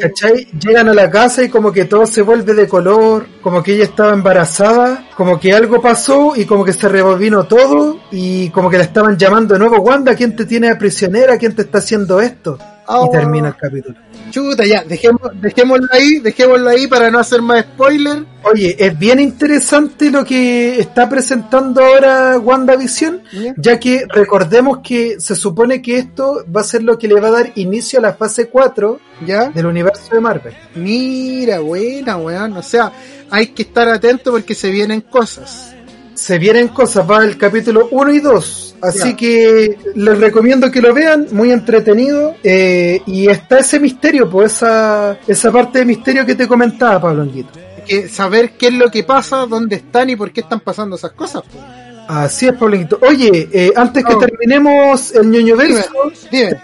[0.00, 0.46] ¿Cachai?
[0.58, 3.84] Llegan a la casa y como que todo se vuelve de color, como que ella
[3.84, 8.78] estaba embarazada, como que algo pasó y como que se rebobinó todo y como que
[8.78, 11.36] la estaban llamando de nuevo, Wanda, ¿quién te tiene a prisionera?
[11.36, 12.58] ¿Quién te está haciendo esto?
[12.92, 13.06] Oh.
[13.06, 13.96] Y termina el capítulo.
[14.30, 18.24] Chuta, ya, dejemos, dejémoslo ahí, dejémoslo ahí para no hacer más spoiler.
[18.42, 23.54] Oye, es bien interesante lo que está presentando ahora WandaVision, ¿Ya?
[23.56, 27.28] ya que recordemos que se supone que esto va a ser lo que le va
[27.28, 29.50] a dar inicio a la fase 4 ¿Ya?
[29.50, 30.54] del universo de Marvel.
[30.74, 32.56] Mira, buena, weón.
[32.56, 32.92] O sea,
[33.30, 35.76] hay que estar atento porque se vienen cosas.
[36.20, 38.76] Se vienen cosas, va el capítulo 1 y 2.
[38.82, 39.16] Así Ya.
[39.16, 42.34] que les recomiendo que lo vean, muy entretenido.
[42.44, 47.22] eh, y está ese misterio, pues esa, esa parte de misterio que te comentaba, Pablo
[47.22, 47.58] Anguito.
[47.86, 51.12] Que saber qué es lo que pasa, dónde están y por qué están pasando esas
[51.12, 51.42] cosas.
[51.42, 51.58] po.
[52.08, 52.98] Así es, Pablo Anguito.
[53.00, 54.18] Oye, eh, antes que Oh.
[54.18, 55.90] terminemos el ñoño verso,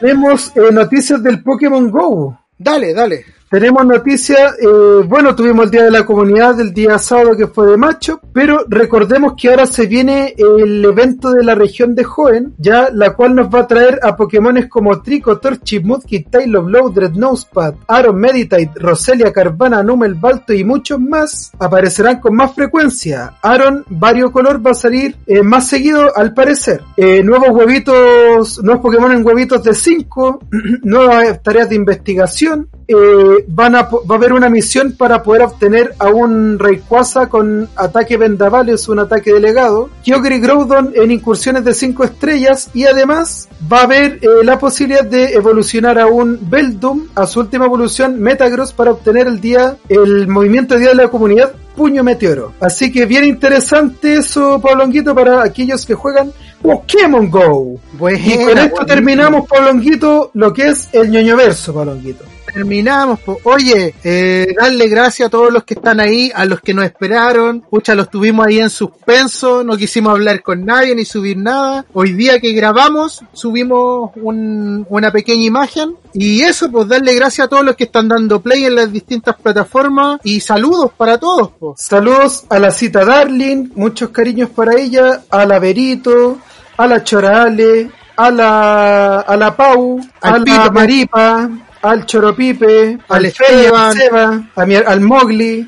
[0.01, 2.39] tenemos eh, noticias del Pokémon Go.
[2.59, 3.25] dale, dale.
[3.49, 7.69] Tenemos noticias, eh, bueno, tuvimos el Día de la Comunidad del día sábado que fue
[7.69, 12.55] de macho, pero recordemos que ahora se viene el evento de la región de Hoenn,
[12.59, 16.93] ya la cual nos va a traer a Pokémones como Trico, Torchic, Mudkip, Tailo, Blow,
[17.15, 23.35] Nosepad, Aron, Meditite, Roselia, Carvana, Numel, Balto y muchos más aparecerán con más frecuencia.
[23.43, 26.83] Aron variocolor va a salir eh, más seguido al parecer.
[26.97, 30.41] Eh, nuevos huevitos, nuevos Pokémon en huevitos de 5,
[30.83, 35.95] nuevas tareas de investigación, eh, van a, va a haber una misión para poder obtener
[35.99, 41.65] a un Rayquaza con ataque vendaval, es un ataque delegado, Kyogre y Groudon en incursiones
[41.65, 46.39] de 5 estrellas y además va a haber eh, la posibilidad de evolucionar a un
[46.43, 51.09] Beldum a su última evolución Metagross para obtener el día el movimiento día de la
[51.09, 52.55] comunidad Puño Meteoro.
[52.61, 56.33] Así que bien interesante eso, Pablo Anguito, para aquellos que juegan
[56.63, 57.79] Pokémon Go.
[57.93, 58.87] Buena, Y con esto buena.
[58.87, 62.25] terminamos, Pablo Anguito, lo que es el ñoño verso, Pablo Anguito.
[62.53, 63.21] Terminamos.
[63.21, 63.39] po.
[63.45, 67.61] Oye, eh, darle gracias a todos los que están ahí, a los que nos esperaron.
[67.61, 71.85] Pucha, los tuvimos ahí en suspenso, no quisimos hablar con nadie ni subir nada.
[71.93, 75.97] Hoy día que grabamos, subimos un- una pequeña imagen.
[76.15, 79.37] Y eso, pues darle gracias a todos los que están dando play en las distintas
[79.37, 80.21] plataformas.
[80.25, 81.51] Y saludos para todos.
[81.59, 81.81] pues.
[81.83, 86.39] Saludos a la cita Darling, muchos cariños para ella, a la Berito,
[86.79, 90.71] a la Chorale, a la, a la Pau, Al a la.
[90.71, 91.51] Maripa,
[91.91, 94.51] al Choropipe, Al al Esteban.
[94.57, 95.67] A mi- al Mogli,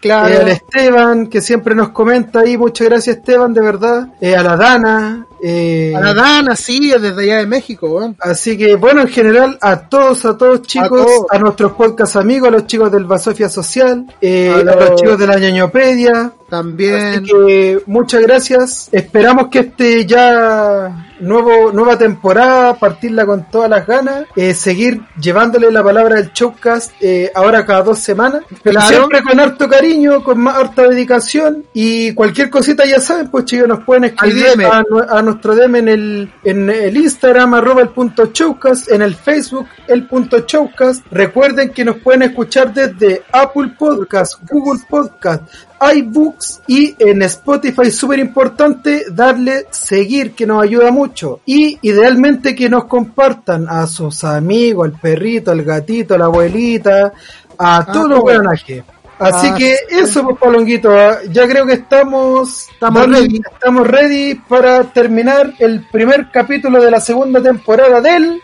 [0.00, 0.28] Claro.
[0.28, 4.42] eh, al Esteban, que siempre nos comenta ahí, muchas gracias Esteban, de verdad, eh, a
[4.42, 8.14] la Dana, eh, a la Dana, sí, desde allá de México.
[8.20, 11.40] Así que bueno, en general a todos, a todos chicos, a, todos.
[11.40, 15.26] nuestros podcast amigos, a los chicos del Basofia Social, A a, los- los chicos de
[15.26, 16.32] la ñoñopedia.
[16.48, 16.94] También.
[16.94, 18.88] Así que muchas gracias.
[18.92, 25.70] Esperamos que este ya nuevo nueva temporada, partirla con todas las ganas, eh, seguir llevándole
[25.70, 28.86] la palabra del showcast eh, ahora cada dos semanas, Claro.
[28.88, 33.68] siempre con harto cariño, con más harta dedicación y cualquier cosita ya saben, pues chicos
[33.68, 34.82] nos pueden escribir a,
[35.18, 39.66] a nuestro DM en el, en el Instagram arroba el punto showcast, en el Facebook
[39.86, 41.04] el punto showcast.
[41.10, 45.42] Recuerden que nos pueden escuchar desde Apple Podcast, Google Podcast,
[45.80, 51.40] iBooks y en Spotify, súper importante, darle seguir, que nos ayuda mucho.
[51.46, 57.12] Y idealmente que nos compartan a sus amigos, al perrito, al gatito, a la abuelita,
[57.58, 58.84] a todos los personajes.
[59.20, 63.40] Así Ah, que eso, pues, Palonguito, ah, ya creo que estamos, Estamos ready.
[63.52, 68.40] estamos ready para terminar el primer capítulo de la segunda temporada del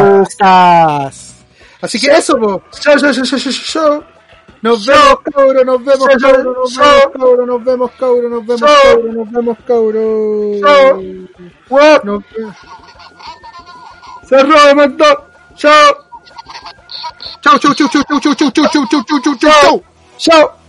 [0.00, 1.30] Showcast.
[1.80, 2.36] Así que eso.
[2.38, 2.62] Show,
[2.98, 4.04] show, show, show, show, show.
[4.62, 10.00] Nos vemos, cabro, nos vemos, cabro, nos vemos, cabro, nos vemos, cabro, nos vemos, cabro,
[10.60, 11.30] nos vemos.
[11.70, 12.04] What?
[12.04, 12.56] Nos vemos.
[14.28, 15.26] Cerró, mandó.
[15.56, 16.10] Chao,
[17.42, 19.84] Chau, chau, chau, chau, chau, chau, chau, chau, chau, chau, chau, chau, chau.
[20.18, 20.60] chao.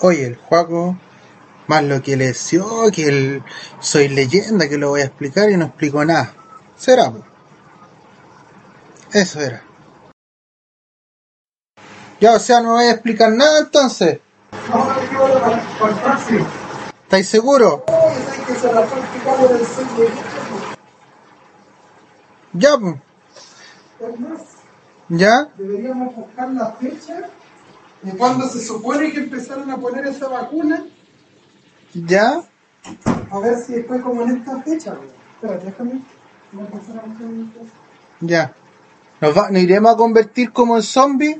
[0.00, 0.96] Oye, el Juaco,
[1.66, 2.62] más lo que le decía,
[2.92, 3.42] que el
[3.80, 6.34] soy leyenda, que lo voy a explicar y no explico nada.
[6.76, 7.12] Será.
[9.12, 9.62] Eso era.
[12.20, 14.20] Ya, o sea, no voy a explicar nada entonces.
[17.04, 17.82] ¿Estáis seguros?
[22.52, 22.94] Ya, pues.
[25.08, 25.48] ¿Ya?
[25.56, 27.30] Deberíamos buscar la fecha
[28.02, 30.86] de cuando se supone que empezaron a poner esa vacuna.
[31.94, 32.42] ¿Ya?
[33.30, 34.94] A ver si fue como en esta fecha.
[35.34, 36.00] Espérate, déjame.
[36.52, 37.70] Voy a pasar a buscar mi cosa.
[38.20, 38.52] Ya.
[39.20, 41.38] ¿Nos, va- ¿Nos iremos a convertir como en zombies?